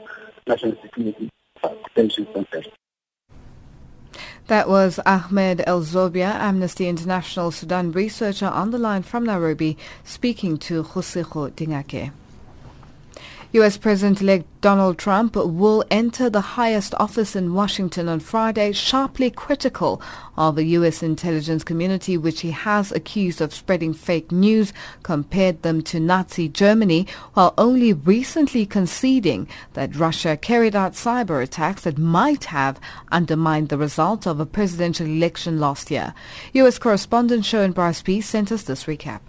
national 0.46 0.76
security 0.82 1.30
detention 1.94 2.26
centers. 2.34 2.68
That 4.48 4.68
was 4.68 4.98
Ahmed 5.06 5.58
Elzobier, 5.58 6.34
Amnesty 6.34 6.88
International 6.88 7.50
Sudan 7.50 7.92
researcher 7.92 8.46
on 8.46 8.70
the 8.70 8.78
line 8.78 9.02
from 9.02 9.24
Nairobi, 9.24 9.78
speaking 10.04 10.58
to 10.58 10.82
Josejo 10.82 11.50
Dingake. 11.52 12.12
U.S. 13.54 13.76
President-elect 13.76 14.46
Donald 14.62 14.96
Trump 14.96 15.36
will 15.36 15.84
enter 15.90 16.30
the 16.30 16.40
highest 16.40 16.94
office 16.98 17.36
in 17.36 17.52
Washington 17.52 18.08
on 18.08 18.18
Friday, 18.18 18.72
sharply 18.72 19.30
critical 19.30 20.00
of 20.38 20.56
the 20.56 20.64
U.S. 20.78 21.02
intelligence 21.02 21.62
community, 21.62 22.16
which 22.16 22.40
he 22.40 22.50
has 22.52 22.92
accused 22.92 23.42
of 23.42 23.52
spreading 23.52 23.92
fake 23.92 24.32
news, 24.32 24.72
compared 25.02 25.60
them 25.60 25.82
to 25.82 26.00
Nazi 26.00 26.48
Germany, 26.48 27.06
while 27.34 27.52
only 27.58 27.92
recently 27.92 28.64
conceding 28.64 29.46
that 29.74 29.96
Russia 29.96 30.34
carried 30.34 30.74
out 30.74 30.92
cyber 30.92 31.42
attacks 31.42 31.82
that 31.82 31.98
might 31.98 32.44
have 32.44 32.80
undermined 33.10 33.68
the 33.68 33.76
result 33.76 34.26
of 34.26 34.40
a 34.40 34.46
presidential 34.46 35.06
election 35.06 35.60
last 35.60 35.90
year. 35.90 36.14
U.S. 36.54 36.78
correspondent 36.78 37.74
Bryce 37.74 38.00
Pease 38.00 38.26
sent 38.26 38.50
us 38.50 38.62
this 38.62 38.84
recap. 38.84 39.20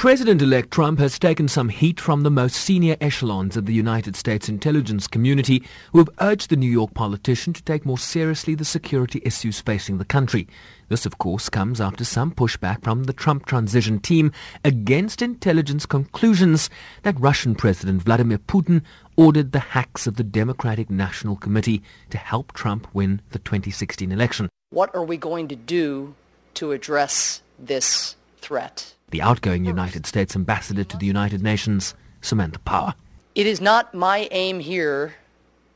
President-elect 0.00 0.70
Trump 0.70 0.98
has 0.98 1.18
taken 1.18 1.46
some 1.46 1.68
heat 1.68 2.00
from 2.00 2.22
the 2.22 2.30
most 2.30 2.56
senior 2.56 2.96
echelons 3.02 3.54
of 3.54 3.66
the 3.66 3.74
United 3.74 4.16
States 4.16 4.48
intelligence 4.48 5.06
community 5.06 5.62
who 5.92 5.98
have 5.98 6.08
urged 6.22 6.48
the 6.48 6.56
New 6.56 6.70
York 6.70 6.94
politician 6.94 7.52
to 7.52 7.62
take 7.64 7.84
more 7.84 7.98
seriously 7.98 8.54
the 8.54 8.64
security 8.64 9.20
issues 9.26 9.60
facing 9.60 9.98
the 9.98 10.06
country. 10.06 10.48
This, 10.88 11.04
of 11.04 11.18
course, 11.18 11.50
comes 11.50 11.82
after 11.82 12.02
some 12.02 12.32
pushback 12.32 12.82
from 12.82 13.04
the 13.04 13.12
Trump 13.12 13.44
transition 13.44 13.98
team 13.98 14.32
against 14.64 15.20
intelligence 15.20 15.84
conclusions 15.84 16.70
that 17.02 17.20
Russian 17.20 17.54
President 17.54 18.02
Vladimir 18.02 18.38
Putin 18.38 18.80
ordered 19.18 19.52
the 19.52 19.58
hacks 19.58 20.06
of 20.06 20.16
the 20.16 20.24
Democratic 20.24 20.88
National 20.88 21.36
Committee 21.36 21.82
to 22.08 22.16
help 22.16 22.54
Trump 22.54 22.88
win 22.94 23.20
the 23.32 23.38
2016 23.38 24.10
election. 24.10 24.48
What 24.70 24.94
are 24.94 25.04
we 25.04 25.18
going 25.18 25.48
to 25.48 25.56
do 25.56 26.14
to 26.54 26.72
address 26.72 27.42
this 27.58 28.16
threat? 28.38 28.94
The 29.10 29.22
outgoing 29.22 29.64
United 29.64 30.06
States 30.06 30.34
ambassador 30.36 30.84
to 30.84 30.96
the 30.96 31.06
United 31.06 31.42
Nations, 31.42 31.94
Samantha 32.20 32.58
Power. 32.60 32.94
It 33.34 33.46
is 33.46 33.60
not 33.60 33.94
my 33.94 34.28
aim 34.30 34.60
here 34.60 35.14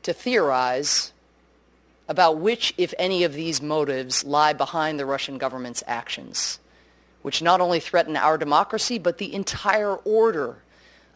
to 0.03 0.13
theorize 0.13 1.11
about 2.07 2.37
which, 2.37 2.73
if 2.77 2.93
any, 2.99 3.23
of 3.23 3.33
these 3.33 3.61
motives 3.61 4.23
lie 4.23 4.53
behind 4.53 4.99
the 4.99 5.05
Russian 5.05 5.37
government's 5.37 5.83
actions, 5.87 6.59
which 7.23 7.41
not 7.41 7.61
only 7.61 7.79
threaten 7.79 8.15
our 8.15 8.37
democracy, 8.37 8.99
but 8.99 9.17
the 9.17 9.33
entire 9.33 9.95
order 9.95 10.57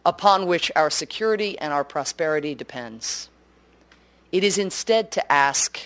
upon 0.04 0.46
which 0.46 0.72
our 0.74 0.90
security 0.90 1.58
and 1.58 1.72
our 1.72 1.84
prosperity 1.84 2.54
depends. 2.54 3.28
It 4.32 4.42
is 4.44 4.58
instead 4.58 5.10
to 5.12 5.32
ask, 5.32 5.78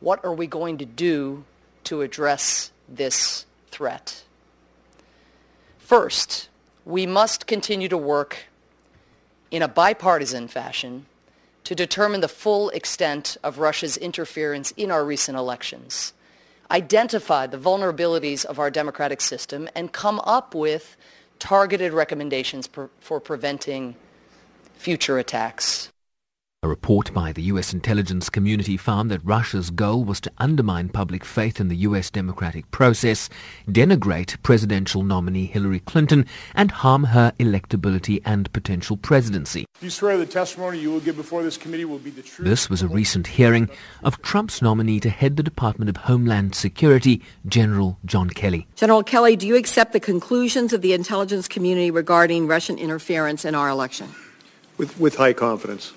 what 0.00 0.24
are 0.24 0.34
we 0.34 0.46
going 0.46 0.78
to 0.78 0.84
do 0.84 1.44
to 1.84 2.02
address 2.02 2.72
this 2.88 3.46
threat? 3.70 4.24
First, 5.84 6.48
we 6.86 7.04
must 7.04 7.46
continue 7.46 7.90
to 7.90 7.98
work 7.98 8.46
in 9.50 9.60
a 9.60 9.68
bipartisan 9.68 10.48
fashion 10.48 11.04
to 11.64 11.74
determine 11.74 12.22
the 12.22 12.28
full 12.28 12.70
extent 12.70 13.36
of 13.44 13.58
Russia's 13.58 13.98
interference 13.98 14.70
in 14.78 14.90
our 14.90 15.04
recent 15.04 15.36
elections, 15.36 16.14
identify 16.70 17.46
the 17.46 17.58
vulnerabilities 17.58 18.46
of 18.46 18.58
our 18.58 18.70
democratic 18.70 19.20
system, 19.20 19.68
and 19.74 19.92
come 19.92 20.20
up 20.20 20.54
with 20.54 20.96
targeted 21.38 21.92
recommendations 21.92 22.66
for 23.00 23.20
preventing 23.20 23.94
future 24.78 25.18
attacks. 25.18 25.90
A 26.64 26.66
report 26.66 27.12
by 27.12 27.30
the 27.30 27.42
U.S. 27.42 27.74
intelligence 27.74 28.30
community 28.30 28.78
found 28.78 29.10
that 29.10 29.20
Russia's 29.22 29.68
goal 29.68 30.02
was 30.02 30.18
to 30.22 30.32
undermine 30.38 30.88
public 30.88 31.22
faith 31.22 31.60
in 31.60 31.68
the 31.68 31.76
U.S. 31.88 32.08
democratic 32.08 32.70
process, 32.70 33.28
denigrate 33.68 34.42
presidential 34.42 35.02
nominee 35.02 35.44
Hillary 35.44 35.80
Clinton, 35.80 36.24
and 36.54 36.70
harm 36.70 37.04
her 37.04 37.34
electability 37.38 38.22
and 38.24 38.50
potential 38.54 38.96
presidency. 38.96 39.66
Do 39.78 39.84
you 39.84 39.90
swear 39.90 40.16
the 40.16 40.24
testimony 40.24 40.78
you 40.78 40.90
will 40.90 41.00
give 41.00 41.16
before 41.16 41.42
this 41.42 41.58
committee 41.58 41.84
will 41.84 41.98
be 41.98 42.08
the 42.08 42.22
truth? 42.22 42.48
This 42.48 42.70
was 42.70 42.80
a 42.80 42.88
recent 42.88 43.26
hearing 43.26 43.68
of 44.02 44.22
Trump's 44.22 44.62
nominee 44.62 45.00
to 45.00 45.10
head 45.10 45.36
the 45.36 45.42
Department 45.42 45.90
of 45.90 45.98
Homeland 45.98 46.54
Security, 46.54 47.20
General 47.44 47.98
John 48.06 48.30
Kelly. 48.30 48.66
General 48.74 49.02
Kelly, 49.02 49.36
do 49.36 49.46
you 49.46 49.56
accept 49.56 49.92
the 49.92 50.00
conclusions 50.00 50.72
of 50.72 50.80
the 50.80 50.94
intelligence 50.94 51.46
community 51.46 51.90
regarding 51.90 52.46
Russian 52.46 52.78
interference 52.78 53.44
in 53.44 53.54
our 53.54 53.68
election? 53.68 54.08
With, 54.78 54.98
with 54.98 55.16
high 55.16 55.34
confidence. 55.34 55.92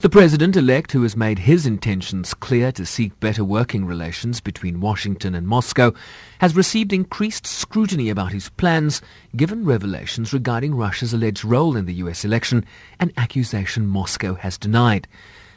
The 0.00 0.10
president-elect, 0.10 0.92
who 0.92 1.02
has 1.04 1.16
made 1.16 1.38
his 1.38 1.64
intentions 1.64 2.34
clear 2.34 2.70
to 2.70 2.84
seek 2.84 3.18
better 3.18 3.42
working 3.42 3.86
relations 3.86 4.40
between 4.40 4.80
Washington 4.80 5.34
and 5.34 5.48
Moscow, 5.48 5.94
has 6.38 6.54
received 6.54 6.92
increased 6.92 7.46
scrutiny 7.46 8.10
about 8.10 8.32
his 8.32 8.50
plans, 8.50 9.00
given 9.34 9.64
revelations 9.64 10.34
regarding 10.34 10.74
Russia's 10.74 11.14
alleged 11.14 11.46
role 11.46 11.76
in 11.76 11.86
the 11.86 11.94
U.S. 11.94 12.26
election, 12.26 12.66
an 13.00 13.10
accusation 13.16 13.86
Moscow 13.86 14.34
has 14.34 14.58
denied. 14.58 15.08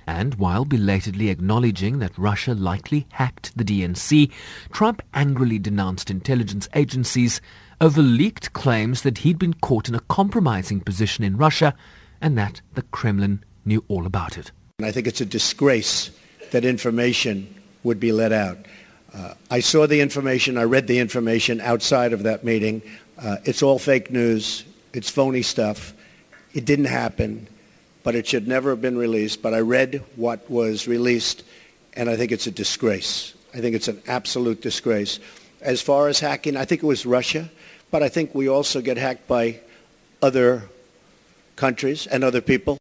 And 0.07 0.35
while 0.35 0.63
belatedly 0.63 1.27
acknowledging 1.27 1.99
that 1.99 2.17
Russia 2.17 2.53
likely 2.53 3.07
hacked 3.11 3.55
the 3.57 3.65
DNC, 3.65 4.31
Trump 4.71 5.01
angrily 5.13 5.59
denounced 5.59 6.09
intelligence 6.09 6.69
agencies 6.73 7.41
over 7.81 8.01
leaked 8.01 8.53
claims 8.53 9.01
that 9.01 9.19
he'd 9.19 9.37
been 9.37 9.55
caught 9.55 9.89
in 9.89 9.95
a 9.95 9.99
compromising 10.07 10.79
position 10.79 11.25
in 11.25 11.35
Russia 11.35 11.75
and 12.21 12.37
that 12.37 12.61
the 12.73 12.83
Kremlin 12.83 13.43
knew 13.69 13.83
all 13.87 14.05
about 14.05 14.37
it. 14.37 14.51
And 14.79 14.85
I 14.85 14.91
think 14.91 15.07
it's 15.07 15.21
a 15.21 15.25
disgrace 15.25 16.11
that 16.51 16.65
information 16.65 17.55
would 17.83 17.99
be 17.99 18.11
let 18.11 18.33
out. 18.33 18.57
Uh, 19.13 19.33
I 19.49 19.61
saw 19.61 19.87
the 19.87 20.01
information, 20.01 20.57
I 20.57 20.63
read 20.63 20.87
the 20.87 20.99
information 20.99 21.61
outside 21.61 22.11
of 22.11 22.23
that 22.23 22.43
meeting. 22.43 22.81
Uh, 23.17 23.37
it's 23.45 23.63
all 23.63 23.79
fake 23.79 24.11
news. 24.11 24.65
It's 24.93 25.09
phony 25.09 25.41
stuff. 25.41 25.93
It 26.53 26.65
didn't 26.65 26.85
happen, 26.85 27.47
but 28.03 28.15
it 28.15 28.27
should 28.27 28.47
never 28.47 28.71
have 28.71 28.81
been 28.81 28.97
released. 28.97 29.41
But 29.41 29.53
I 29.53 29.59
read 29.59 30.03
what 30.15 30.49
was 30.49 30.87
released, 30.87 31.43
and 31.93 32.09
I 32.09 32.15
think 32.17 32.31
it's 32.31 32.47
a 32.47 32.51
disgrace. 32.51 33.33
I 33.53 33.59
think 33.61 33.75
it's 33.75 33.87
an 33.87 34.01
absolute 34.07 34.61
disgrace. 34.61 35.19
As 35.61 35.81
far 35.81 36.07
as 36.07 36.19
hacking, 36.19 36.57
I 36.57 36.65
think 36.65 36.83
it 36.83 36.87
was 36.87 37.05
Russia, 37.05 37.49
but 37.91 38.01
I 38.01 38.09
think 38.09 38.33
we 38.33 38.47
also 38.47 38.81
get 38.81 38.97
hacked 38.97 39.27
by 39.27 39.59
other 40.21 40.69
countries 41.55 42.07
and 42.07 42.23
other 42.23 42.41
people. 42.41 42.77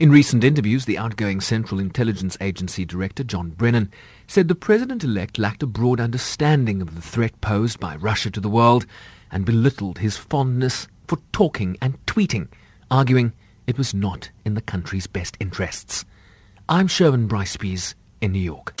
In 0.00 0.12
recent 0.12 0.44
interviews, 0.44 0.84
the 0.84 0.96
outgoing 0.96 1.40
Central 1.40 1.80
Intelligence 1.80 2.38
Agency 2.40 2.84
Director 2.84 3.24
John 3.24 3.50
Brennan 3.50 3.90
said 4.28 4.46
the 4.46 4.54
president-elect 4.54 5.40
lacked 5.40 5.64
a 5.64 5.66
broad 5.66 5.98
understanding 5.98 6.80
of 6.80 6.94
the 6.94 7.02
threat 7.02 7.40
posed 7.40 7.80
by 7.80 7.96
Russia 7.96 8.30
to 8.30 8.38
the 8.38 8.48
world 8.48 8.86
and 9.32 9.44
belittled 9.44 9.98
his 9.98 10.16
fondness 10.16 10.86
for 11.08 11.18
talking 11.32 11.76
and 11.82 11.98
tweeting, 12.06 12.46
arguing 12.92 13.32
it 13.66 13.76
was 13.76 13.92
not 13.92 14.30
in 14.44 14.54
the 14.54 14.60
country's 14.60 15.08
best 15.08 15.36
interests. 15.40 16.04
I'm 16.68 16.86
Sherwin 16.86 17.26
Bryce 17.26 17.56
in 18.20 18.30
New 18.30 18.38
York. 18.38 18.80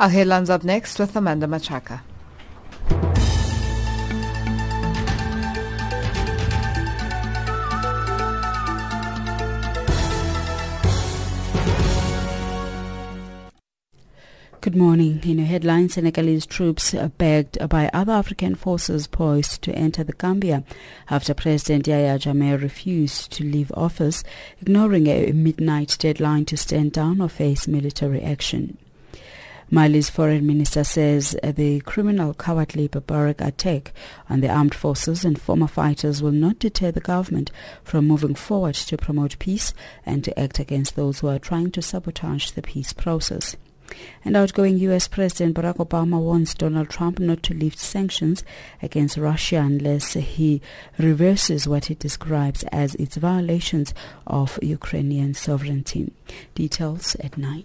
Our 0.00 0.08
headlines 0.08 0.48
up 0.48 0.64
next 0.64 0.98
with 0.98 1.14
Amanda 1.14 1.46
Machaka. 1.46 2.00
Good 14.62 14.74
morning. 14.74 15.20
In 15.24 15.36
your 15.36 15.46
headlines, 15.46 15.92
Senegalese 15.92 16.46
troops 16.46 16.94
are 16.94 17.10
begged 17.10 17.68
by 17.68 17.90
other 17.92 18.12
African 18.14 18.54
forces 18.54 19.06
poised 19.06 19.60
to 19.64 19.74
enter 19.74 20.02
the 20.02 20.14
Gambia 20.14 20.64
after 21.10 21.34
President 21.34 21.86
Yahya 21.86 22.18
Jammeh 22.20 22.58
refused 22.62 23.32
to 23.32 23.44
leave 23.44 23.70
office, 23.74 24.24
ignoring 24.62 25.08
a 25.08 25.32
midnight 25.32 25.98
deadline 25.98 26.46
to 26.46 26.56
stand 26.56 26.92
down 26.92 27.20
or 27.20 27.28
face 27.28 27.68
military 27.68 28.22
action. 28.22 28.78
Mali's 29.72 30.10
foreign 30.10 30.44
minister 30.44 30.82
says 30.82 31.36
the 31.44 31.78
criminal 31.82 32.34
cowardly 32.34 32.88
barbaric 32.88 33.40
attack 33.40 33.92
on 34.28 34.40
the 34.40 34.48
armed 34.48 34.74
forces 34.74 35.24
and 35.24 35.40
former 35.40 35.68
fighters 35.68 36.20
will 36.20 36.32
not 36.32 36.58
deter 36.58 36.90
the 36.90 37.00
government 37.00 37.52
from 37.84 38.08
moving 38.08 38.34
forward 38.34 38.74
to 38.74 38.96
promote 38.96 39.38
peace 39.38 39.72
and 40.04 40.24
to 40.24 40.36
act 40.36 40.58
against 40.58 40.96
those 40.96 41.20
who 41.20 41.28
are 41.28 41.38
trying 41.38 41.70
to 41.70 41.80
sabotage 41.80 42.50
the 42.50 42.62
peace 42.62 42.92
process. 42.92 43.54
And 44.24 44.36
outgoing 44.36 44.76
U.S. 44.78 45.06
President 45.06 45.56
Barack 45.56 45.76
Obama 45.76 46.20
warns 46.20 46.52
Donald 46.54 46.90
Trump 46.90 47.20
not 47.20 47.44
to 47.44 47.54
lift 47.54 47.78
sanctions 47.78 48.42
against 48.82 49.16
Russia 49.16 49.58
unless 49.58 50.14
he 50.14 50.60
reverses 50.98 51.68
what 51.68 51.84
he 51.84 51.94
describes 51.94 52.64
as 52.72 52.96
its 52.96 53.16
violations 53.16 53.94
of 54.26 54.58
Ukrainian 54.62 55.34
sovereignty. 55.34 56.12
Details 56.56 57.14
at 57.16 57.38
9. 57.38 57.64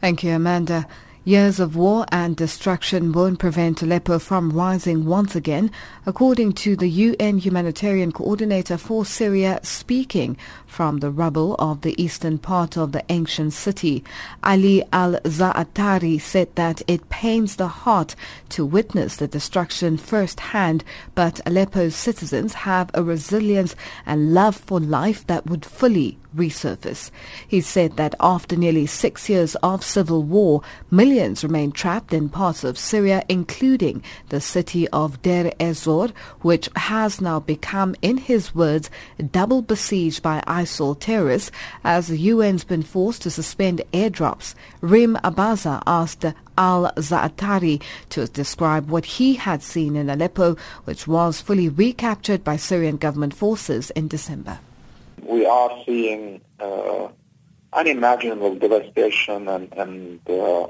Thank 0.00 0.22
you, 0.22 0.32
Amanda. 0.32 0.86
Years 1.24 1.60
of 1.60 1.76
war 1.76 2.06
and 2.10 2.36
destruction 2.36 3.12
won't 3.12 3.38
prevent 3.38 3.82
Aleppo 3.82 4.18
from 4.18 4.50
rising 4.50 5.04
once 5.04 5.34
again, 5.36 5.70
according 6.06 6.52
to 6.54 6.74
the 6.74 6.88
UN 6.88 7.36
humanitarian 7.38 8.12
coordinator 8.12 8.78
for 8.78 9.04
Syria 9.04 9.60
speaking 9.62 10.38
from 10.66 11.00
the 11.00 11.10
rubble 11.10 11.54
of 11.58 11.82
the 11.82 12.00
eastern 12.02 12.38
part 12.38 12.78
of 12.78 12.92
the 12.92 13.04
ancient 13.10 13.52
city. 13.52 14.02
Ali 14.42 14.84
al-Za'atari 14.92 16.18
said 16.18 16.54
that 16.54 16.80
it 16.86 17.10
pains 17.10 17.56
the 17.56 17.68
heart 17.68 18.14
to 18.50 18.64
witness 18.64 19.16
the 19.16 19.28
destruction 19.28 19.98
firsthand, 19.98 20.82
but 21.14 21.40
Aleppo's 21.44 21.96
citizens 21.96 22.54
have 22.54 22.90
a 22.94 23.02
resilience 23.02 23.74
and 24.06 24.32
love 24.32 24.56
for 24.56 24.80
life 24.80 25.26
that 25.26 25.46
would 25.46 25.66
fully 25.66 26.16
resurface. 26.34 27.10
He 27.46 27.60
said 27.60 27.96
that 27.96 28.14
after 28.20 28.56
nearly 28.56 28.86
six 28.86 29.28
years 29.28 29.54
of 29.56 29.84
civil 29.84 30.22
war, 30.22 30.62
millions 30.90 31.42
remain 31.42 31.72
trapped 31.72 32.12
in 32.12 32.28
parts 32.28 32.64
of 32.64 32.78
Syria, 32.78 33.24
including 33.28 34.02
the 34.28 34.40
city 34.40 34.88
of 34.88 35.22
Deir 35.22 35.52
ez-Zor, 35.58 36.08
which 36.40 36.68
has 36.76 37.20
now 37.20 37.40
become, 37.40 37.94
in 38.02 38.18
his 38.18 38.54
words, 38.54 38.90
double 39.30 39.62
besieged 39.62 40.22
by 40.22 40.42
ISIL 40.46 40.98
terrorists 40.98 41.50
as 41.84 42.08
the 42.08 42.30
UN's 42.30 42.64
been 42.64 42.82
forced 42.82 43.22
to 43.22 43.30
suspend 43.30 43.82
airdrops. 43.92 44.54
Rim 44.80 45.16
Abaza 45.24 45.82
asked 45.86 46.24
al-Za'atari 46.56 47.80
to 48.10 48.26
describe 48.26 48.90
what 48.90 49.04
he 49.04 49.34
had 49.34 49.62
seen 49.62 49.96
in 49.96 50.10
Aleppo, 50.10 50.56
which 50.84 51.06
was 51.06 51.40
fully 51.40 51.68
recaptured 51.68 52.42
by 52.42 52.56
Syrian 52.56 52.96
government 52.96 53.34
forces 53.34 53.90
in 53.90 54.08
December 54.08 54.58
we 55.28 55.44
are 55.44 55.70
seeing 55.84 56.40
uh, 56.58 57.08
unimaginable 57.72 58.54
devastation 58.54 59.46
and, 59.46 59.72
and 59.74 60.20
uh, 60.28 60.66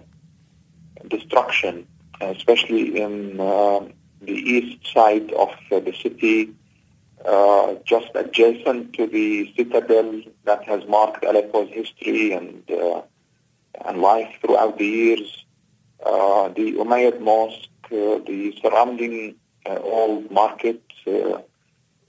destruction, 1.07 1.87
especially 2.21 3.01
in 3.01 3.39
uh, 3.39 3.81
the 4.21 4.33
east 4.33 4.93
side 4.93 5.33
of 5.33 5.51
the 5.71 5.95
city, 6.03 6.51
uh, 7.25 7.75
just 7.85 8.09
adjacent 8.17 8.93
to 8.95 9.07
the 9.07 9.53
citadel 9.57 10.23
that 10.45 10.65
has 10.65 10.87
marked 10.89 11.25
Aleppo's 11.25 11.71
history 11.71 12.33
and 12.33 12.69
uh, 12.71 13.03
and 13.85 14.01
life 14.01 14.29
throughout 14.41 14.77
the 14.79 14.87
years. 14.87 15.45
Uh, 16.05 16.49
the 16.49 16.73
Umayyad 16.73 17.21
Mosque, 17.21 17.69
the 17.91 18.55
surrounding 18.61 19.37
old 19.67 20.31
market, 20.31 20.83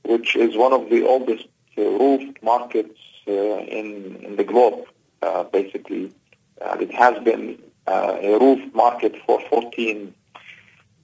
which 0.03 0.35
is 0.35 0.55
one 0.55 0.73
of 0.73 0.89
the 0.89 1.05
oldest 1.05 1.45
roofed 1.86 2.42
markets 2.44 3.00
uh, 3.28 3.32
in, 3.32 4.18
in 4.24 4.36
the 4.36 4.44
globe, 4.44 4.86
uh, 5.22 5.44
basically. 5.44 6.12
Uh, 6.62 6.78
it 6.80 6.92
has 6.94 7.22
been 7.24 7.58
uh, 7.88 8.18
a 8.22 8.38
roof 8.39 8.74
market 8.74 9.15
for 9.26 9.42
14 9.50 10.13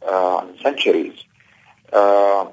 uh, 0.07 0.47
centuries. 0.61 1.23
Uh, 1.93 2.47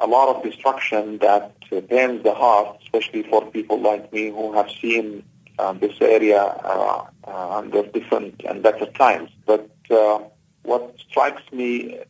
a 0.00 0.06
lot 0.06 0.34
of 0.34 0.42
destruction 0.42 1.18
that 1.18 1.54
pains 1.88 2.22
the 2.22 2.34
heart, 2.34 2.78
especially 2.82 3.22
for 3.24 3.44
people 3.50 3.80
like 3.80 4.12
me 4.12 4.30
who 4.30 4.52
have 4.52 4.70
seen 4.80 5.22
this 5.80 5.94
area 6.00 6.42
under 7.26 7.82
different 7.84 8.42
and 8.48 8.62
better 8.62 8.86
times. 8.86 9.30
But 9.46 9.70
what 10.62 10.94
strikes 10.98 11.42
me 11.52 12.00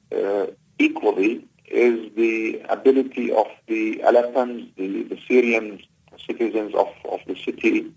equally 0.78 1.44
is 1.72 2.14
the 2.14 2.60
ability 2.68 3.32
of 3.32 3.46
the 3.66 3.98
Aleppans, 4.04 4.74
the, 4.76 5.04
the 5.04 5.18
Syrian 5.26 5.80
citizens 6.26 6.74
of, 6.74 6.88
of 7.10 7.20
the 7.26 7.34
city, 7.34 7.90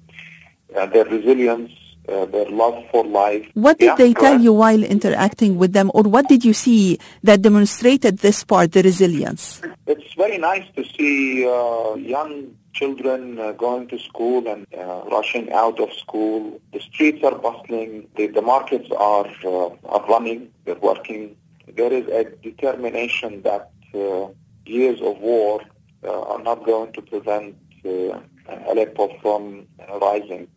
uh, 0.75 0.85
their 0.87 1.05
resilience, 1.05 1.71
uh, 2.07 2.25
their 2.25 2.49
love 2.49 2.83
for 2.91 3.05
life. 3.05 3.45
What 3.53 3.79
did 3.79 3.97
they 3.97 4.13
tell 4.13 4.39
you 4.39 4.53
while 4.53 4.83
interacting 4.83 5.57
with 5.57 5.73
them, 5.73 5.91
or 5.93 6.03
what 6.03 6.27
did 6.27 6.45
you 6.45 6.53
see 6.53 6.99
that 7.23 7.41
demonstrated 7.41 8.19
this 8.19 8.43
part, 8.43 8.71
the 8.71 8.83
resilience? 8.83 9.61
It's 9.87 10.13
very 10.13 10.37
nice 10.37 10.65
to 10.75 10.83
see 10.97 11.45
uh, 11.45 11.95
young 11.95 12.55
children 12.73 13.39
uh, 13.39 13.53
going 13.53 13.87
to 13.87 13.97
school 13.99 14.47
and 14.47 14.67
uh, 14.77 15.01
rushing 15.11 15.51
out 15.51 15.79
of 15.79 15.91
school. 15.93 16.61
The 16.73 16.79
streets 16.79 17.23
are 17.23 17.35
bustling. 17.35 18.07
The, 18.15 18.27
the 18.27 18.41
markets 18.41 18.89
are 18.97 19.27
uh, 19.43 19.69
are 19.85 20.05
running. 20.07 20.51
They're 20.65 20.75
working 20.75 21.35
there 21.73 21.91
is 21.91 22.07
a 22.07 22.23
determination 22.43 23.41
that 23.43 23.71
uh, 23.93 24.27
years 24.65 25.01
of 25.01 25.19
war 25.19 25.61
uh, 26.03 26.21
are 26.21 26.41
not 26.41 26.65
going 26.65 26.91
to 26.93 27.01
prevent 27.01 27.55
uh, 27.85 28.19
Aleppo 28.67 29.17
from 29.21 29.67
rising 30.01 30.47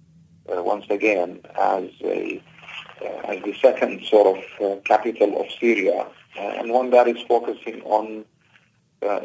uh, 0.48 0.62
once 0.62 0.86
again 0.90 1.40
as 1.58 1.84
a 2.02 2.42
uh, 3.00 3.32
as 3.32 3.42
the 3.44 3.54
second 3.62 4.04
sort 4.04 4.36
of 4.36 4.44
uh, 4.60 4.80
capital 4.84 5.40
of 5.40 5.46
Syria 5.60 6.06
and 6.36 6.72
one 6.72 6.90
that 6.90 7.06
is 7.06 7.20
focusing 7.28 7.80
on 7.82 8.24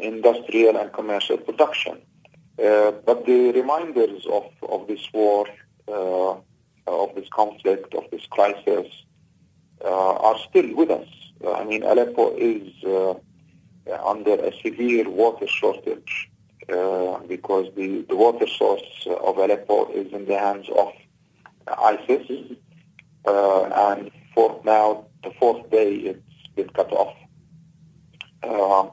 industrial 0.00 0.76
and 0.76 0.92
commercial 0.92 1.36
production. 1.36 2.00
but 2.56 3.26
the 3.26 3.52
reminders 3.52 4.26
of, 4.26 4.44
of 4.68 4.86
this 4.86 5.08
war, 5.12 5.46
of 5.88 7.14
this 7.14 7.28
conflict, 7.30 7.94
of 7.94 8.04
this 8.10 8.26
crisis, 8.26 8.86
are 9.84 10.38
still 10.48 10.74
with 10.74 10.90
us. 10.90 11.08
I 11.46 11.64
mean, 11.64 11.82
Aleppo 11.82 12.34
is 12.36 12.72
under 14.04 14.34
a 14.34 14.52
severe 14.62 15.08
water 15.08 15.46
shortage 15.46 16.30
because 17.28 17.72
the, 17.76 18.04
the 18.08 18.16
water 18.16 18.46
source 18.46 19.06
of 19.06 19.36
Aleppo 19.38 19.90
is 19.92 20.12
in 20.12 20.26
the 20.26 20.38
hands 20.38 20.68
of 20.76 20.92
ISIS. 21.78 22.56
and 23.26 24.10
for 24.34 24.60
now, 24.64 25.06
the 25.22 25.30
fourth 25.38 25.70
day, 25.70 25.94
it's 25.94 26.48
been 26.54 26.68
cut 26.70 26.92
off. 26.92 27.16
Uh, 28.42 28.90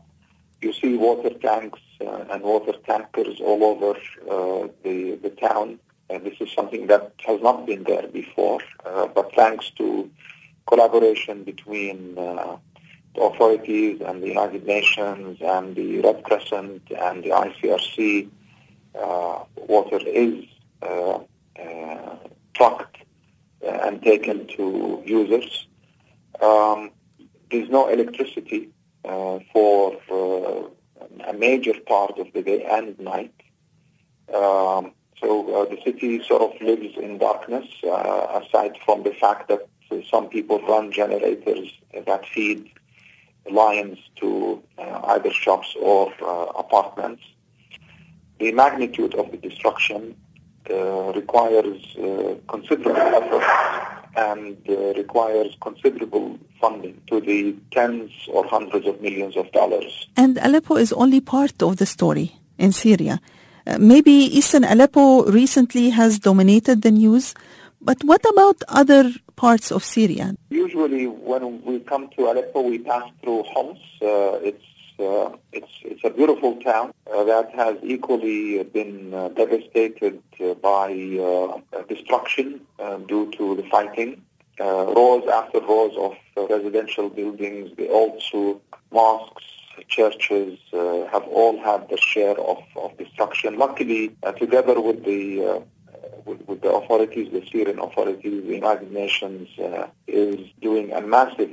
you 0.61 0.71
see 0.73 0.95
water 0.95 1.31
tanks 1.31 1.79
uh, 1.99 2.25
and 2.29 2.43
water 2.43 2.73
tankers 2.85 3.39
all 3.41 3.63
over 3.63 3.99
uh, 4.29 4.67
the, 4.83 5.15
the 5.21 5.29
town. 5.29 5.79
And 6.09 6.25
this 6.25 6.35
is 6.39 6.51
something 6.51 6.87
that 6.87 7.13
has 7.25 7.41
not 7.41 7.65
been 7.65 7.83
there 7.83 8.07
before. 8.07 8.59
Uh, 8.85 9.07
but 9.07 9.33
thanks 9.33 9.71
to 9.77 10.09
collaboration 10.71 11.43
between 11.43 12.17
uh, 12.17 12.57
the 13.15 13.21
authorities 13.21 14.01
and 14.05 14.23
the 14.23 14.27
United 14.27 14.65
Nations 14.65 15.37
and 15.41 15.75
the 15.75 15.99
Red 15.99 16.23
Crescent 16.23 16.81
and 16.97 17.23
the 17.23 17.29
ICRC, 17.29 18.29
uh, 18.95 19.43
water 19.67 19.99
is 20.07 20.45
trucked 22.53 22.97
and 23.61 24.01
taken 24.03 24.47
to 24.47 25.01
users. 25.05 25.67
Um, 26.41 26.91
there's 27.49 27.69
no 27.69 27.87
electricity 27.89 28.69
uh, 29.03 29.39
for 29.51 29.97
uh, 30.11 31.27
a 31.27 31.33
major 31.33 31.73
part 31.87 32.19
of 32.19 32.27
the 32.33 32.41
day 32.41 32.63
and 32.63 32.99
night. 32.99 33.33
Um, 34.33 34.93
so 35.19 35.29
uh, 35.55 35.65
the 35.69 35.79
city 35.83 36.23
sort 36.23 36.41
of 36.41 36.61
lives 36.61 36.95
in 36.97 37.17
darkness, 37.17 37.67
uh, 37.83 38.41
aside 38.41 38.77
from 38.85 39.03
the 39.03 39.13
fact 39.19 39.49
that 39.49 39.67
some 40.09 40.29
people 40.29 40.59
run 40.67 40.91
generators 40.91 41.69
that 42.05 42.25
feed 42.27 42.69
lines 43.49 43.97
to 44.17 44.61
uh, 44.77 45.01
either 45.13 45.31
shops 45.31 45.75
or 45.79 46.13
uh, 46.21 46.45
apartments. 46.57 47.23
The 48.39 48.51
magnitude 48.51 49.15
of 49.15 49.31
the 49.31 49.37
destruction 49.37 50.15
requires 50.69 51.81
considerable 52.47 52.95
effort 52.95 53.43
and 54.15 54.57
uh, 54.67 54.93
requires 54.93 55.55
considerable 55.61 56.37
funding 56.59 57.01
to 57.07 57.21
the 57.21 57.55
tens 57.71 58.11
or 58.29 58.45
hundreds 58.45 58.85
of 58.85 59.01
millions 59.01 59.37
of 59.37 59.51
dollars. 59.51 60.07
And 60.17 60.37
Aleppo 60.37 60.75
is 60.75 60.91
only 60.93 61.21
part 61.21 61.61
of 61.63 61.77
the 61.77 61.85
story 61.85 62.35
in 62.57 62.71
Syria. 62.71 63.21
Uh, 63.65 63.77
maybe 63.77 64.11
Eastern 64.11 64.63
Aleppo 64.63 65.25
recently 65.31 65.91
has 65.91 66.19
dominated 66.19 66.81
the 66.81 66.91
news, 66.91 67.33
but 67.81 68.03
what 68.03 68.23
about 68.29 68.61
other 68.67 69.11
parts 69.35 69.71
of 69.71 69.83
Syria? 69.83 70.35
Usually, 70.49 71.07
when 71.07 71.63
we 71.63 71.79
come 71.79 72.09
to 72.15 72.29
Aleppo, 72.29 72.61
we 72.61 72.79
pass 72.79 73.03
through 73.21 73.43
Homs. 73.43 73.79
Uh, 74.01 74.49
it's 74.49 74.63
uh, 74.99 75.35
it's 75.51 75.71
it's 75.83 76.03
a 76.03 76.09
beautiful 76.11 76.55
town 76.61 76.93
uh, 77.11 77.23
that 77.23 77.49
has 77.55 77.75
equally 77.83 78.61
been 78.63 79.13
uh, 79.13 79.29
devastated 79.29 80.21
uh, 80.39 80.53
by 80.55 80.91
uh, 81.19 81.81
destruction 81.89 82.61
due 83.07 83.31
to 83.37 83.55
the 83.55 83.63
fighting. 83.75 84.21
rows 84.59 85.25
after 85.27 85.59
rows 85.61 85.95
of 86.05 86.13
residential 86.49 87.09
buildings, 87.09 87.71
the 87.77 87.87
old 87.89 88.21
souk, 88.29 88.61
mosques, 88.91 89.47
churches 89.87 90.59
have 91.13 91.25
all 91.39 91.55
had 91.67 91.89
their 91.89 91.97
share 91.97 92.37
of, 92.39 92.59
of 92.75 92.95
destruction. 92.97 93.57
Luckily, 93.57 94.15
together 94.37 94.79
with 94.79 95.03
the 95.03 95.63
with, 96.25 96.41
with, 96.47 96.61
the 96.61 96.71
authorities, 96.71 97.31
the 97.31 97.45
Syrian 97.51 97.79
authorities, 97.79 98.43
the 98.43 98.53
United 98.53 98.91
Nations 98.91 99.49
is 100.07 100.39
doing 100.61 100.91
a 100.91 101.01
massive 101.01 101.51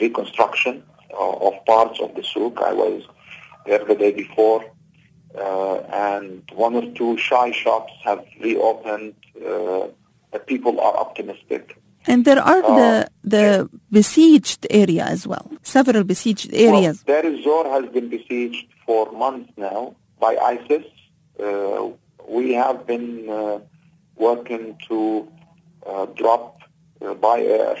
reconstruction 0.00 0.82
of 1.18 1.52
parts 1.66 2.00
of 2.00 2.14
the 2.14 2.22
souk. 2.22 2.60
I 2.60 2.72
was 2.72 3.02
there 3.66 3.84
the 3.84 3.94
day 3.94 4.12
before, 4.12 4.64
uh, 5.38 5.76
and 5.92 6.42
one 6.52 6.74
or 6.74 6.86
two 6.92 7.16
shy 7.18 7.50
shops 7.52 7.92
have 8.04 8.24
reopened. 8.40 9.14
Uh, 9.44 9.88
people 10.46 10.80
are 10.80 10.96
optimistic. 10.96 11.78
And 12.06 12.24
there 12.24 12.40
are 12.40 12.62
uh, 12.62 12.76
the 12.76 13.10
the 13.24 13.70
besieged 13.90 14.66
area 14.70 15.04
as 15.04 15.26
well. 15.26 15.50
Several 15.62 16.04
besieged 16.04 16.52
areas. 16.54 17.02
Well, 17.06 17.22
Deir 17.22 17.32
ez-Zor 17.32 17.64
has 17.68 17.86
been 17.90 18.08
besieged 18.08 18.66
for 18.84 19.10
months 19.12 19.50
now 19.56 19.96
by 20.20 20.36
ISIS. 20.36 20.84
Uh, 21.42 21.88
we 22.28 22.52
have 22.52 22.86
been 22.86 23.28
uh, 23.28 23.58
working 24.16 24.76
to 24.88 25.28
uh, 25.86 26.06
drop 26.06 26.60
by 27.20 27.40
air 27.40 27.76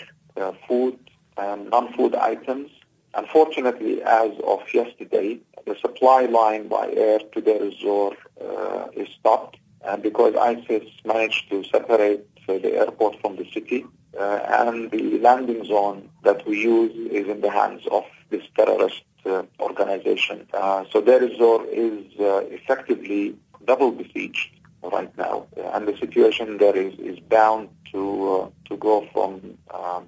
food 0.68 0.98
and 1.36 1.70
non-food 1.70 2.14
items. 2.14 2.70
Unfortunately, 3.14 4.02
as 4.02 4.30
of 4.46 4.60
yesterday, 4.74 5.38
the 5.66 5.74
supply 5.80 6.26
line 6.26 6.68
by 6.68 6.90
air 6.92 7.18
to 7.32 7.40
Deir 7.40 7.62
ez-Zor 7.64 8.14
uh, 8.40 8.88
is 8.94 9.08
stopped, 9.18 9.56
and 9.84 10.02
because 10.02 10.34
ISIS 10.36 10.84
managed 11.04 11.48
to 11.50 11.64
separate 11.64 12.26
uh, 12.48 12.58
the 12.58 12.74
airport 12.74 13.20
from 13.20 13.36
the 13.36 13.50
city, 13.52 13.84
uh, 14.18 14.40
and 14.60 14.90
the 14.90 15.18
landing 15.18 15.64
zone 15.64 16.08
that 16.24 16.46
we 16.46 16.60
use 16.60 16.92
is 17.10 17.26
in 17.28 17.40
the 17.40 17.50
hands 17.50 17.82
of 17.90 18.04
this 18.30 18.42
terrorist 18.56 19.02
uh, 19.24 19.42
organization. 19.60 20.46
Uh, 20.52 20.84
so 20.90 21.00
Deir 21.00 21.24
ez-Zor 21.24 21.64
is 21.66 22.04
uh, 22.20 22.40
effectively 22.58 23.34
double 23.66 23.90
besieged 23.90 24.50
right 24.90 25.16
now, 25.16 25.46
and 25.74 25.86
the 25.86 25.96
situation 25.96 26.58
there 26.58 26.76
is, 26.76 26.98
is 26.98 27.18
bound 27.20 27.68
to 27.92 28.52
to 28.66 28.76
go 28.76 29.06
from 29.12 29.58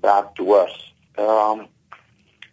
bad 0.03 0.35
to 0.37 0.45
worse. 0.45 0.93
Um, 1.16 1.68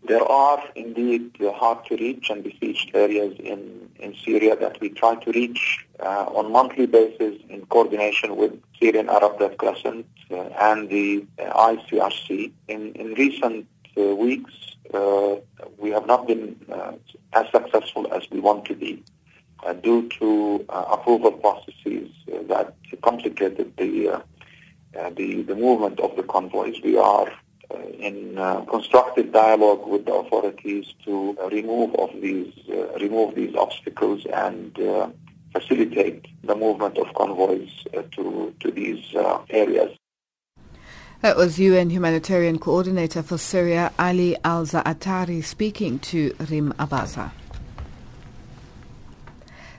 there 0.07 0.23
are 0.23 0.63
indeed 0.75 1.31
hard 1.41 1.83
to 1.85 1.95
reach 1.95 2.29
and 2.29 2.43
besieged 2.43 2.91
areas 2.93 3.35
in, 3.39 3.89
in 3.99 4.15
Syria 4.23 4.55
that 4.55 4.79
we 4.79 4.89
try 4.89 5.15
to 5.15 5.31
reach 5.31 5.85
uh, 5.99 6.25
on 6.27 6.51
monthly 6.51 6.85
basis 6.85 7.41
in 7.49 7.65
coordination 7.67 8.35
with 8.35 8.53
Syrian 8.79 9.09
Arab 9.09 9.39
Red 9.39 9.57
Crescent 9.57 10.05
uh, 10.29 10.35
and 10.35 10.89
the 10.89 11.25
uh, 11.39 11.75
ICRC. 11.75 12.51
In, 12.67 12.93
in 12.93 13.13
recent 13.13 13.67
uh, 13.97 14.15
weeks, 14.15 14.53
uh, 14.93 15.35
we 15.79 15.89
have 15.89 16.05
not 16.05 16.27
been 16.27 16.55
uh, 16.71 16.91
as 17.33 17.47
successful 17.51 18.11
as 18.13 18.29
we 18.29 18.39
want 18.39 18.65
to 18.65 18.75
be 18.75 19.03
Uh, 19.65 19.73
due 19.73 20.07
to 20.09 20.63
uh, 20.69 20.85
approval 20.91 21.31
processes 21.31 22.11
uh, 22.31 22.37
that 22.43 22.75
complicated 23.01 23.73
the, 23.77 24.21
the, 25.15 25.41
the 25.41 25.55
movement 25.55 25.99
of 25.99 26.15
the 26.15 26.21
convoys. 26.21 26.79
We 26.83 26.97
are 26.99 27.31
uh, 27.71 27.77
in 27.97 28.37
uh, 28.37 28.61
constructive 28.65 29.31
dialogue 29.31 29.87
with 29.87 30.05
the 30.05 30.13
authorities 30.13 30.93
to 31.05 31.35
remove 31.51 31.95
of 31.95 32.11
these 32.21 32.53
uh, 32.69 32.93
remove 32.99 33.33
these 33.33 33.55
obstacles 33.55 34.23
and 34.31 34.77
facilitate 35.51 36.27
the 36.43 36.55
movement 36.55 36.99
of 36.99 37.11
convoys 37.15 37.71
to 38.11 38.53
to 38.59 38.69
these 38.69 39.03
areas. 39.49 39.97
That 41.21 41.37
was 41.37 41.57
UN 41.57 41.89
Humanitarian 41.89 42.59
Coordinator 42.59 43.23
for 43.23 43.39
Syria, 43.39 43.91
Ali 43.97 44.37
Al-Za'atari, 44.43 45.43
speaking 45.43 45.97
to 46.11 46.35
Rim 46.51 46.71
Abaza. 46.77 47.31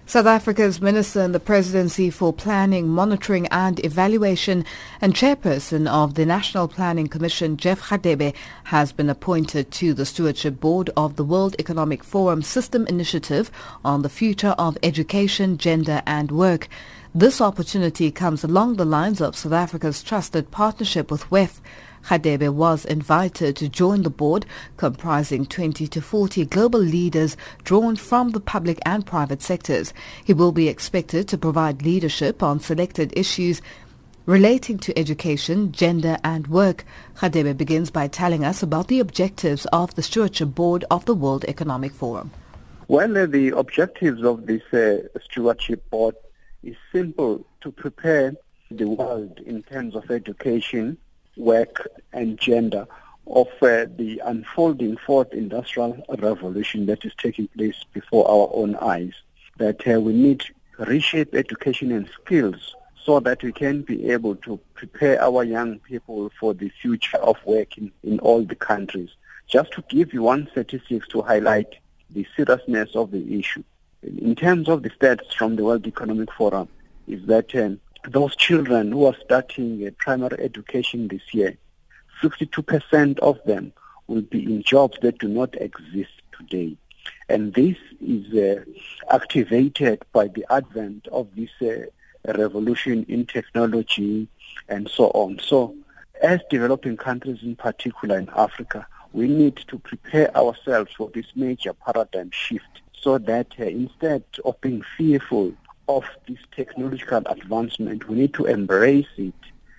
South 0.08 0.26
Africa's 0.26 0.80
Minister 0.80 1.22
in 1.22 1.32
the 1.32 1.40
Presidency 1.40 2.10
for 2.10 2.32
Planning, 2.32 2.86
Monitoring 2.86 3.48
and 3.48 3.84
Evaluation 3.84 4.64
and 5.00 5.14
Chairperson 5.14 5.88
of 5.88 6.14
the 6.14 6.24
National 6.24 6.68
Planning 6.68 7.08
Commission, 7.08 7.56
Jeff 7.56 7.80
Radebe, 7.88 8.32
has 8.64 8.92
been 8.92 9.10
appointed 9.10 9.72
to 9.72 9.92
the 9.92 10.06
Stewardship 10.06 10.60
Board 10.60 10.90
of 10.96 11.16
the 11.16 11.24
World 11.24 11.56
Economic 11.58 12.04
Forum 12.04 12.40
System 12.40 12.86
Initiative 12.86 13.50
on 13.84 14.02
the 14.02 14.08
Future 14.08 14.54
of 14.56 14.78
Education, 14.80 15.58
Gender 15.58 16.00
and 16.06 16.30
Work. 16.30 16.68
This 17.16 17.40
opportunity 17.40 18.10
comes 18.10 18.44
along 18.44 18.76
the 18.76 18.84
lines 18.84 19.22
of 19.22 19.38
South 19.38 19.54
Africa's 19.54 20.02
trusted 20.02 20.50
partnership 20.50 21.10
with 21.10 21.30
WEF. 21.30 21.62
Radebe 22.10 22.52
was 22.52 22.84
invited 22.84 23.56
to 23.56 23.70
join 23.70 24.02
the 24.02 24.10
board 24.10 24.44
comprising 24.76 25.46
20 25.46 25.88
to 25.88 26.02
40 26.02 26.44
global 26.44 26.78
leaders 26.78 27.34
drawn 27.64 27.96
from 27.96 28.32
the 28.32 28.38
public 28.38 28.78
and 28.84 29.06
private 29.06 29.40
sectors. 29.40 29.94
He 30.26 30.34
will 30.34 30.52
be 30.52 30.68
expected 30.68 31.26
to 31.28 31.38
provide 31.38 31.80
leadership 31.80 32.42
on 32.42 32.60
selected 32.60 33.14
issues 33.16 33.62
relating 34.26 34.76
to 34.80 34.98
education, 34.98 35.72
gender 35.72 36.18
and 36.22 36.46
work. 36.48 36.84
Radebe 37.22 37.56
begins 37.56 37.90
by 37.90 38.08
telling 38.08 38.44
us 38.44 38.62
about 38.62 38.88
the 38.88 39.00
objectives 39.00 39.64
of 39.72 39.94
the 39.94 40.02
Stewardship 40.02 40.54
Board 40.54 40.84
of 40.90 41.06
the 41.06 41.14
World 41.14 41.46
Economic 41.48 41.92
Forum. 41.92 42.30
Well, 42.88 43.16
uh, 43.16 43.24
the 43.24 43.56
objectives 43.56 44.22
of 44.22 44.44
this 44.44 44.62
uh, 44.74 45.08
Stewardship 45.24 45.88
Board 45.88 46.14
is 46.62 46.76
simple, 46.92 47.44
to 47.60 47.70
prepare 47.70 48.34
the 48.70 48.86
world 48.86 49.38
in 49.46 49.62
terms 49.62 49.94
of 49.94 50.10
education, 50.10 50.98
work 51.36 51.88
and 52.12 52.38
gender 52.38 52.86
of 53.26 53.48
uh, 53.60 53.86
the 53.96 54.20
unfolding 54.24 54.96
fourth 54.96 55.32
industrial 55.32 56.02
revolution 56.18 56.86
that 56.86 57.04
is 57.04 57.12
taking 57.18 57.48
place 57.48 57.84
before 57.92 58.28
our 58.28 58.50
own 58.52 58.76
eyes. 58.76 59.12
That 59.58 59.86
uh, 59.86 60.00
we 60.00 60.12
need 60.12 60.44
reshape 60.78 61.34
education 61.34 61.90
and 61.90 62.08
skills 62.22 62.74
so 63.04 63.20
that 63.20 63.42
we 63.42 63.52
can 63.52 63.82
be 63.82 64.10
able 64.10 64.36
to 64.36 64.58
prepare 64.74 65.22
our 65.22 65.44
young 65.44 65.78
people 65.80 66.30
for 66.38 66.54
the 66.54 66.68
future 66.68 67.18
of 67.18 67.36
work 67.44 67.78
in, 67.78 68.18
all 68.20 68.42
the 68.42 68.54
countries. 68.54 69.10
Just 69.46 69.72
to 69.72 69.84
give 69.88 70.12
you 70.12 70.22
one 70.22 70.48
statistics 70.50 71.06
to 71.08 71.22
highlight 71.22 71.76
the 72.10 72.26
seriousness 72.36 72.94
of 72.94 73.12
the 73.12 73.38
issue. 73.38 73.62
In 74.02 74.34
terms 74.34 74.68
of 74.68 74.82
the 74.82 74.90
stats 74.90 75.32
from 75.34 75.56
the 75.56 75.64
World 75.64 75.86
Economic 75.86 76.32
Forum, 76.32 76.68
is 77.08 77.24
that 77.26 77.54
um, 77.54 77.80
those 78.08 78.36
children 78.36 78.92
who 78.92 79.06
are 79.06 79.16
starting 79.24 79.90
primary 79.98 80.38
education 80.40 81.08
this 81.08 81.22
year, 81.32 81.56
62% 82.22 83.18
of 83.20 83.38
them 83.44 83.72
will 84.06 84.22
be 84.22 84.44
in 84.44 84.62
jobs 84.62 84.98
that 85.02 85.18
do 85.18 85.28
not 85.28 85.54
exist 85.60 86.10
today. 86.36 86.76
And 87.28 87.54
this 87.54 87.76
is 88.00 88.32
uh, 88.34 88.64
activated 89.10 90.04
by 90.12 90.28
the 90.28 90.46
advent 90.50 91.08
of 91.08 91.28
this 91.34 91.50
uh, 91.60 91.86
revolution 92.32 93.04
in 93.08 93.26
technology 93.26 94.28
and 94.68 94.88
so 94.88 95.06
on. 95.10 95.38
So 95.40 95.74
as 96.22 96.40
developing 96.50 96.96
countries 96.96 97.38
in 97.42 97.56
particular 97.56 98.18
in 98.18 98.28
Africa, 98.36 98.86
we 99.12 99.28
need 99.28 99.56
to 99.68 99.78
prepare 99.78 100.36
ourselves 100.36 100.92
for 100.96 101.10
this 101.14 101.26
major 101.34 101.72
paradigm 101.72 102.30
shift 102.30 102.82
so 103.06 103.18
that 103.18 103.46
uh, 103.60 103.62
instead 103.62 104.24
of 104.44 104.60
being 104.60 104.82
fearful 104.96 105.52
of 105.88 106.04
this 106.26 106.40
technological 106.56 107.22
advancement, 107.26 108.08
we 108.08 108.16
need 108.16 108.34
to 108.34 108.46
embrace 108.46 109.06
it 109.16 109.32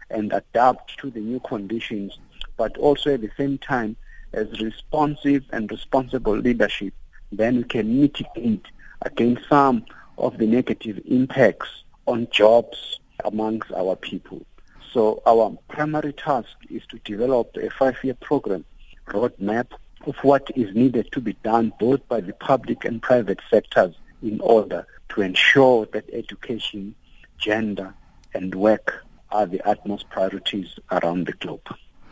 and 0.09 0.31
adapt 0.31 0.97
to 0.97 1.09
the 1.09 1.19
new 1.19 1.41
conditions, 1.41 2.17
but 2.55 2.77
also 2.77 3.13
at 3.15 3.19
the 3.19 3.29
same 3.35 3.57
time, 3.57 3.97
as 4.31 4.47
responsive 4.61 5.43
and 5.51 5.69
responsible 5.69 6.37
leadership, 6.37 6.93
then 7.33 7.57
we 7.57 7.63
can 7.65 7.99
mitigate 7.99 8.65
against 9.01 9.49
some 9.49 9.83
of 10.17 10.37
the 10.37 10.47
negative 10.47 10.97
impacts 11.05 11.83
on 12.05 12.29
jobs 12.31 13.01
amongst 13.25 13.69
our 13.73 13.97
people. 13.97 14.41
So 14.93 15.21
our 15.27 15.51
primary 15.67 16.13
task 16.13 16.47
is 16.69 16.83
to 16.91 16.99
develop 16.99 17.57
a 17.57 17.69
five-year 17.71 18.15
program 18.21 18.63
roadmap 19.07 19.67
of 20.07 20.15
what 20.23 20.49
is 20.55 20.73
needed 20.73 21.11
to 21.11 21.21
be 21.21 21.33
done 21.43 21.71
both 21.79 22.05
by 22.07 22.21
the 22.21 22.33
public 22.33 22.85
and 22.85 23.01
private 23.01 23.39
sectors 23.49 23.93
in 24.23 24.39
order 24.39 24.87
to 25.09 25.21
ensure 25.21 25.85
that 25.87 26.09
education, 26.13 26.95
gender, 27.37 27.93
and 28.33 28.55
work 28.55 29.03
are 29.31 29.45
the 29.45 29.61
utmost 29.67 30.09
priorities 30.09 30.67
around 30.91 31.27
the 31.27 31.33
globe. 31.33 31.61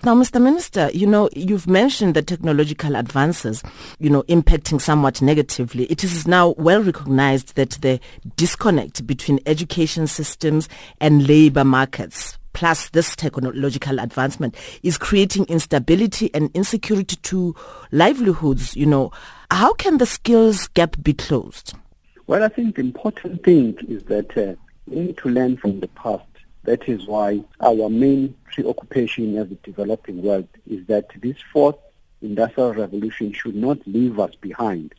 Now, 0.04 0.14
Mr. 0.14 0.40
Minister, 0.40 0.92
you 0.94 1.08
know, 1.08 1.30
you've 1.34 1.68
mentioned 1.68 2.14
the 2.14 2.22
technological 2.22 2.96
advances, 2.96 3.64
you 3.98 4.10
know, 4.10 4.22
impacting 4.24 4.80
somewhat 4.80 5.22
negatively. 5.22 5.86
It 5.86 6.04
is 6.04 6.28
now 6.28 6.54
well 6.58 6.84
recognized 6.84 7.56
that 7.56 7.72
the 7.82 8.00
disconnect 8.36 9.08
between 9.08 9.40
education 9.48 10.06
systems 10.06 10.70
and 11.00 11.28
labor 11.28 11.64
markets 11.64 12.38
plus 12.56 12.90
this 12.90 13.16
technological 13.16 14.00
advancement 14.00 14.56
is 14.82 14.98
creating 14.98 15.46
instability 15.46 16.34
and 16.34 16.50
insecurity 16.56 17.18
to 17.18 17.54
livelihoods, 17.92 18.76
you 18.76 18.86
know. 18.86 19.12
How 19.52 19.74
can 19.74 20.00
the 20.00 20.06
skills 20.08 20.68
gap 20.70 20.96
be 21.04 21.14
closed? 21.14 21.74
Well, 22.26 22.44
I 22.44 22.48
think 22.48 22.76
the 22.76 22.82
important 22.82 23.44
thing 23.44 23.78
is 23.88 24.04
that 24.06 24.36
uh, 24.36 24.56
we 24.88 25.02
need 25.02 25.18
to 25.18 25.30
learn 25.30 25.58
from 25.58 25.82
the 25.82 25.88
past. 25.90 26.24
That 26.64 26.90
is 26.90 27.06
why 27.06 27.44
our 27.60 27.90
main 27.90 28.36
preoccupation 28.52 29.38
as 29.38 29.52
a 29.52 29.56
developing 29.56 30.24
world 30.24 30.48
is 30.66 30.88
that 30.88 31.10
this 31.22 31.38
fourth 31.54 31.78
industrial 32.22 32.74
revolution 32.74 33.34
should 33.34 33.56
not 33.56 33.86
leave 33.86 34.20
us 34.20 34.34
behind 34.36 34.96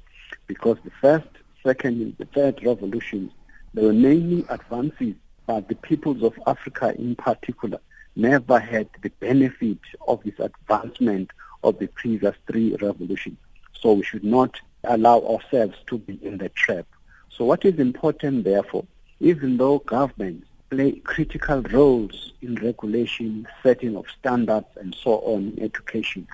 because 0.46 0.76
the 0.84 0.92
first, 1.00 1.26
second, 1.64 2.00
and 2.00 2.16
the 2.18 2.26
third 2.26 2.62
revolutions, 2.64 3.32
there 3.74 3.84
were 3.84 3.92
mainly 3.92 4.44
advances 4.48 5.14
but 5.46 5.68
the 5.68 5.74
peoples 5.76 6.22
of 6.22 6.38
Africa 6.46 6.94
in 6.98 7.14
particular 7.16 7.78
never 8.16 8.58
had 8.58 8.88
the 9.02 9.10
benefit 9.20 9.78
of 10.08 10.22
this 10.24 10.38
advancement 10.38 11.30
of 11.62 11.78
the 11.78 11.86
previous 11.88 12.34
three 12.46 12.74
revolutions. 12.80 13.38
So 13.72 13.92
we 13.92 14.02
should 14.02 14.24
not 14.24 14.58
allow 14.84 15.20
ourselves 15.20 15.76
to 15.88 15.98
be 15.98 16.18
in 16.22 16.38
the 16.38 16.48
trap. 16.50 16.86
So 17.28 17.44
what 17.44 17.64
is 17.64 17.78
important, 17.78 18.44
therefore, 18.44 18.86
even 19.20 19.56
though 19.56 19.78
governments 19.80 20.46
play 20.70 20.92
critical 20.92 21.62
roles 21.62 22.32
in 22.42 22.56
regulation, 22.56 23.46
setting 23.62 23.96
of 23.96 24.06
standards, 24.18 24.66
and 24.76 24.94
so 24.94 25.18
on 25.20 25.52
in 25.56 25.62
education, 25.62 26.26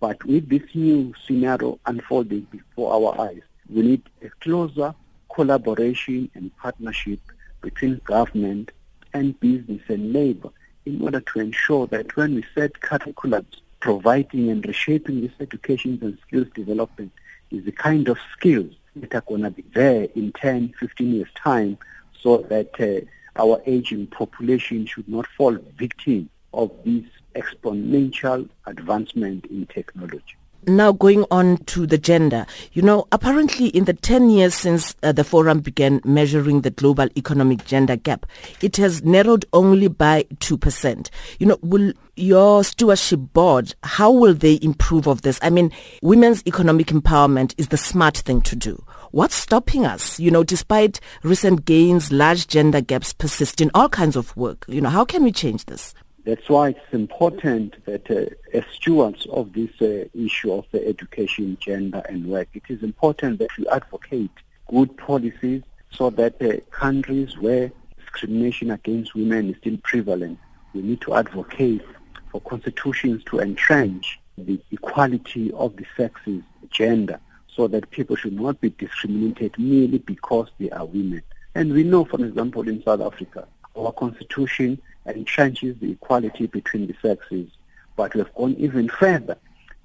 but 0.00 0.22
with 0.24 0.48
this 0.48 0.62
new 0.74 1.14
scenario 1.26 1.78
unfolding 1.86 2.46
before 2.50 2.92
our 2.92 3.28
eyes, 3.28 3.42
we 3.68 3.82
need 3.82 4.02
a 4.22 4.30
closer 4.40 4.94
collaboration 5.32 6.30
and 6.34 6.56
partnership 6.56 7.20
between 7.60 8.00
government 8.04 8.70
and 9.12 9.38
business 9.40 9.82
and 9.88 10.12
labor 10.12 10.50
in 10.86 11.02
order 11.02 11.20
to 11.20 11.40
ensure 11.40 11.86
that 11.88 12.16
when 12.16 12.34
we 12.34 12.44
set 12.54 12.72
curriculums 12.74 13.60
providing 13.80 14.50
and 14.50 14.66
reshaping 14.66 15.20
this 15.20 15.32
education 15.40 15.98
and 16.02 16.18
skills 16.26 16.46
development 16.54 17.12
is 17.50 17.64
the 17.64 17.72
kind 17.72 18.08
of 18.08 18.18
skills 18.36 18.74
that 18.96 19.14
are 19.14 19.22
going 19.22 19.42
to 19.42 19.50
be 19.50 19.64
there 19.74 20.08
in 20.14 20.32
10, 20.32 20.74
15 20.78 21.14
years' 21.14 21.28
time 21.34 21.78
so 22.20 22.38
that 22.48 22.78
uh, 22.80 23.40
our 23.40 23.62
aging 23.66 24.06
population 24.08 24.84
should 24.86 25.08
not 25.08 25.26
fall 25.26 25.56
victim 25.76 26.28
of 26.52 26.70
this 26.84 27.04
exponential 27.34 28.48
advancement 28.66 29.46
in 29.46 29.66
technology. 29.66 30.36
Now 30.66 30.92
going 30.92 31.24
on 31.30 31.56
to 31.66 31.86
the 31.86 31.98
gender, 31.98 32.46
you 32.72 32.82
know, 32.82 33.06
apparently 33.12 33.68
in 33.68 33.84
the 33.84 33.94
10 33.94 34.30
years 34.30 34.54
since 34.54 34.94
uh, 35.02 35.12
the 35.12 35.24
forum 35.24 35.60
began 35.60 36.00
measuring 36.04 36.60
the 36.60 36.70
global 36.70 37.08
economic 37.16 37.64
gender 37.64 37.96
gap, 37.96 38.26
it 38.60 38.76
has 38.76 39.02
narrowed 39.02 39.46
only 39.52 39.88
by 39.88 40.24
2%. 40.36 41.10
You 41.38 41.46
know, 41.46 41.58
will 41.62 41.92
your 42.16 42.62
stewardship 42.62 43.20
board, 43.32 43.74
how 43.82 44.10
will 44.10 44.34
they 44.34 44.58
improve 44.62 45.06
of 45.06 45.22
this? 45.22 45.38
I 45.42 45.50
mean, 45.50 45.72
women's 46.02 46.46
economic 46.46 46.88
empowerment 46.88 47.54
is 47.56 47.68
the 47.68 47.76
smart 47.78 48.18
thing 48.18 48.42
to 48.42 48.56
do. 48.56 48.84
What's 49.12 49.34
stopping 49.34 49.86
us? 49.86 50.20
You 50.20 50.30
know, 50.30 50.44
despite 50.44 51.00
recent 51.22 51.64
gains, 51.64 52.12
large 52.12 52.46
gender 52.46 52.80
gaps 52.80 53.12
persist 53.12 53.60
in 53.60 53.70
all 53.74 53.88
kinds 53.88 54.16
of 54.16 54.36
work. 54.36 54.64
You 54.68 54.80
know, 54.80 54.90
how 54.90 55.04
can 55.04 55.24
we 55.24 55.32
change 55.32 55.64
this? 55.64 55.94
That's 56.30 56.48
why 56.48 56.68
it's 56.68 56.92
important 56.92 57.84
that 57.86 58.08
uh, 58.08 58.26
as 58.56 58.62
stewards 58.72 59.26
of 59.32 59.52
this 59.52 59.70
uh, 59.82 60.04
issue 60.14 60.52
of 60.52 60.64
the 60.70 60.86
education, 60.86 61.58
gender 61.58 62.04
and 62.08 62.24
work, 62.24 62.46
it 62.54 62.62
is 62.68 62.84
important 62.84 63.40
that 63.40 63.50
we 63.58 63.66
advocate 63.66 64.30
good 64.68 64.96
policies 64.96 65.64
so 65.90 66.08
that 66.10 66.40
uh, 66.40 66.60
countries 66.70 67.36
where 67.36 67.72
discrimination 67.98 68.70
against 68.70 69.16
women 69.16 69.50
is 69.50 69.56
still 69.56 69.76
prevalent, 69.82 70.38
we 70.72 70.82
need 70.82 71.00
to 71.00 71.14
advocate 71.14 71.82
for 72.30 72.40
constitutions 72.42 73.24
to 73.24 73.40
entrench 73.40 74.20
the 74.38 74.60
equality 74.70 75.50
of 75.54 75.74
the 75.78 75.86
sexes, 75.96 76.44
gender, 76.70 77.18
so 77.48 77.66
that 77.66 77.90
people 77.90 78.14
should 78.14 78.40
not 78.40 78.60
be 78.60 78.70
discriminated 78.70 79.58
merely 79.58 79.98
because 79.98 80.46
they 80.60 80.70
are 80.70 80.86
women. 80.86 81.22
And 81.56 81.72
we 81.72 81.82
know, 81.82 82.04
for 82.04 82.24
example, 82.24 82.68
in 82.68 82.84
South 82.84 83.00
Africa, 83.00 83.48
our 83.76 83.90
constitution 83.90 84.80
entrenches 85.16 85.78
the 85.80 85.92
equality 85.92 86.46
between 86.46 86.86
the 86.86 86.94
sexes, 87.02 87.50
but 87.96 88.14
we 88.14 88.20
have 88.20 88.34
gone 88.34 88.54
even 88.58 88.88
further 88.88 89.36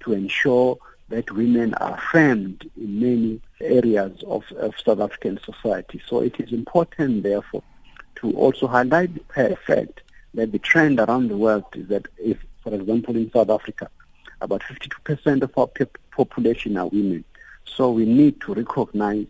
to 0.01 0.13
ensure 0.13 0.77
that 1.09 1.31
women 1.31 1.73
are 1.75 1.95
affirmed 1.95 2.69
in 2.77 2.99
many 2.99 3.41
areas 3.61 4.23
of, 4.27 4.43
of 4.53 4.73
South 4.83 4.99
African 4.99 5.39
society. 5.43 6.01
So 6.07 6.21
it 6.21 6.39
is 6.39 6.51
important, 6.51 7.23
therefore, 7.23 7.63
to 8.15 8.31
also 8.31 8.67
highlight 8.67 9.13
the 9.13 9.57
fact 9.65 10.01
that 10.33 10.51
the 10.51 10.59
trend 10.59 10.99
around 10.99 11.27
the 11.27 11.37
world 11.37 11.65
is 11.73 11.87
that 11.89 12.07
if, 12.17 12.37
for 12.63 12.73
example, 12.73 13.15
in 13.15 13.31
South 13.31 13.49
Africa, 13.49 13.89
about 14.41 14.61
52% 14.63 15.43
of 15.43 15.57
our 15.57 15.69
population 16.11 16.77
are 16.77 16.87
women. 16.87 17.23
So 17.65 17.91
we 17.91 18.05
need 18.05 18.41
to 18.41 18.53
recognize 18.53 19.27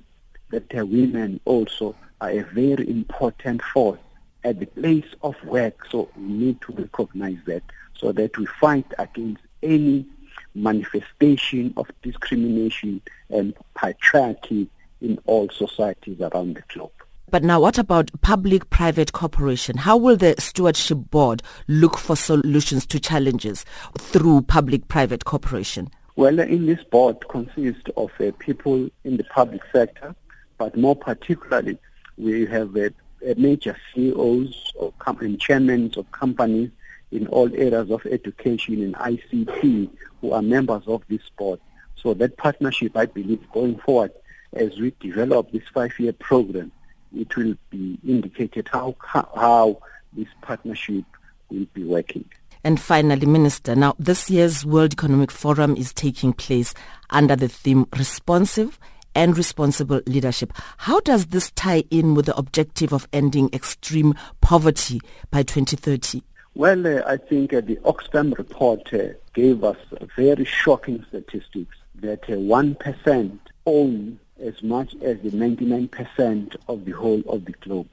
that 0.52 0.74
women 0.74 1.40
also 1.46 1.96
are 2.22 2.30
a 2.30 2.42
very 2.44 2.90
important 2.90 3.62
force 3.62 4.00
at 4.46 4.60
the 4.60 4.68
place 4.68 5.08
of 5.24 5.36
work. 5.44 5.86
So 5.90 6.10
we 6.16 6.24
need 6.24 6.62
to 6.62 6.72
recognize 6.72 7.40
that 7.48 7.64
so 7.98 8.12
that 8.14 8.38
we 8.38 8.46
fight 8.46 8.86
against 8.98 9.42
any 9.64 10.06
manifestation 10.54 11.74
of 11.76 11.90
discrimination 12.02 13.02
and 13.30 13.54
patriarchy 13.76 14.70
in 15.02 15.20
all 15.26 15.50
societies 15.50 16.22
around 16.22 16.56
the 16.56 16.64
globe. 16.70 16.92
But 17.32 17.44
now 17.44 17.60
what 17.60 17.80
about 17.80 18.12
public-private 18.22 19.12
cooperation? 19.12 19.78
How 19.78 19.98
will 19.98 20.16
the 20.16 20.36
stewardship 20.38 21.00
board 21.10 21.42
look 21.68 21.98
for 21.98 22.16
solutions 22.16 22.86
to 22.86 23.00
challenges 23.00 23.66
through 23.98 24.44
public-private 24.44 25.26
cooperation? 25.26 25.90
Well, 26.16 26.40
in 26.40 26.68
this 26.68 26.84
board 26.84 27.28
consists 27.28 27.90
of 27.98 28.12
uh, 28.22 28.32
people 28.40 28.90
in 29.04 29.18
the 29.18 29.24
public 29.26 29.64
sector, 29.74 30.16
but 30.58 30.78
more 30.78 30.96
particularly 30.96 31.78
we 32.18 32.46
have 32.46 32.78
uh, 32.78 32.90
major 33.38 33.76
CEOs 33.94 34.72
or 34.76 34.94
and 35.22 35.40
chairmen 35.40 35.92
of 35.98 36.12
companies 36.12 36.70
in 37.12 37.28
all 37.28 37.54
areas 37.56 37.90
of 37.92 38.06
education 38.06 38.82
and 38.84 38.96
ICT 38.96 39.90
who 40.22 40.32
are 40.32 40.42
members 40.42 40.84
of 40.88 41.02
this 41.08 41.22
board. 41.38 41.60
So 41.96 42.14
that 42.16 42.38
partnership, 42.38 42.96
I 42.96 43.06
believe, 43.06 43.42
going 43.52 43.78
forward, 43.80 44.12
as 44.54 44.78
we 44.80 44.94
develop 45.00 45.52
this 45.52 45.64
five-year 45.74 46.14
program, 46.14 46.72
it 47.16 47.36
will 47.36 47.56
be 47.70 47.98
indicated 48.08 48.68
how 48.72 48.96
how 49.04 49.80
this 50.14 50.28
partnership 50.42 51.06
will 51.50 51.66
be 51.74 51.84
working. 51.84 52.26
And 52.64 52.80
finally, 52.80 53.26
Minister, 53.26 53.76
now 53.76 53.96
this 54.00 54.30
year's 54.30 54.66
World 54.66 54.94
Economic 54.94 55.32
Forum 55.32 55.76
is 55.76 55.94
taking 55.94 56.34
place 56.34 56.74
under 57.10 57.36
the 57.36 57.48
theme 57.48 57.88
responsive 57.96 58.80
and 59.16 59.38
responsible 59.38 60.02
leadership. 60.06 60.54
How 60.78 61.00
does 61.00 61.28
this 61.28 61.50
tie 61.52 61.86
in 61.90 62.14
with 62.14 62.28
the 62.28 62.36
objective 62.38 62.94
of 62.94 63.08
ending 63.12 63.50
extreme 63.54 64.14
poverty 64.42 65.02
by 65.32 65.44
2030? 65.44 66.22
Well, 66.54 66.86
uh, 66.86 67.02
I 67.06 67.18
think 67.18 67.54
uh, 67.54 67.62
the 67.62 67.78
Oxfam 67.78 68.38
report 68.38 68.94
uh, 68.94 69.14
gave 69.34 69.64
us 69.64 69.78
very 70.16 70.46
shocking 70.46 71.04
statistics 71.10 71.76
that 71.96 72.22
1% 72.24 72.78
uh, 73.08 73.38
own 73.66 74.20
as 74.42 74.62
much 74.64 74.94
as 75.02 75.20
the 75.22 75.32
99% 75.32 76.56
of 76.68 76.86
the 76.86 76.92
whole 76.92 77.22
of 77.28 77.46
the 77.46 77.54
globe, 77.54 77.90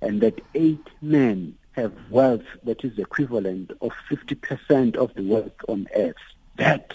and 0.00 0.20
that 0.20 0.40
eight 0.54 0.86
men 1.02 1.56
have 1.72 1.92
wealth 2.10 2.44
that 2.64 2.84
is 2.84 2.98
equivalent 2.98 3.70
of 3.82 3.92
50% 4.10 4.96
of 4.96 5.12
the 5.14 5.22
wealth 5.22 5.52
on 5.68 5.86
earth. 5.94 6.14
That 6.56 6.92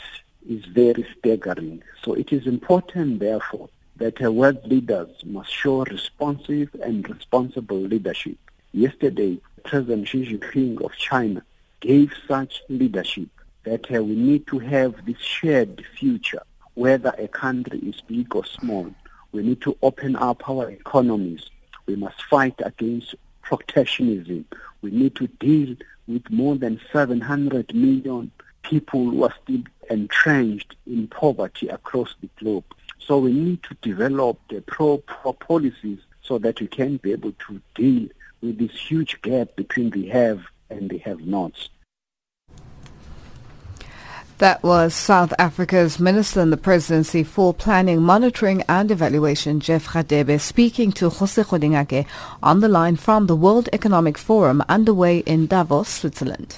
is 0.48 0.66
very 0.66 1.06
staggering. 1.18 1.84
So 2.04 2.14
it 2.14 2.32
is 2.32 2.48
important, 2.48 3.20
therefore, 3.20 3.70
that 3.98 4.22
our 4.22 4.32
world 4.32 4.66
leaders 4.66 5.10
must 5.26 5.52
show 5.52 5.84
responsive 5.84 6.70
and 6.84 7.08
responsible 7.08 7.80
leadership. 7.80 8.38
Yesterday, 8.74 9.39
President 9.64 10.08
Xi 10.08 10.26
Jinping 10.26 10.84
of 10.84 10.92
China 10.96 11.44
gave 11.82 12.14
such 12.28 12.62
leadership 12.70 13.30
that 13.64 13.94
uh, 13.94 14.04
we 14.04 14.16
need 14.16 14.48
to 14.48 14.60
have 14.60 15.06
this 15.06 15.20
shared 15.20 15.84
future, 16.00 16.42
whether 16.74 17.14
a 17.18 17.28
country 17.28 17.80
is 17.80 18.02
big 18.02 18.36
or 18.36 18.46
small. 18.46 18.89
We 19.32 19.44
need 19.44 19.62
to 19.62 19.78
open 19.82 20.16
up 20.16 20.50
our 20.50 20.70
economies. 20.70 21.50
We 21.86 21.96
must 21.96 22.22
fight 22.24 22.60
against 22.64 23.16
protectionism. 23.44 24.46
We 24.82 24.92
need 24.92 25.16
to 25.18 25.28
deal 25.28 25.76
with 26.08 26.30
more 26.30 26.56
than 26.56 26.80
700 26.92 27.74
million 27.74 28.32
people 28.64 29.10
who 29.10 29.24
are 29.24 29.34
still 29.44 29.64
entrenched 29.92 30.76
in 30.88 31.08
poverty 31.08 31.68
across 31.68 32.16
the 32.22 32.30
globe. 32.39 32.64
So 33.00 33.20
we 33.20 33.34
need 33.34 33.62
to 33.64 33.76
develop 33.82 34.39
the 34.50 34.62
pro-pro 34.62 35.34
policies 35.34 36.00
so 36.22 36.38
that 36.39 36.60
we 36.62 36.68
can 36.68 36.98
be 36.98 37.12
able 37.12 37.34
to 37.48 37.62
deal 37.76 38.08
with 38.42 38.58
this 38.58 38.72
huge 38.72 39.22
gap 39.22 39.56
between 39.56 39.89
the 39.89 40.08
have 40.08 40.42
and 40.70 40.89
the 40.89 40.98
have-nots. 41.00 41.70
That 44.38 44.64
was 44.64 44.96
South 44.96 45.34
Africa's 45.38 46.00
Minister 46.00 46.42
in 46.42 46.50
the 46.50 46.58
Presidency 46.58 47.24
for 47.24 47.54
Planning, 47.54 48.02
Monitoring 48.02 48.64
and 48.68 48.89
Evaluation, 48.89 49.60
Jeff 49.60 49.89
Radebe, 49.89 50.39
speaking 50.42 50.92
to 50.94 51.10
Jose 51.10 51.44
Kgodingake 51.44 52.08
on 52.42 52.60
the 52.60 52.68
line 52.68 52.96
from 52.96 53.28
the 53.28 53.36
World 53.36 53.70
Economic 53.72 54.18
Forum 54.18 54.64
underway 54.68 55.20
in 55.20 55.46
Davos, 55.46 55.89
Switzerland. 55.89 56.58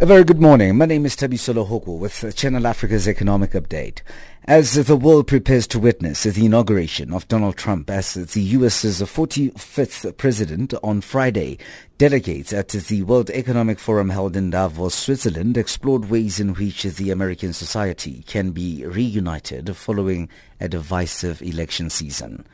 A 0.00 0.06
very 0.06 0.22
good 0.22 0.40
morning. 0.40 0.78
My 0.78 0.86
name 0.86 1.06
is 1.06 1.16
Tabisolo 1.16 1.66
Hoko 1.68 1.98
with 1.98 2.36
Channel 2.36 2.68
Africa's 2.68 3.08
Economic 3.08 3.50
Update. 3.50 4.02
As 4.44 4.74
the 4.74 4.94
world 4.94 5.26
prepares 5.26 5.66
to 5.66 5.80
witness 5.80 6.22
the 6.22 6.46
inauguration 6.46 7.12
of 7.12 7.26
Donald 7.26 7.56
Trump 7.56 7.90
as 7.90 8.14
the 8.14 8.40
U.S.'s 8.40 9.02
45th 9.02 10.16
president 10.16 10.72
on 10.84 11.00
Friday, 11.00 11.58
delegates 11.98 12.52
at 12.52 12.68
the 12.68 13.02
World 13.02 13.28
Economic 13.30 13.80
Forum 13.80 14.10
held 14.10 14.36
in 14.36 14.50
Davos, 14.50 14.94
Switzerland 14.94 15.58
explored 15.58 16.08
ways 16.08 16.38
in 16.38 16.54
which 16.54 16.84
the 16.84 17.10
American 17.10 17.52
society 17.52 18.22
can 18.24 18.52
be 18.52 18.86
reunited 18.86 19.76
following 19.76 20.28
a 20.60 20.68
divisive 20.68 21.42
election 21.42 21.90
season. 21.90 22.46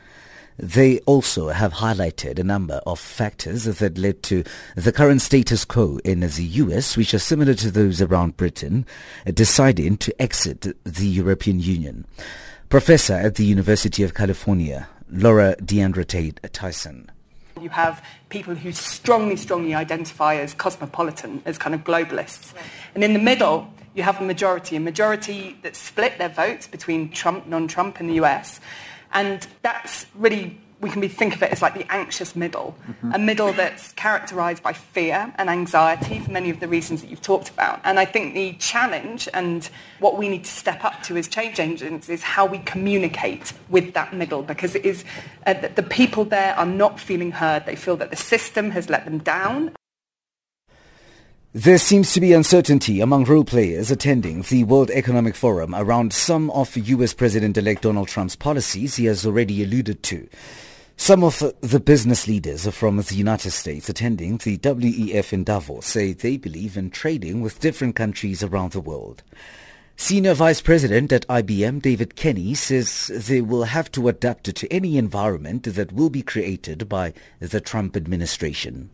They 0.57 0.99
also 0.99 1.49
have 1.49 1.73
highlighted 1.73 2.39
a 2.39 2.43
number 2.43 2.81
of 2.85 2.99
factors 2.99 3.65
that 3.65 3.97
led 3.97 4.23
to 4.23 4.43
the 4.75 4.93
current 4.93 5.21
status 5.21 5.65
quo 5.65 5.99
in 6.05 6.21
the 6.21 6.43
US, 6.43 6.95
which 6.95 7.13
are 7.13 7.19
similar 7.19 7.53
to 7.55 7.69
those 7.69 8.01
around 8.01 8.37
Britain, 8.37 8.85
deciding 9.25 9.97
to 9.97 10.21
exit 10.21 10.61
the 10.85 11.07
European 11.07 11.59
Union. 11.59 12.05
Professor 12.69 13.13
at 13.13 13.35
the 13.35 13.43
University 13.43 14.01
of 14.03 14.13
California, 14.13 14.87
Laura 15.11 15.55
D'Andrea 15.57 16.31
Tyson. 16.51 17.11
You 17.61 17.69
have 17.69 18.03
people 18.29 18.55
who 18.55 18.71
strongly, 18.71 19.35
strongly 19.35 19.75
identify 19.75 20.35
as 20.35 20.53
cosmopolitan, 20.53 21.41
as 21.45 21.57
kind 21.57 21.75
of 21.75 21.83
globalists. 21.83 22.53
And 22.93 23.03
in 23.03 23.13
the 23.13 23.19
middle, 23.19 23.67
you 23.93 24.03
have 24.03 24.19
a 24.19 24.23
majority, 24.23 24.75
a 24.75 24.79
majority 24.79 25.57
that 25.63 25.75
split 25.75 26.17
their 26.17 26.29
votes 26.29 26.67
between 26.67 27.09
Trump, 27.11 27.47
non-Trump 27.47 27.99
in 27.99 28.07
the 28.07 28.15
US. 28.15 28.59
And 29.15 29.47
that's 29.61 30.05
really, 30.13 30.59
we 30.81 30.89
can 30.89 30.99
be, 30.99 31.07
think 31.07 31.33
of 31.35 31.41
it 31.41 31.51
as 31.51 31.61
like 31.61 31.73
the 31.73 31.89
anxious 31.91 32.35
middle, 32.35 32.75
mm-hmm. 32.85 33.13
a 33.13 33.17
middle 33.17 33.53
that's 33.53 33.93
characterized 33.93 34.61
by 34.61 34.73
fear 34.73 35.33
and 35.37 35.49
anxiety 35.49 36.19
for 36.19 36.31
many 36.31 36.49
of 36.49 36.59
the 36.59 36.67
reasons 36.67 37.01
that 37.01 37.09
you've 37.09 37.21
talked 37.21 37.49
about. 37.49 37.79
And 37.85 37.97
I 37.97 38.03
think 38.03 38.33
the 38.33 38.53
challenge 38.59 39.29
and 39.33 39.67
what 39.99 40.17
we 40.17 40.27
need 40.27 40.43
to 40.43 40.51
step 40.51 40.83
up 40.83 41.01
to 41.03 41.15
as 41.15 41.29
change 41.29 41.61
agents 41.61 42.09
is 42.09 42.21
how 42.21 42.45
we 42.45 42.59
communicate 42.59 43.53
with 43.69 43.93
that 43.93 44.13
middle 44.13 44.43
because 44.43 44.75
it 44.75 44.85
is 44.85 45.05
uh, 45.47 45.53
the 45.53 45.83
people 45.83 46.25
there 46.25 46.53
are 46.59 46.65
not 46.65 46.99
feeling 46.99 47.31
heard. 47.31 47.65
They 47.65 47.77
feel 47.77 47.95
that 47.97 48.09
the 48.09 48.17
system 48.17 48.71
has 48.71 48.89
let 48.89 49.05
them 49.05 49.19
down 49.19 49.71
there 51.55 51.77
seems 51.77 52.11
to 52.11 52.19
be 52.19 52.33
uncertainty 52.33 52.99
among 52.99 53.23
role 53.23 53.45
players 53.45 53.89
attending 53.89 54.41
the 54.41 54.65
World 54.65 54.91
Economic 54.91 55.35
Forum 55.35 55.73
around 55.73 56.11
some 56.11 56.49
of 56.49 56.75
U.S. 56.75 57.13
President-elect 57.13 57.83
Donald 57.83 58.09
Trump's 58.09 58.35
policies 58.35 58.97
he 58.97 59.05
has 59.05 59.25
already 59.25 59.63
alluded 59.63 60.03
to. 60.03 60.27
Some 60.97 61.23
of 61.23 61.41
the 61.61 61.79
business 61.79 62.27
leaders 62.27 62.67
from 62.75 62.97
the 62.97 63.15
United 63.15 63.51
States 63.51 63.87
attending 63.87 64.35
the 64.35 64.57
WEF 64.57 65.31
in 65.31 65.45
Davos 65.45 65.85
say 65.85 66.11
they 66.11 66.35
believe 66.35 66.75
in 66.75 66.89
trading 66.89 67.39
with 67.39 67.61
different 67.61 67.95
countries 67.95 68.43
around 68.43 68.73
the 68.73 68.81
world. 68.81 69.23
Senior 69.95 70.33
Vice 70.33 70.59
President 70.59 71.13
at 71.13 71.25
IBM, 71.29 71.81
David 71.81 72.17
Kenny, 72.17 72.53
says 72.53 73.07
they 73.07 73.39
will 73.39 73.63
have 73.63 73.89
to 73.93 74.09
adapt 74.09 74.53
to 74.53 74.73
any 74.73 74.97
environment 74.97 75.63
that 75.63 75.93
will 75.93 76.09
be 76.09 76.21
created 76.21 76.89
by 76.89 77.13
the 77.39 77.61
Trump 77.61 77.95
administration. 77.95 78.89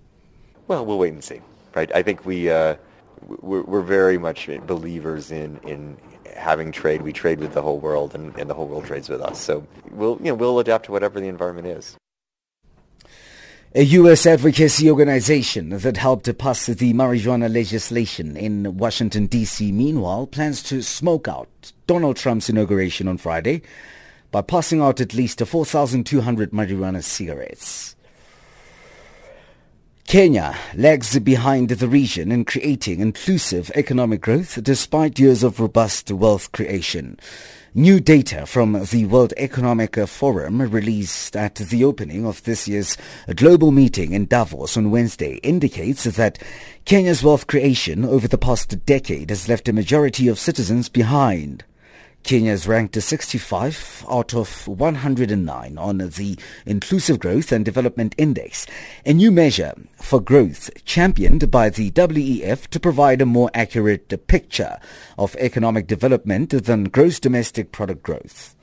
Well, 0.67 0.85
we'll 0.85 0.99
wait 0.99 1.13
and 1.13 1.23
see 1.23 1.41
right? 1.75 1.91
I 1.93 2.01
think 2.01 2.25
we 2.25 2.49
uh, 2.49 2.75
we're, 3.27 3.63
we're, 3.63 3.81
very 3.81 4.17
much 4.17 4.49
believers 4.65 5.31
in 5.31 5.57
in 5.63 5.97
having 6.35 6.71
trade. 6.71 7.01
We 7.01 7.13
trade 7.13 7.39
with 7.39 7.53
the 7.53 7.61
whole 7.61 7.79
world, 7.79 8.15
and, 8.15 8.35
and 8.37 8.49
the 8.49 8.53
whole 8.53 8.67
world 8.67 8.85
trades 8.85 9.09
with 9.09 9.21
us. 9.21 9.39
So 9.39 9.65
we'll 9.91 10.17
you 10.17 10.31
know 10.31 10.35
we'll 10.35 10.59
adapt 10.59 10.85
to 10.85 10.91
whatever 10.91 11.19
the 11.19 11.27
environment 11.27 11.67
is. 11.67 11.95
A 13.73 13.83
U.S. 13.83 14.25
advocacy 14.25 14.91
organization 14.91 15.69
that 15.69 15.95
helped 15.95 16.25
to 16.25 16.33
pass 16.33 16.65
the 16.65 16.93
marijuana 16.93 17.49
legislation 17.49 18.35
in 18.35 18.75
Washington, 18.75 19.27
D.C., 19.27 19.71
meanwhile, 19.71 20.27
plans 20.27 20.61
to 20.63 20.81
smoke 20.81 21.29
out 21.29 21.71
Donald 21.87 22.17
Trump's 22.17 22.49
inauguration 22.49 23.07
on 23.07 23.17
Friday 23.17 23.61
by 24.29 24.41
passing 24.41 24.81
out 24.81 24.99
at 24.99 25.13
least 25.13 25.39
4,200 25.39 26.51
marijuana 26.51 27.01
cigarettes. 27.01 27.95
Kenya 30.11 30.57
lags 30.75 31.17
behind 31.19 31.69
the 31.69 31.87
region 31.87 32.33
in 32.33 32.43
creating 32.43 32.99
inclusive 32.99 33.71
economic 33.75 34.19
growth 34.19 34.61
despite 34.61 35.17
years 35.17 35.41
of 35.41 35.57
robust 35.57 36.11
wealth 36.11 36.51
creation. 36.51 37.17
New 37.73 38.01
data 38.01 38.45
from 38.45 38.73
the 38.91 39.05
World 39.05 39.33
Economic 39.37 39.95
Forum 40.09 40.63
released 40.63 41.37
at 41.37 41.55
the 41.55 41.85
opening 41.85 42.25
of 42.25 42.43
this 42.43 42.67
year's 42.67 42.97
global 43.37 43.71
meeting 43.71 44.11
in 44.11 44.25
Davos 44.25 44.75
on 44.75 44.91
Wednesday 44.91 45.35
indicates 45.43 46.03
that 46.03 46.43
Kenya's 46.83 47.23
wealth 47.23 47.47
creation 47.47 48.03
over 48.03 48.27
the 48.27 48.37
past 48.37 48.85
decade 48.85 49.29
has 49.29 49.47
left 49.47 49.69
a 49.69 49.71
majority 49.71 50.27
of 50.27 50.37
citizens 50.37 50.89
behind. 50.89 51.63
Kenya 52.23 52.51
is 52.51 52.67
ranked 52.67 53.01
65 53.01 54.05
out 54.09 54.33
of 54.33 54.67
109 54.67 55.77
on 55.77 55.97
the 55.97 56.37
Inclusive 56.65 57.19
Growth 57.19 57.51
and 57.51 57.65
Development 57.65 58.13
Index, 58.17 58.67
a 59.05 59.13
new 59.13 59.31
measure 59.31 59.73
for 59.95 60.19
growth 60.19 60.69
championed 60.85 61.49
by 61.49 61.69
the 61.69 61.91
WEF 61.91 62.67
to 62.67 62.79
provide 62.79 63.21
a 63.21 63.25
more 63.25 63.49
accurate 63.53 64.27
picture 64.27 64.77
of 65.17 65.35
economic 65.37 65.87
development 65.87 66.51
than 66.65 66.85
gross 66.85 67.19
domestic 67.19 67.71
product 67.71 68.03
growth. 68.03 68.55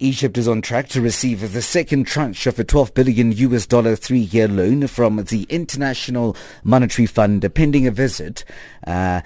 Egypt 0.00 0.36
is 0.36 0.48
on 0.48 0.60
track 0.60 0.88
to 0.88 1.00
receive 1.00 1.52
the 1.52 1.62
second 1.62 2.04
tranche 2.04 2.46
of 2.46 2.58
a 2.58 2.64
12 2.64 2.94
billion 2.94 3.32
US 3.32 3.64
dollar 3.64 3.94
three-year 3.94 4.48
loan 4.48 4.86
from 4.88 5.16
the 5.16 5.44
International 5.44 6.36
Monetary 6.64 7.06
Fund 7.06 7.48
pending 7.54 7.86
a 7.86 7.92
visit 7.92 8.44
uh, 8.86 9.20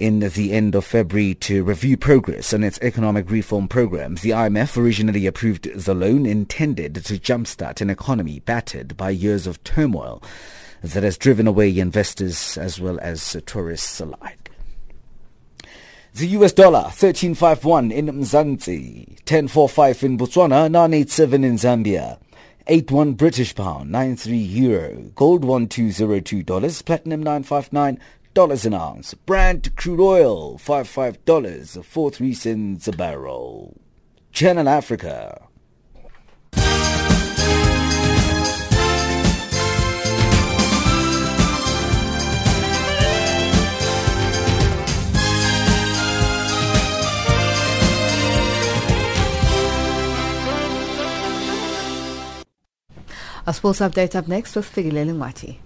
in 0.00 0.20
the 0.20 0.52
end 0.52 0.74
of 0.74 0.82
February 0.82 1.34
to 1.34 1.62
review 1.62 1.94
progress 1.94 2.54
on 2.54 2.64
its 2.64 2.78
economic 2.80 3.30
reform 3.30 3.68
program. 3.68 4.14
The 4.14 4.30
IMF 4.30 4.82
originally 4.82 5.26
approved 5.26 5.70
the 5.74 5.94
loan 5.94 6.24
intended 6.24 6.94
to 6.94 7.18
jumpstart 7.18 7.82
an 7.82 7.90
economy 7.90 8.40
battered 8.40 8.96
by 8.96 9.10
years 9.10 9.46
of 9.46 9.62
turmoil 9.62 10.22
that 10.82 11.02
has 11.02 11.18
driven 11.18 11.46
away 11.46 11.78
investors 11.78 12.56
as 12.56 12.80
well 12.80 12.98
as 13.00 13.36
tourists 13.44 14.00
alike. 14.00 14.50
The 16.14 16.28
US 16.28 16.52
dollar 16.52 16.84
1351 16.84 17.92
in 17.92 18.06
Mzansi, 18.06 19.06
1045 19.30 20.02
in 20.02 20.18
Botswana, 20.18 20.70
987 20.70 21.44
in 21.44 21.54
Zambia. 21.56 22.18
81 22.66 23.14
British 23.14 23.54
pound, 23.54 23.90
93 23.90 24.36
euro, 24.36 24.94
gold 25.14 25.42
$1202, 25.42 26.84
platinum 26.84 27.22
959 27.22 27.98
dollars 28.34 28.64
an 28.66 28.74
ounce, 28.74 29.14
Brent 29.14 29.76
crude 29.76 30.00
oil 30.00 30.58
five 30.58 30.88
five 30.88 31.24
dollars, 31.24 31.78
four 31.82 32.10
three 32.10 32.34
cents 32.34 32.88
a 32.88 32.92
barrel. 32.92 33.76
Channel 34.32 34.68
Africa. 34.68 35.46
A 53.46 53.52
sports 53.52 53.80
update 53.80 54.14
up 54.14 54.28
next 54.28 54.54
with 54.54 54.72
Figilele 54.72 55.12
Mwati. 55.12 55.56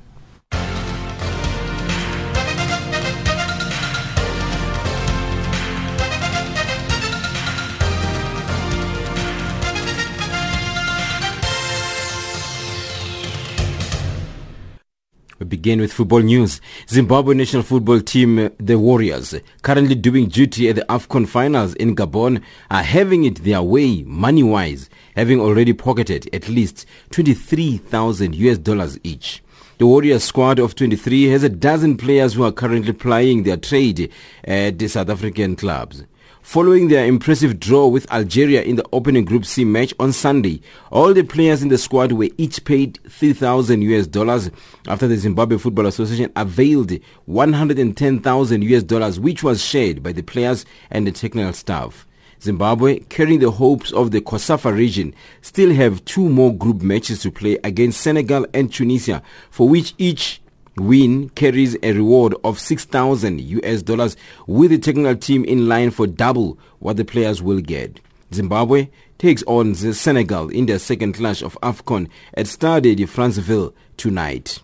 Begin 15.54 15.80
with 15.80 15.92
football 15.92 16.18
news. 16.18 16.60
Zimbabwe 16.88 17.32
national 17.32 17.62
football 17.62 18.00
team, 18.00 18.40
uh, 18.40 18.48
the 18.58 18.76
Warriors, 18.76 19.36
currently 19.62 19.94
doing 19.94 20.26
duty 20.26 20.68
at 20.68 20.74
the 20.74 20.84
AFCON 20.88 21.28
finals 21.28 21.74
in 21.74 21.94
Gabon, 21.94 22.42
are 22.72 22.82
having 22.82 23.22
it 23.22 23.44
their 23.44 23.62
way 23.62 24.02
money-wise, 24.02 24.90
having 25.14 25.38
already 25.40 25.72
pocketed 25.72 26.28
at 26.32 26.48
least 26.48 26.86
23,000 27.12 28.34
US 28.34 28.58
dollars 28.58 28.98
each. 29.04 29.44
The 29.78 29.86
Warriors 29.86 30.24
squad 30.24 30.58
of 30.58 30.74
23 30.74 31.26
has 31.26 31.44
a 31.44 31.48
dozen 31.48 31.96
players 31.98 32.34
who 32.34 32.42
are 32.42 32.50
currently 32.50 32.92
plying 32.92 33.44
their 33.44 33.56
trade 33.56 34.10
at 34.42 34.80
the 34.80 34.88
South 34.88 35.08
African 35.08 35.54
clubs. 35.54 36.02
Following 36.44 36.88
their 36.88 37.06
impressive 37.06 37.58
draw 37.58 37.86
with 37.86 38.08
Algeria 38.12 38.62
in 38.62 38.76
the 38.76 38.84
opening 38.92 39.24
Group 39.24 39.46
C 39.46 39.64
match 39.64 39.94
on 39.98 40.12
Sunday, 40.12 40.60
all 40.92 41.14
the 41.14 41.24
players 41.24 41.62
in 41.62 41.68
the 41.68 41.78
squad 41.78 42.12
were 42.12 42.28
each 42.36 42.62
paid 42.66 43.00
3,000 43.08 43.80
US 43.80 44.06
dollars 44.06 44.50
after 44.86 45.08
the 45.08 45.16
Zimbabwe 45.16 45.56
Football 45.56 45.86
Association 45.86 46.30
availed 46.36 46.92
110,000 47.24 48.62
US 48.62 48.82
dollars 48.82 49.18
which 49.18 49.42
was 49.42 49.64
shared 49.64 50.02
by 50.02 50.12
the 50.12 50.22
players 50.22 50.66
and 50.90 51.06
the 51.06 51.12
technical 51.12 51.54
staff. 51.54 52.06
Zimbabwe, 52.42 52.98
carrying 53.08 53.40
the 53.40 53.50
hopes 53.50 53.90
of 53.92 54.10
the 54.10 54.20
COSAFA 54.20 54.76
region, 54.76 55.14
still 55.40 55.72
have 55.72 56.04
two 56.04 56.28
more 56.28 56.54
group 56.54 56.82
matches 56.82 57.22
to 57.22 57.30
play 57.30 57.58
against 57.64 58.02
Senegal 58.02 58.46
and 58.52 58.70
Tunisia, 58.70 59.22
for 59.50 59.66
which 59.66 59.94
each 59.96 60.42
win 60.76 61.28
carries 61.30 61.76
a 61.82 61.92
reward 61.92 62.34
of 62.44 62.58
6,000 62.58 63.40
US 63.40 63.82
dollars 63.82 64.16
with 64.46 64.70
the 64.70 64.78
technical 64.78 65.16
team 65.16 65.44
in 65.44 65.68
line 65.68 65.90
for 65.90 66.06
double 66.06 66.58
what 66.80 66.96
the 66.96 67.04
players 67.04 67.42
will 67.42 67.60
get. 67.60 68.00
Zimbabwe 68.32 68.88
takes 69.18 69.42
on 69.44 69.74
Senegal 69.74 70.48
in 70.48 70.66
their 70.66 70.78
second 70.78 71.14
clash 71.14 71.42
of 71.42 71.56
AFCON 71.62 72.08
at 72.34 72.46
Stade 72.46 72.96
de 72.96 73.06
Franceville 73.06 73.72
tonight. 73.96 74.60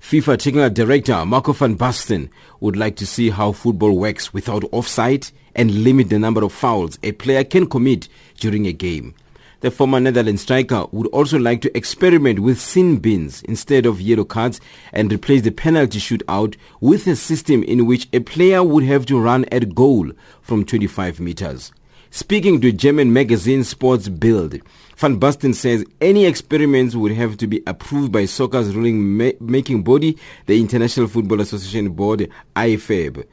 FIFA 0.00 0.36
Technical 0.36 0.70
Director 0.70 1.24
Marco 1.24 1.52
van 1.52 1.76
Basten 1.76 2.28
would 2.60 2.76
like 2.76 2.96
to 2.96 3.06
see 3.06 3.30
how 3.30 3.52
football 3.52 3.96
works 3.96 4.34
without 4.34 4.64
offside 4.72 5.28
and 5.54 5.84
limit 5.84 6.08
the 6.08 6.18
number 6.18 6.42
of 6.42 6.52
fouls 6.52 6.98
a 7.02 7.12
player 7.12 7.44
can 7.44 7.66
commit 7.66 8.08
during 8.36 8.66
a 8.66 8.72
game. 8.72 9.14
The 9.62 9.70
former 9.70 10.00
Netherlands 10.00 10.42
striker 10.42 10.86
would 10.90 11.06
also 11.08 11.38
like 11.38 11.60
to 11.62 11.76
experiment 11.76 12.40
with 12.40 12.60
sin 12.60 12.98
bins 12.98 13.42
instead 13.42 13.86
of 13.86 14.00
yellow 14.00 14.24
cards 14.24 14.60
and 14.92 15.12
replace 15.12 15.42
the 15.42 15.52
penalty 15.52 16.00
shootout 16.00 16.56
with 16.80 17.06
a 17.06 17.14
system 17.14 17.62
in 17.62 17.86
which 17.86 18.08
a 18.12 18.18
player 18.18 18.64
would 18.64 18.82
have 18.82 19.06
to 19.06 19.20
run 19.20 19.44
at 19.52 19.72
goal 19.72 20.10
from 20.40 20.64
25 20.64 21.20
meters. 21.20 21.70
Speaking 22.10 22.60
to 22.60 22.72
German 22.72 23.12
magazine 23.12 23.62
Sports 23.62 24.08
Bild, 24.08 24.60
Van 24.96 25.20
Basten 25.20 25.54
says 25.54 25.84
any 26.00 26.26
experiments 26.26 26.96
would 26.96 27.12
have 27.12 27.36
to 27.36 27.46
be 27.46 27.62
approved 27.64 28.10
by 28.10 28.24
soccer's 28.24 28.74
ruling 28.74 29.16
ma- 29.16 29.30
making 29.38 29.84
body, 29.84 30.18
the 30.46 30.60
International 30.60 31.06
Football 31.06 31.40
Association 31.40 31.90
Board, 31.90 32.28
IFAB. 32.56 33.24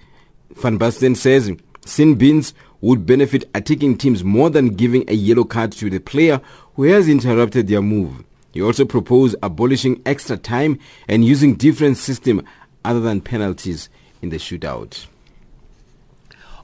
Van 0.51 0.77
Basten 0.77 1.17
says 1.17 1.51
sin 1.85 2.13
bins 2.13 2.53
would 2.81 3.05
benefit 3.05 3.49
attacking 3.53 3.97
teams 3.97 4.23
more 4.23 4.49
than 4.49 4.75
giving 4.75 5.03
a 5.09 5.13
yellow 5.13 5.43
card 5.43 5.71
to 5.73 5.89
the 5.89 5.99
player 5.99 6.41
who 6.75 6.83
has 6.83 7.09
interrupted 7.09 7.67
their 7.67 7.81
move. 7.81 8.23
He 8.53 8.61
also 8.61 8.85
proposed 8.85 9.35
abolishing 9.43 10.01
extra 10.05 10.37
time 10.37 10.79
and 11.07 11.23
using 11.23 11.55
different 11.55 11.97
system 11.97 12.43
other 12.83 12.99
than 12.99 13.21
penalties 13.21 13.89
in 14.21 14.29
the 14.29 14.37
shootout. 14.37 15.05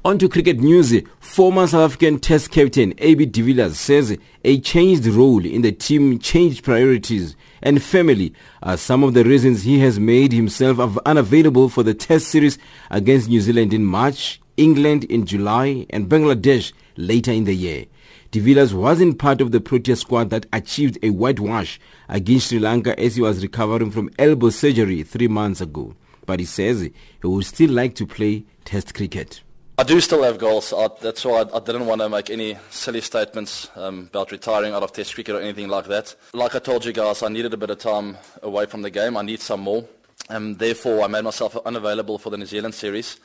On 0.03 0.19
to 0.19 0.29
cricket 0.29 0.59
news. 0.59 0.93
Former 1.19 1.65
South 1.65 1.89
African 1.89 2.19
Test 2.19 2.51
captain 2.51 2.93
AB 2.99 3.25
de 3.25 3.41
Villiers 3.41 3.75
says 3.75 4.15
a 4.43 4.59
changed 4.59 5.07
role 5.07 5.43
in 5.43 5.63
the 5.63 5.71
team 5.71 6.19
changed 6.19 6.63
priorities 6.63 7.35
and 7.63 7.81
family 7.81 8.31
are 8.61 8.77
some 8.77 9.03
of 9.03 9.15
the 9.15 9.23
reasons 9.23 9.63
he 9.63 9.79
has 9.79 9.99
made 9.99 10.31
himself 10.31 10.97
unavailable 11.07 11.69
for 11.69 11.81
the 11.81 11.95
Test 11.95 12.27
series 12.27 12.59
against 12.91 13.29
New 13.29 13.41
Zealand 13.41 13.73
in 13.73 13.83
March 13.83 14.39
England 14.57 15.03
in 15.05 15.25
July, 15.25 15.85
and 15.89 16.09
Bangladesh 16.09 16.73
later 16.97 17.31
in 17.31 17.43
the 17.43 17.55
year. 17.55 17.85
De 18.31 18.75
wasn't 18.75 19.17
part 19.17 19.39
of 19.39 19.51
the 19.51 19.61
Protea 19.61 19.95
squad 19.95 20.29
that 20.29 20.45
achieved 20.51 20.97
a 21.01 21.09
whitewash 21.09 21.79
against 22.09 22.49
Sri 22.49 22.59
Lanka 22.59 22.99
as 22.99 23.15
he 23.15 23.21
was 23.21 23.41
recovering 23.41 23.91
from 23.91 24.09
elbow 24.19 24.49
surgery 24.49 25.03
three 25.03 25.29
months 25.29 25.61
ago. 25.61 25.95
But 26.25 26.39
he 26.39 26.45
says 26.45 26.81
he 26.81 26.91
would 27.23 27.45
still 27.45 27.71
like 27.71 27.95
to 27.95 28.05
play 28.05 28.43
Test 28.65 28.93
cricket. 28.93 29.41
I 29.77 29.83
do 29.83 30.01
still 30.01 30.23
have 30.23 30.37
goals. 30.37 30.73
I, 30.73 30.87
that's 31.01 31.23
why 31.23 31.41
I, 31.43 31.57
I, 31.57 31.59
didn't 31.59 31.85
want 31.85 32.01
to 32.01 32.09
make 32.09 32.29
any 32.29 32.57
silly 32.71 33.01
statements 33.01 33.69
um, 33.75 34.09
about 34.09 34.31
retiring 34.31 34.73
out 34.73 34.83
of 34.83 34.91
Test 34.91 35.13
cricket 35.13 35.35
or 35.35 35.41
anything 35.41 35.67
like 35.67 35.85
that. 35.85 36.15
Like 36.33 36.55
I 36.55 36.59
told 36.59 36.83
you 36.83 36.93
guys, 36.93 37.21
I 37.21 37.29
needed 37.29 37.53
a 37.53 37.57
bit 37.57 37.69
of 37.69 37.77
time 37.77 38.17
away 38.41 38.65
from 38.65 38.81
the 38.81 38.89
game. 38.89 39.17
I 39.17 39.21
need 39.21 39.39
some 39.39 39.61
more. 39.61 39.85
And 40.29 40.57
therefore, 40.57 41.03
I 41.03 41.07
made 41.07 41.23
myself 41.23 41.55
unavailable 41.65 42.17
for 42.17 42.31
the 42.31 42.37
New 42.37 42.45
Zealand 42.45 42.73
series. 42.73 43.19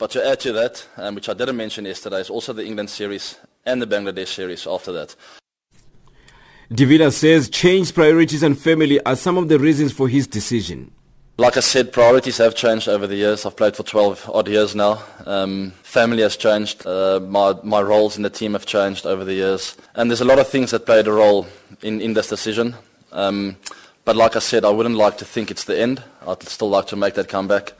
But 0.00 0.12
to 0.12 0.26
add 0.26 0.40
to 0.40 0.52
that, 0.54 0.86
um, 0.96 1.14
which 1.14 1.28
I 1.28 1.34
didn't 1.34 1.58
mention 1.58 1.84
yesterday, 1.84 2.20
is 2.20 2.30
also 2.30 2.54
the 2.54 2.64
England 2.64 2.88
series 2.88 3.36
and 3.66 3.82
the 3.82 3.86
Bangladesh 3.86 4.28
series 4.28 4.66
after 4.66 4.92
that. 4.92 5.14
Villiers 6.70 7.18
says 7.18 7.50
changed 7.50 7.94
priorities 7.94 8.42
and 8.42 8.58
family 8.58 8.98
are 9.04 9.14
some 9.14 9.36
of 9.36 9.48
the 9.48 9.58
reasons 9.58 9.92
for 9.92 10.08
his 10.08 10.26
decision. 10.26 10.90
Like 11.36 11.58
I 11.58 11.60
said, 11.60 11.92
priorities 11.92 12.38
have 12.38 12.54
changed 12.54 12.88
over 12.88 13.06
the 13.06 13.16
years. 13.16 13.44
I've 13.44 13.56
played 13.56 13.76
for 13.76 13.82
12 13.82 14.30
odd 14.32 14.48
years 14.48 14.74
now. 14.74 15.02
Um, 15.26 15.72
family 15.82 16.22
has 16.22 16.38
changed. 16.38 16.86
Uh, 16.86 17.20
my, 17.20 17.54
my 17.62 17.82
roles 17.82 18.16
in 18.16 18.22
the 18.22 18.30
team 18.30 18.54
have 18.54 18.64
changed 18.64 19.04
over 19.04 19.22
the 19.22 19.34
years. 19.34 19.76
And 19.96 20.10
there's 20.10 20.22
a 20.22 20.24
lot 20.24 20.38
of 20.38 20.48
things 20.48 20.70
that 20.70 20.86
played 20.86 21.08
a 21.08 21.12
role 21.12 21.46
in, 21.82 22.00
in 22.00 22.14
this 22.14 22.28
decision. 22.28 22.74
Um, 23.12 23.58
but 24.06 24.16
like 24.16 24.34
I 24.34 24.38
said, 24.38 24.64
I 24.64 24.70
wouldn't 24.70 24.96
like 24.96 25.18
to 25.18 25.26
think 25.26 25.50
it's 25.50 25.64
the 25.64 25.78
end. 25.78 26.02
I'd 26.26 26.42
still 26.44 26.70
like 26.70 26.86
to 26.86 26.96
make 26.96 27.14
that 27.14 27.28
comeback. 27.28 27.74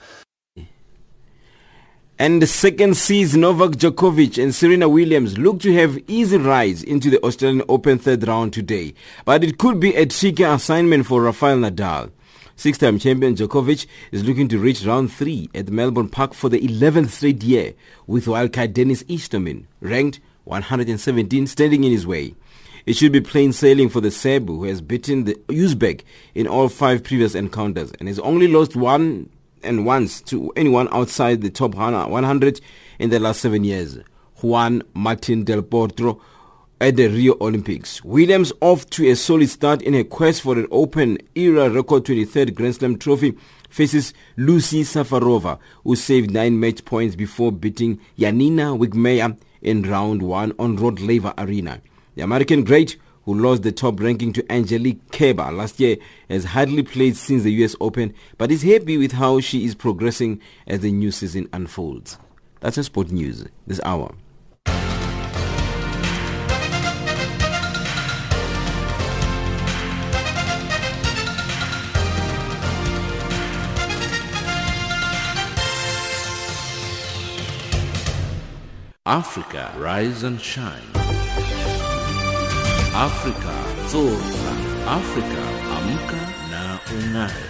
And 2.20 2.42
the 2.42 2.46
second 2.46 2.98
seeds 2.98 3.34
Novak 3.34 3.78
Djokovic 3.78 4.36
and 4.42 4.54
Serena 4.54 4.90
Williams 4.90 5.38
look 5.38 5.58
to 5.60 5.72
have 5.72 5.98
easy 6.06 6.36
rides 6.36 6.82
into 6.82 7.08
the 7.08 7.18
Australian 7.24 7.62
Open 7.66 7.98
third 7.98 8.28
round 8.28 8.52
today. 8.52 8.92
But 9.24 9.42
it 9.42 9.56
could 9.56 9.80
be 9.80 9.94
a 9.94 10.04
tricky 10.04 10.42
assignment 10.42 11.06
for 11.06 11.22
Rafael 11.22 11.56
Nadal. 11.56 12.10
Six-time 12.56 12.98
champion 12.98 13.36
Djokovic 13.36 13.86
is 14.12 14.22
looking 14.22 14.48
to 14.48 14.58
reach 14.58 14.84
round 14.84 15.10
three 15.10 15.48
at 15.54 15.70
Melbourne 15.70 16.10
Park 16.10 16.34
for 16.34 16.50
the 16.50 16.60
11th 16.60 17.08
straight 17.08 17.42
year, 17.42 17.72
with 18.06 18.26
wildcard 18.26 18.74
Denis 18.74 19.02
Istomin, 19.04 19.64
ranked 19.80 20.20
117, 20.44 21.46
standing 21.46 21.84
in 21.84 21.90
his 21.90 22.06
way. 22.06 22.34
It 22.84 22.96
should 22.96 23.12
be 23.12 23.22
plain 23.22 23.54
sailing 23.54 23.88
for 23.88 24.02
the 24.02 24.10
Serb, 24.10 24.46
who 24.48 24.64
has 24.64 24.82
beaten 24.82 25.24
the 25.24 25.36
Uzbek 25.48 26.02
in 26.34 26.46
all 26.46 26.68
five 26.68 27.02
previous 27.02 27.34
encounters 27.34 27.92
and 27.98 28.08
has 28.08 28.18
only 28.18 28.46
lost 28.46 28.76
one 28.76 29.30
and 29.62 29.86
once 29.86 30.20
to 30.22 30.52
anyone 30.56 30.88
outside 30.92 31.40
the 31.40 31.50
top 31.50 31.74
100 31.74 32.60
in 32.98 33.10
the 33.10 33.20
last 33.20 33.40
seven 33.40 33.64
years. 33.64 33.98
Juan 34.42 34.82
Martin 34.94 35.44
Del 35.44 35.62
Potro 35.62 36.20
at 36.80 36.96
the 36.96 37.08
Rio 37.08 37.36
Olympics. 37.40 38.02
Williams 38.02 38.52
off 38.60 38.88
to 38.90 39.08
a 39.10 39.14
solid 39.14 39.50
start 39.50 39.82
in 39.82 39.94
a 39.94 40.02
quest 40.02 40.40
for 40.42 40.58
an 40.58 40.66
Open 40.70 41.18
era 41.34 41.68
record 41.68 42.04
23rd 42.04 42.54
Grand 42.54 42.74
Slam 42.74 42.98
trophy 42.98 43.36
faces 43.68 44.14
Lucie 44.36 44.82
Safarova, 44.82 45.58
who 45.84 45.94
saved 45.94 46.30
nine 46.30 46.58
match 46.58 46.84
points 46.84 47.14
before 47.14 47.52
beating 47.52 48.00
Yanina 48.18 48.78
Wickmayer 48.78 49.36
in 49.60 49.82
round 49.82 50.22
one 50.22 50.54
on 50.58 50.76
Rod 50.76 51.00
Laver 51.00 51.34
Arena. 51.36 51.80
The 52.14 52.22
American 52.22 52.64
great, 52.64 52.96
who 53.24 53.34
lost 53.34 53.62
the 53.62 53.72
top 53.72 54.00
ranking 54.00 54.32
to 54.32 54.52
Angelique 54.52 55.12
Kerber 55.12 55.50
last 55.52 55.80
year, 55.80 55.96
has 56.28 56.44
hardly 56.44 56.82
played 56.82 57.16
since 57.16 57.42
the 57.42 57.52
US 57.64 57.76
Open, 57.80 58.14
but 58.38 58.50
is 58.50 58.62
happy 58.62 58.96
with 58.96 59.12
how 59.12 59.40
she 59.40 59.64
is 59.64 59.74
progressing 59.74 60.40
as 60.66 60.80
the 60.80 60.90
new 60.90 61.10
season 61.10 61.48
unfolds. 61.52 62.18
That's 62.60 62.78
a 62.78 62.84
sport 62.84 63.10
news 63.10 63.44
this 63.66 63.80
hour. 63.84 64.14
Africa, 79.06 79.74
rise 79.76 80.22
and 80.22 80.40
shine. 80.40 81.09
Africa, 83.00 83.54
zorka. 83.90 84.52
Africa, 84.86 85.42
amka 85.76 86.20
na 86.50 86.78
ungae. 86.94 87.49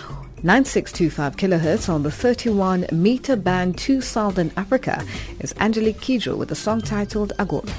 9625 0.44 1.36
kilohertz 1.36 1.94
on 1.94 2.04
the 2.04 2.12
31 2.12 2.86
meter 2.94 3.36
band 3.36 3.78
to 3.78 4.00
Southern 4.00 4.54
Africa 4.56 5.06
is 5.42 5.54
Angelique 5.60 6.00
Kidjo 6.00 6.38
with 6.38 6.50
a 6.52 6.56
song 6.56 6.82
titled 6.82 7.34
Agolo. 7.38 7.70